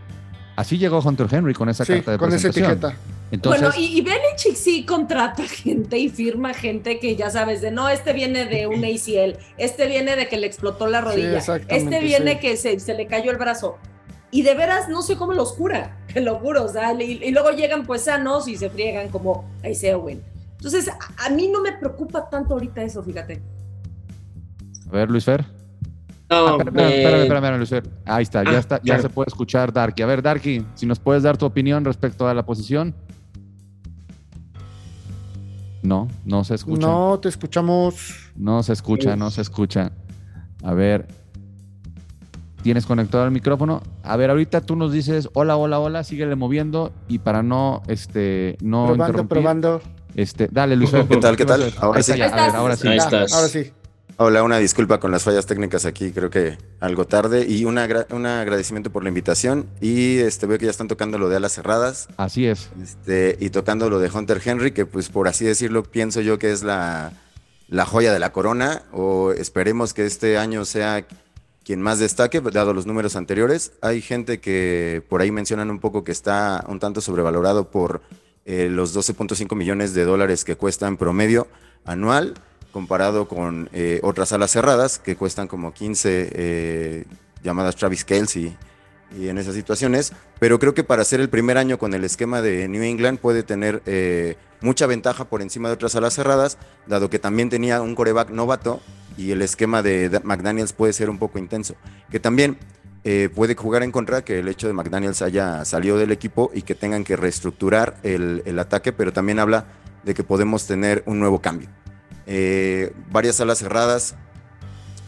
así 0.56 0.78
llegó 0.78 1.00
Hunter 1.00 1.28
Henry 1.30 1.54
con 1.54 1.68
esa 1.70 1.84
sí, 1.86 1.94
carta 1.96 2.12
de 2.14 2.18
con 2.18 2.30
esa 2.34 2.50
presentación. 2.50 2.72
etiqueta. 2.92 3.19
Entonces, 3.32 3.62
bueno, 3.62 3.76
y, 3.78 3.98
y 3.98 4.02
Belichick 4.02 4.56
sí 4.56 4.86
contrata 4.86 5.44
gente 5.44 5.98
y 6.00 6.10
firma 6.10 6.54
gente 6.54 7.00
que 7.00 7.16
ya 7.16 7.30
sabes 7.30 7.62
de 7.62 7.70
no, 7.72 7.88
este 7.88 8.12
viene 8.14 8.46
de 8.46 8.66
un 8.66 8.84
ACL, 8.84 9.38
este 9.58 9.86
viene 9.88 10.16
de 10.16 10.28
que 10.28 10.38
le 10.38 10.48
explotó 10.48 10.88
la 10.88 11.02
rodilla, 11.02 11.38
este 11.38 12.00
viene 12.00 12.34
sí. 12.34 12.40
que 12.40 12.58
se, 12.58 12.80
se 12.80 12.94
le 12.96 13.06
cayó 13.08 13.32
el 13.32 13.38
brazo. 13.38 13.78
Y 14.32 14.42
de 14.44 14.54
veras 14.56 14.90
no 14.90 15.02
sé 15.02 15.16
cómo 15.16 15.34
los 15.34 15.54
cura, 15.54 15.98
te 16.14 16.22
lo 16.22 16.36
juro, 16.40 16.64
o 16.64 16.68
sea, 16.70 16.94
y, 16.94 17.24
y 17.24 17.32
luego 17.32 17.52
llegan 17.52 17.86
pues 17.86 18.04
sanos 18.04 18.48
y 18.48 18.58
se 18.58 18.70
friegan 18.70 19.10
como 19.10 19.48
Isaiah 19.64 19.98
Wynn. 19.98 20.24
Entonces, 20.58 20.90
a, 20.90 21.26
a 21.26 21.30
mí 21.30 21.48
no 21.48 21.62
me 21.62 21.74
preocupa 21.74 22.30
tanto 22.30 22.54
ahorita 22.56 22.82
eso, 22.84 23.02
fíjate. 23.04 23.42
a 24.88 24.92
ver, 24.92 25.10
Luis 25.10 25.26
Fer. 25.26 25.46
No, 26.32 26.48
Ah, 26.48 26.58
espérame, 26.60 26.78
espérame, 26.80 26.92
espérame, 26.94 27.22
espérame, 27.24 27.58
Luis 27.58 27.70
Fer. 27.70 27.84
Ahí 28.06 28.24
está, 28.24 28.44
ya 28.44 28.50
Ah, 28.52 28.60
está, 28.60 28.78
ya 28.78 28.84
claro. 28.84 29.02
se 29.02 29.10
puede 29.10 29.28
escuchar 29.30 29.74
Darky. 29.74 30.04
A 30.04 30.06
ver, 30.06 30.22
Darky, 30.22 30.64
si 30.76 30.86
nos 30.86 31.00
puedes 31.00 31.24
dar 31.24 31.38
tu 31.38 31.46
opinión 31.46 31.84
respecto 31.86 32.28
a 32.28 32.34
la 32.34 32.46
posición. 32.46 32.94
No, 35.90 36.08
no 36.24 36.44
se 36.44 36.54
escucha. 36.54 36.86
No, 36.86 37.20
te 37.20 37.30
escuchamos. 37.30 38.32
No 38.36 38.62
se 38.62 38.74
escucha, 38.74 39.16
no 39.16 39.32
se 39.32 39.42
escucha. 39.42 39.92
A 40.64 40.74
ver. 40.76 41.08
¿Tienes 42.62 42.86
conectado 42.86 43.26
el 43.26 43.32
micrófono? 43.32 43.82
A 44.04 44.16
ver, 44.18 44.30
ahorita 44.30 44.62
tú 44.62 44.76
nos 44.76 44.92
dices 44.92 45.30
hola, 45.34 45.56
hola, 45.58 45.80
hola, 45.80 46.04
síguele 46.04 46.36
moviendo 46.36 46.92
y 47.08 47.18
para 47.20 47.42
no, 47.42 47.82
este, 47.88 48.58
no 48.62 48.86
probando, 48.86 49.06
interrumpir, 49.06 49.36
probando. 49.38 49.82
este, 50.14 50.48
dale, 50.52 50.76
Luis. 50.76 50.92
¿Qué 50.92 51.18
tal, 51.18 51.36
qué 51.38 51.46
tal? 51.46 51.74
Ahora 51.80 52.04
sí. 52.04 52.22
ahora 52.22 52.76
sí. 52.76 52.88
Ahí 52.88 52.98
Ya, 52.98 53.04
estás. 53.06 53.34
Ahora 53.34 53.48
sí. 53.48 53.72
Hola, 54.22 54.44
una 54.44 54.58
disculpa 54.58 55.00
con 55.00 55.12
las 55.12 55.24
fallas 55.24 55.46
técnicas 55.46 55.86
aquí, 55.86 56.12
creo 56.12 56.30
que 56.30 56.58
algo 56.82 57.08
tarde. 57.08 57.46
Y 57.48 57.64
una 57.64 57.88
un 58.10 58.26
agradecimiento 58.26 58.92
por 58.92 59.02
la 59.02 59.08
invitación. 59.08 59.70
Y 59.80 60.18
este 60.18 60.46
veo 60.46 60.58
que 60.58 60.66
ya 60.66 60.72
están 60.72 60.90
tocando 60.90 61.18
lo 61.18 61.30
de 61.30 61.38
alas 61.38 61.54
cerradas. 61.54 62.10
Así 62.18 62.46
es. 62.46 62.70
Este, 62.84 63.38
y 63.40 63.50
tocando 63.50 63.90
lo 63.90 63.98
de 64.00 64.10
Hunter 64.10 64.42
Henry, 64.44 64.72
que 64.72 64.86
pues 64.86 65.08
por 65.08 65.30
así 65.30 65.46
decirlo, 65.46 65.84
pienso 65.84 66.20
yo 66.20 66.38
que 66.38 66.52
es 66.52 66.64
la, 66.64 67.14
la 67.70 67.86
joya 67.86 68.12
de 68.12 68.20
la 68.20 68.34
corona. 68.34 68.84
O 68.92 69.32
esperemos 69.32 69.94
que 69.94 70.06
este 70.06 70.38
año 70.38 70.66
sea 70.66 71.08
quien 71.64 71.82
más 71.82 72.00
destaque, 72.00 72.42
dado 72.42 72.74
los 72.74 72.86
números 72.86 73.16
anteriores. 73.16 73.72
Hay 73.82 74.02
gente 74.02 74.42
que 74.42 75.02
por 75.08 75.22
ahí 75.22 75.32
mencionan 75.32 75.70
un 75.72 75.80
poco 75.80 76.04
que 76.04 76.12
está 76.12 76.66
un 76.68 76.80
tanto 76.80 77.00
sobrevalorado 77.00 77.72
por 77.72 78.02
eh, 78.44 78.68
los 78.70 78.94
12.5 78.94 79.56
millones 79.56 79.94
de 79.94 80.04
dólares 80.04 80.44
que 80.44 80.58
cuesta 80.58 80.88
en 80.90 80.98
promedio 80.98 81.48
anual, 81.86 82.34
comparado 82.72 83.28
con 83.28 83.70
eh, 83.74 84.00
otras 84.04 84.32
alas 84.34 84.52
cerradas 84.52 85.00
que 85.00 85.16
cuestan 85.16 85.48
como 85.48 85.74
15 85.74 86.30
eh, 86.32 87.06
llamadas 87.44 87.76
Travis 87.76 88.06
Kelsey 88.06 88.56
y 89.18 89.28
en 89.28 89.38
esas 89.38 89.56
situaciones. 89.56 90.14
Pero 90.40 90.60
creo 90.60 90.74
que 90.74 90.84
para 90.84 91.04
ser 91.04 91.20
el 91.20 91.30
primer 91.30 91.58
año 91.58 91.78
con 91.80 91.94
el 91.94 92.04
esquema 92.04 92.42
de 92.42 92.68
New 92.68 92.84
England 92.84 93.20
puede 93.20 93.44
tener 93.44 93.82
eh, 93.86 94.36
mucha 94.62 94.86
ventaja 94.88 95.26
por 95.26 95.42
encima 95.42 95.70
de 95.70 95.74
otras 95.74 95.96
alas 95.96 96.14
cerradas, 96.14 96.58
dado 96.88 97.10
que 97.10 97.20
también 97.20 97.50
tenía 97.50 97.82
un 97.82 97.96
coreback 97.96 98.30
novato 98.30 98.82
y 99.18 99.32
el 99.32 99.42
esquema 99.42 99.82
de 99.82 100.10
Da- 100.10 100.22
McDaniels 100.24 100.74
puede 100.74 100.94
ser 100.94 101.10
un 101.10 101.18
poco 101.18 101.40
intenso. 101.40 101.76
Que 102.12 102.20
también 102.20 102.58
eh, 103.04 103.30
puede 103.34 103.56
jugar 103.56 103.82
en 103.84 103.92
contra 103.92 104.24
que 104.24 104.40
el 104.40 104.48
hecho 104.48 104.68
de 104.68 104.74
McDaniels 104.74 105.22
haya 105.22 105.66
salido 105.66 105.98
del 105.98 106.12
equipo 106.12 106.52
y 106.54 106.62
que 106.62 106.76
tengan 106.76 107.04
que 107.04 107.16
reestructurar 107.16 107.98
el 108.04 108.60
ataque, 108.60 108.92
pero 108.94 109.12
también 109.14 109.40
habla 109.40 109.66
de 110.04 110.14
que 110.14 110.24
podemos 110.24 110.68
tener 110.68 111.04
un 111.06 111.20
nuevo 111.20 111.40
cambio. 111.42 111.70
Eh, 112.32 112.94
varias 113.12 113.42
alas 113.42 113.58
cerradas, 113.58 114.14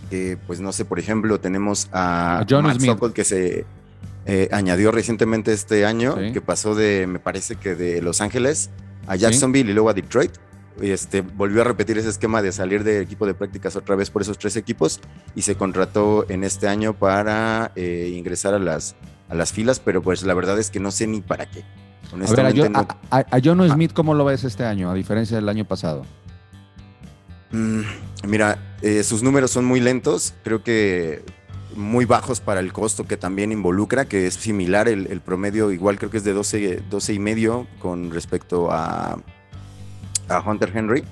eh, 0.09 0.37
pues 0.47 0.59
no 0.59 0.71
sé, 0.71 0.85
por 0.85 0.97
ejemplo, 0.97 1.39
tenemos 1.39 1.87
a, 1.91 2.39
A 2.39 2.45
John 2.49 2.63
Matt 2.63 2.77
Smith. 2.77 2.89
Sokol, 2.91 3.13
que 3.13 3.23
se 3.23 3.65
eh, 4.25 4.49
añadió 4.51 4.91
recientemente 4.91 5.53
este 5.53 5.85
año, 5.85 6.15
Sí. 6.17 6.33
que 6.33 6.41
pasó 6.41 6.73
de, 6.73 7.05
me 7.07 7.19
parece 7.19 7.55
que 7.57 7.75
de 7.75 8.01
Los 8.01 8.21
Ángeles 8.21 8.71
a 9.07 9.15
Jacksonville 9.15 9.69
y 9.69 9.73
luego 9.73 9.89
a 9.89 9.93
Detroit. 9.93 10.31
Y 10.81 10.89
Este, 10.89 11.21
volvió 11.21 11.61
a 11.61 11.63
repetir 11.65 11.97
ese 11.99 12.09
esquema 12.09 12.41
de 12.41 12.51
salir 12.51 12.83
del 12.83 13.03
equipo 13.03 13.27
de 13.27 13.33
prácticas 13.35 13.75
otra 13.75 13.95
vez 13.95 14.09
por 14.09 14.21
esos 14.23 14.37
tres 14.39 14.55
equipos 14.55 14.99
y 15.35 15.43
se 15.43 15.53
contrató 15.55 16.25
en 16.29 16.43
este 16.43 16.67
año 16.67 16.93
para 16.93 17.71
eh, 17.75 18.11
ingresar 18.15 18.53
a 18.55 18.59
las, 18.59 18.95
a 19.29 19.35
las 19.35 19.51
filas, 19.53 19.79
pero 19.79 20.01
pues 20.01 20.23
la 20.23 20.33
verdad 20.33 20.57
es 20.57 20.71
que 20.71 20.79
no 20.79 20.89
sé 20.89 21.05
ni 21.07 21.21
para 21.21 21.45
qué. 21.45 21.59
A 21.59 21.63
ver, 21.63 21.69
a, 22.11 22.15
Honestamente, 22.15 22.61
Jo- 22.61 22.69
no- 22.69 22.87
a 23.11 23.25
John 23.43 23.69
Smith, 23.69 23.93
¿cómo 23.93 24.13
lo 24.15 24.25
ves 24.25 24.43
este 24.43 24.65
año, 24.65 24.89
a 24.89 24.93
diferencia 24.95 25.35
del 25.37 25.47
año 25.49 25.65
pasado? 25.65 26.03
Mm, 27.51 27.81
mira, 28.27 28.75
eh, 28.81 29.03
sus 29.03 29.23
números 29.23 29.51
son 29.51 29.65
muy 29.65 29.79
lentos, 29.79 30.33
creo 30.43 30.63
que 30.63 31.23
muy 31.75 32.05
bajos 32.05 32.39
para 32.41 32.59
el 32.59 32.73
costo 32.73 33.05
que 33.05 33.17
también 33.17 33.51
involucra, 33.51 34.05
que 34.05 34.27
es 34.27 34.35
similar 34.35 34.87
el, 34.87 35.21
promedio, 35.21 35.71
igual 35.71 35.97
creo 35.97 36.11
que 36.11 36.17
es 36.17 36.23
de 36.23 36.33
12, 36.33 36.83
12 36.89 37.13
y 37.13 37.19
medio 37.19 37.67
con 37.79 38.11
respecto 38.11 38.71
a, 38.71 39.19
a 40.27 40.39
Hunter 40.45 40.71
Henry. 40.75 41.03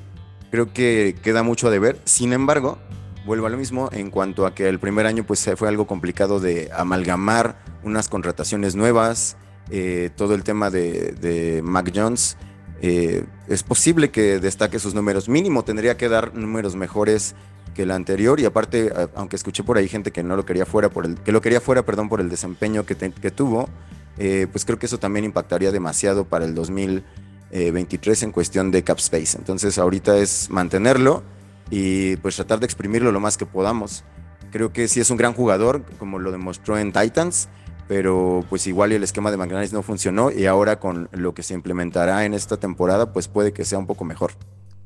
Creo 0.51 0.73
que 0.73 1.15
queda 1.21 1.43
mucho 1.43 1.67
a 1.67 1.71
deber. 1.71 1.99
Sin 2.05 2.33
embargo, 2.33 2.79
vuelvo 3.25 3.45
a 3.45 3.49
lo 3.49 3.57
mismo 3.57 3.89
en 3.91 4.09
cuanto 4.09 4.45
a 4.45 4.55
que 4.55 4.67
el 4.67 4.79
primer 4.79 5.05
año 5.05 5.23
pues 5.23 5.49
fue 5.55 5.67
algo 5.69 5.87
complicado 5.87 6.39
de 6.39 6.69
amalgamar 6.75 7.63
unas 7.83 8.09
contrataciones 8.09 8.75
nuevas, 8.75 9.37
eh, 9.69 10.09
todo 10.15 10.33
el 10.33 10.43
tema 10.43 10.69
de, 10.69 11.11
de 11.11 11.61
Mac 11.61 11.91
Jones 11.93 12.35
eh, 12.81 13.25
es 13.47 13.63
posible 13.63 14.09
que 14.09 14.39
destaque 14.39 14.79
sus 14.79 14.93
números. 14.93 15.27
Mínimo 15.27 15.63
tendría 15.63 15.97
que 15.97 16.09
dar 16.09 16.33
números 16.33 16.75
mejores 16.75 17.35
que 17.75 17.83
el 17.83 17.91
anterior 17.91 18.39
y 18.39 18.45
aparte, 18.45 18.91
aunque 19.15 19.35
escuché 19.35 19.63
por 19.63 19.77
ahí 19.77 19.87
gente 19.87 20.11
que 20.11 20.23
no 20.23 20.35
lo 20.35 20.45
quería 20.45 20.65
fuera 20.65 20.89
por 20.89 21.05
el 21.05 21.15
que 21.15 21.31
lo 21.31 21.41
quería 21.41 21.61
fuera, 21.61 21.83
perdón, 21.83 22.09
por 22.09 22.21
el 22.21 22.29
desempeño 22.29 22.85
que, 22.85 22.95
tuvo, 23.31 23.69
eh, 24.17 24.47
pues 24.51 24.65
creo 24.65 24.79
que 24.79 24.85
eso 24.85 24.97
también 24.97 25.25
impactaría 25.25 25.71
demasiado 25.71 26.25
para 26.25 26.45
el 26.45 26.55
2023 26.55 28.23
en 28.23 28.31
cuestión 28.31 28.71
de 28.71 28.83
cap 28.83 28.99
space. 28.99 29.37
Entonces 29.37 29.77
ahorita 29.77 30.17
es 30.17 30.49
mantenerlo 30.49 31.23
y 31.69 32.15
pues 32.17 32.35
tratar 32.35 32.59
de 32.59 32.65
exprimirlo 32.65 33.11
lo 33.11 33.19
más 33.19 33.37
que 33.37 33.45
podamos. 33.45 34.03
Creo 34.51 34.73
que 34.73 34.87
sí 34.87 34.99
es 34.99 35.11
un 35.11 35.17
gran 35.17 35.33
jugador, 35.33 35.83
como 35.99 36.17
lo 36.17 36.31
demostró 36.31 36.77
en 36.79 36.91
Titans, 36.91 37.49
pero 37.89 38.45
pues 38.47 38.67
igual 38.67 38.91
el 38.91 39.01
esquema 39.01 39.31
de 39.31 39.37
McNair 39.37 39.73
no 39.73 39.81
funcionó 39.81 40.31
y 40.31 40.45
ahora 40.45 40.79
con 40.79 41.09
lo 41.11 41.33
que 41.33 41.41
se 41.41 41.55
implementará 41.55 42.23
en 42.23 42.35
esta 42.35 42.57
temporada, 42.57 43.11
pues 43.11 43.27
puede 43.27 43.51
que 43.51 43.65
sea 43.65 43.79
un 43.79 43.87
poco 43.87 44.05
mejor. 44.05 44.33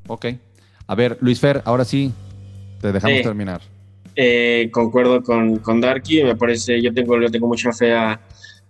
Ok. 0.08 0.28
A 0.88 0.96
ver, 0.96 1.18
Luis 1.20 1.42
Fer, 1.42 1.62
ahora 1.66 1.84
sí, 1.84 2.14
te 2.80 2.94
dejamos 2.94 3.22
terminar. 3.22 3.60
Eh, 4.16 4.70
concuerdo 4.72 5.22
con, 5.22 5.58
con 5.58 5.82
Darky, 5.82 6.24
me 6.24 6.38
parece, 6.38 6.82
yo 6.82 6.94
tengo, 6.94 7.20
yo 7.20 7.30
tengo 7.30 7.46
mucha 7.46 7.74
fe 7.74 7.94
a, 7.94 8.22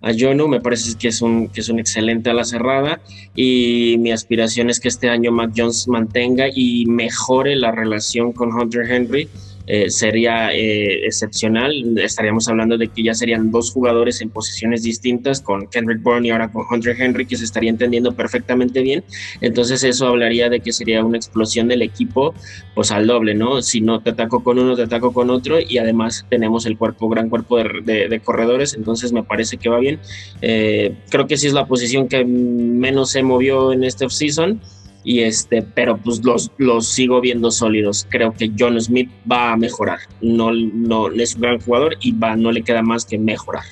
a 0.02 0.12
Jonu, 0.18 0.48
me 0.48 0.60
parece 0.60 0.98
que 0.98 1.10
es, 1.10 1.22
un, 1.22 1.48
que 1.50 1.62
es 1.62 1.70
un 1.70 1.80
excelente 1.80 2.32
a 2.32 2.34
la 2.34 2.44
cerrada 2.44 3.02
y 3.36 3.98
mi 4.00 4.12
aspiración 4.12 4.72
es 4.72 4.80
que 4.80 4.88
este 4.88 5.10
año 5.10 5.32
Mac 5.32 5.52
Jones 5.56 5.88
mantenga 5.88 6.46
y 6.52 6.88
mejore 6.88 7.56
la 7.56 7.72
relación 7.72 8.34
con 8.34 8.52
Hunter 8.52 8.92
Henry 8.92 9.30
eh, 9.66 9.90
sería 9.90 10.54
eh, 10.54 11.06
excepcional. 11.06 11.98
Estaríamos 11.98 12.48
hablando 12.48 12.78
de 12.78 12.90
que 12.90 13.04
ya 13.04 13.14
serían 13.14 13.52
dos 13.52 13.72
jugadores 13.72 14.22
en 14.22 14.30
posiciones 14.30 14.84
distintas 14.84 15.42
con 15.42 15.68
Kendrick 15.68 16.02
Bourne 16.02 16.28
y 16.28 16.32
ahora 16.32 16.52
con 16.52 16.66
Hunter 16.70 17.00
Henry 17.00 17.26
que 17.26 17.38
se 17.38 17.46
estaría 17.46 17.70
entendiendo 17.70 18.14
perfectamente 18.14 18.82
bien. 18.82 19.04
Entonces 19.42 19.84
eso 19.84 20.08
hablaría 20.08 20.50
de 20.50 20.60
que 20.60 20.74
sería 20.74 21.04
una 21.04 21.18
explosión 21.18 21.68
del 21.68 21.82
equipo 21.82 22.34
pues 22.76 22.92
al 22.92 23.08
doble, 23.08 23.36
¿no? 23.36 23.62
Si 23.62 23.82
no 23.82 24.02
te 24.02 24.10
ataco 24.10 24.44
con 24.44 24.60
uno, 24.60 24.76
te 24.76 24.84
ataco 24.84 25.14
con 25.14 25.30
otro 25.30 25.58
y 25.60 25.78
además 25.78 26.26
tenemos 26.30 26.66
el 26.66 26.78
cuerpo, 26.78 27.08
gran 27.10 27.30
cuerpo 27.30 27.58
de, 27.58 28.22
corredores, 28.24 28.74
entonces 28.74 29.12
me 29.12 29.24
parece 29.24 29.58
que 29.58 29.70
va 29.70 29.80
bien. 29.80 30.00
Eh, 30.42 30.96
creo 31.10 31.28
que 31.28 31.38
sí 31.38 31.48
es 31.48 31.54
la 31.54 31.66
posición 31.66 32.08
que 32.08 32.26
menos 32.26 33.12
se 33.12 33.24
movió 33.24 33.74
en 33.74 33.84
este 33.84 34.06
offseason 34.06 34.60
y 35.04 35.22
este, 35.22 35.62
pero 35.62 35.98
pues 35.98 36.24
los, 36.24 36.52
los 36.58 36.88
sigo 36.88 37.20
viendo 37.22 37.52
sólidos. 37.52 38.08
Creo 38.10 38.34
que 38.34 38.52
John 38.58 38.80
Smith 38.80 39.12
va 39.30 39.54
a 39.54 39.58
mejorar. 39.58 40.00
No, 40.22 40.52
no 40.52 41.12
es 41.12 41.36
un 41.36 41.42
gran 41.42 41.60
jugador 41.60 41.98
y 42.00 42.12
va, 42.14 42.36
no 42.36 42.52
le 42.52 42.64
queda 42.64 42.82
más 42.82 43.06
que 43.06 43.18
mejorar. 43.18 43.66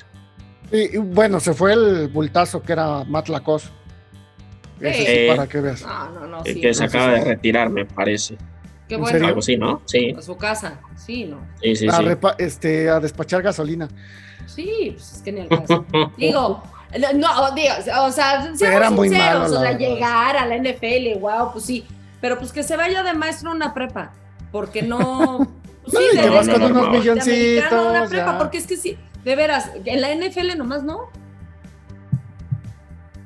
Y, 0.70 0.96
bueno, 0.98 1.40
se 1.40 1.52
fue 1.52 1.72
el 1.72 2.08
bultazo 2.08 2.62
que 2.62 2.72
era 2.72 3.04
Matt 3.04 3.28
Lacoste. 3.28 3.70
Sí. 4.80 5.28
para 5.28 5.46
que 5.46 5.60
veas. 5.60 5.84
que 6.44 6.74
se 6.74 6.84
acaba 6.84 7.12
de 7.12 7.24
retirar, 7.24 7.70
me 7.70 7.84
parece. 7.84 8.36
Qué 8.88 8.96
bueno. 8.96 9.26
Algo 9.26 9.38
así, 9.38 9.56
¿no? 9.56 9.80
Sí. 9.86 10.12
A 10.16 10.20
su 10.20 10.36
casa, 10.36 10.80
sí, 10.96 11.24
¿no? 11.24 11.46
Sí, 11.62 11.76
sí, 11.76 11.86
a, 11.88 12.18
este, 12.38 12.90
a 12.90 12.98
despachar 12.98 13.42
gasolina. 13.42 13.88
Sí, 14.46 14.90
pues 14.94 15.12
es 15.14 15.22
que 15.22 15.32
ni 15.32 15.40
el 15.40 15.48
caso. 15.48 15.86
Digo, 16.18 16.62
no, 17.14 17.54
digo, 17.54 17.74
o 18.00 18.12
sea, 18.12 18.52
era 18.60 18.90
muy 18.90 19.10
malo, 19.10 19.44
o 19.44 19.60
sea, 19.60 19.76
llegar 19.76 20.36
a 20.36 20.46
la 20.46 20.56
NFL, 20.56 21.18
wow, 21.20 21.52
pues 21.52 21.64
sí, 21.64 21.84
pero 22.20 22.38
pues 22.38 22.52
que 22.52 22.62
se 22.62 22.76
vaya 22.76 23.02
de 23.02 23.14
maestro 23.14 23.50
a 23.50 23.54
una 23.54 23.74
prepa, 23.74 24.12
porque 24.50 24.82
no... 24.82 25.48
Pues 25.82 25.96
sí, 26.12 26.16
de, 26.16 26.30
vas 26.30 26.48
con 26.48 26.62
unos 26.62 26.90
milloncitos. 26.90 27.72
Una 27.72 28.06
prepa, 28.06 28.38
porque 28.38 28.58
es 28.58 28.68
que 28.68 28.76
sí, 28.76 28.96
de 29.24 29.34
veras, 29.34 29.68
en 29.84 30.00
la 30.00 30.14
NFL 30.14 30.56
nomás 30.56 30.84
no. 30.84 31.10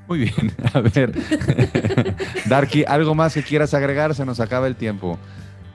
Muy 0.08 0.20
bien, 0.20 0.52
a 0.72 0.80
ver. 0.80 1.12
Darky, 2.46 2.84
¿algo 2.86 3.14
más 3.14 3.34
que 3.34 3.42
quieras 3.42 3.74
agregar? 3.74 4.14
Se 4.14 4.24
nos 4.24 4.40
acaba 4.40 4.66
el 4.66 4.76
tiempo. 4.76 5.18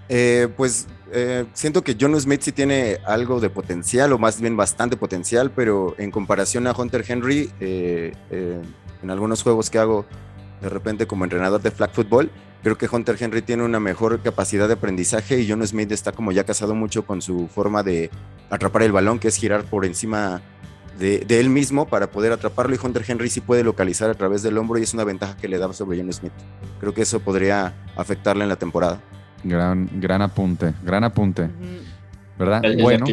Eh, 0.09 0.47
pues 0.57 0.87
eh, 1.12 1.45
siento 1.53 1.84
que 1.84 1.97
John 1.99 2.20
Smith 2.20 2.41
sí 2.41 2.51
tiene 2.51 2.99
algo 3.05 3.39
de 3.39 3.49
potencial, 3.49 4.14
o 4.14 4.18
más 4.18 4.39
bien 4.39 4.55
bastante 4.55 4.97
potencial, 4.97 5.51
pero 5.51 5.95
en 5.97 6.12
comparación 6.12 6.68
a 6.68 6.72
Hunter 6.72 7.03
Henry, 7.07 7.51
eh, 7.59 8.14
en 8.30 9.09
algunos 9.09 9.43
juegos 9.43 9.70
que 9.70 9.80
hago 9.80 10.05
de 10.62 10.70
repente 10.70 11.07
como 11.07 11.24
entrenador 11.24 11.62
de 11.62 11.72
flag 11.72 11.91
football, 11.91 12.32
creo 12.64 12.78
que 12.78 12.88
Hunter 12.91 13.18
Henry 13.20 13.41
tiene 13.41 13.64
una 13.64 13.80
mejor 13.80 14.20
capacidad 14.22 14.68
de 14.68 14.76
aprendizaje 14.76 15.39
y 15.39 15.49
John 15.49 15.66
Smith 15.66 15.91
está 15.91 16.12
como 16.12 16.32
ya 16.32 16.43
casado 16.43 16.76
mucho 16.76 17.05
con 17.05 17.22
su 17.22 17.47
forma 17.47 17.84
de 17.84 18.09
atrapar 18.49 18.84
el 18.84 18.91
balón, 18.91 19.20
que 19.20 19.28
es 19.28 19.36
girar 19.36 19.64
por 19.64 19.86
encima 19.86 20.41
de, 20.99 21.20
de, 21.20 21.39
él 21.39 21.49
mismo 21.49 21.88
para 21.88 22.12
poder 22.12 22.32
atraparlo 22.32 22.76
y 22.76 22.80
Hunter 22.82 23.03
Henry 23.07 23.30
sí 23.30 23.41
puede 23.41 23.64
localizar 23.64 24.09
a 24.09 24.14
través 24.14 24.43
del 24.43 24.57
hombro 24.57 24.78
y 24.78 24.84
es 24.84 24.93
una 24.93 25.03
ventaja 25.03 25.36
que 25.36 25.47
le 25.47 25.57
da 25.57 25.72
sobre 25.74 25.97
John 25.97 26.14
Smith. 26.14 26.34
Creo 26.80 26.93
que 26.93 27.01
eso 27.01 27.20
podría 27.20 27.74
afectarle 27.95 28.43
en 28.43 28.49
la 28.49 28.57
temporada. 28.57 29.01
Gran, 29.43 29.89
gran 29.99 30.21
apunte, 30.21 30.73
gran 30.83 31.03
apunte. 31.03 31.49
¿Verdad? 32.37 32.61
bueno. 32.79 33.05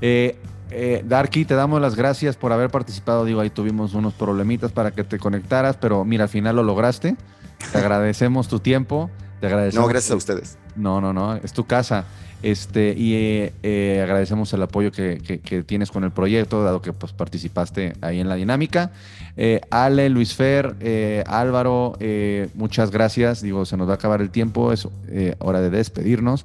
Eh, 0.00 0.36
eh, 0.70 1.04
Darky, 1.06 1.44
te 1.44 1.54
damos 1.54 1.80
las 1.80 1.94
gracias 1.94 2.36
por 2.36 2.52
haber 2.52 2.70
participado. 2.70 3.24
Digo, 3.24 3.40
ahí 3.40 3.50
tuvimos 3.50 3.94
unos 3.94 4.14
problemitas 4.14 4.72
para 4.72 4.90
que 4.90 5.04
te 5.04 5.18
conectaras, 5.18 5.76
pero 5.76 6.04
mira, 6.04 6.24
al 6.24 6.30
final 6.30 6.56
lo 6.56 6.62
lograste. 6.62 7.16
Te 7.72 7.78
agradecemos 7.78 8.48
tu 8.48 8.58
tiempo. 8.58 9.10
Te 9.40 9.46
agradecemos. 9.46 9.86
No, 9.86 9.88
gracias 9.88 10.12
a 10.12 10.16
ustedes. 10.16 10.58
No, 10.74 11.00
no, 11.00 11.12
no, 11.12 11.36
es 11.36 11.52
tu 11.52 11.64
casa. 11.66 12.04
Este, 12.42 12.94
y 12.96 13.14
eh, 13.14 13.52
eh, 13.62 14.00
agradecemos 14.02 14.52
el 14.52 14.62
apoyo 14.62 14.90
que, 14.90 15.64
tienes 15.66 15.90
con 15.90 16.02
el 16.02 16.10
proyecto, 16.10 16.64
dado 16.64 16.82
que 16.82 16.92
pues, 16.92 17.12
participaste 17.12 17.92
ahí 18.00 18.20
en 18.20 18.28
la 18.28 18.34
dinámica. 18.34 18.90
Eh, 19.36 19.60
Ale, 19.70 20.08
Luis 20.08 20.34
Fer, 20.34 20.74
Álvaro, 21.26 21.96
muchas 22.54 22.90
gracias. 22.90 23.42
Digo, 23.42 23.64
se 23.64 23.76
nos 23.76 23.88
va 23.88 23.92
a 23.92 23.94
acabar 23.96 24.20
el 24.20 24.30
tiempo, 24.30 24.72
es 24.72 24.88
hora 25.38 25.60
de 25.60 25.70
despedirnos. 25.70 26.44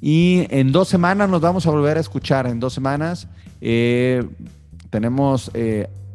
Y 0.00 0.46
en 0.50 0.72
dos 0.72 0.88
semanas 0.88 1.28
nos 1.28 1.40
vamos 1.40 1.66
a 1.66 1.70
volver 1.70 1.98
a 1.98 2.00
escuchar. 2.00 2.46
En 2.46 2.58
dos 2.58 2.72
semanas 2.72 3.28
tenemos 4.90 5.50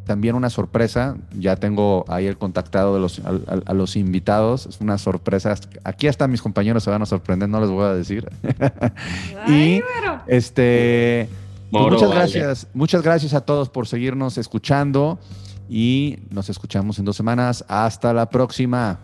también 0.10 0.34
una 0.34 0.50
sorpresa. 0.50 1.18
Ya 1.38 1.56
tengo 1.56 2.04
ahí 2.08 2.26
el 2.26 2.36
contactado 2.36 2.96
de 2.96 3.00
los, 3.00 3.22
a, 3.24 3.74
los 3.76 3.96
invitados. 3.96 4.66
Es 4.66 4.82
una 4.82 4.98
sorpresa. 4.98 5.54
Aquí 5.84 6.08
hasta 6.08 6.28
mis 6.28 6.42
compañeros 6.42 6.84
se 6.84 6.90
van 6.90 7.04
a 7.04 7.06
sorprender, 7.06 7.48
no 7.48 7.62
les 7.62 7.70
voy 7.70 7.86
a 7.86 7.94
decir. 7.94 8.28
y 9.48 9.84
este, 10.26 11.30
pues 11.70 11.92
muchas 11.92 12.10
gracias. 12.10 12.68
Muchas 12.74 13.04
gracias 13.04 13.36
a 13.36 13.42
todos 13.42 13.70
por 13.70 13.86
seguirnos 13.86 14.40
escuchando 14.40 15.20
y 15.70 16.18
nos 16.32 16.50
escuchamos 16.50 16.98
en 16.98 17.06
dos 17.06 17.16
semanas. 17.16 17.64
Hasta 17.68 18.12
la 18.12 18.32
próxima. 18.32 18.98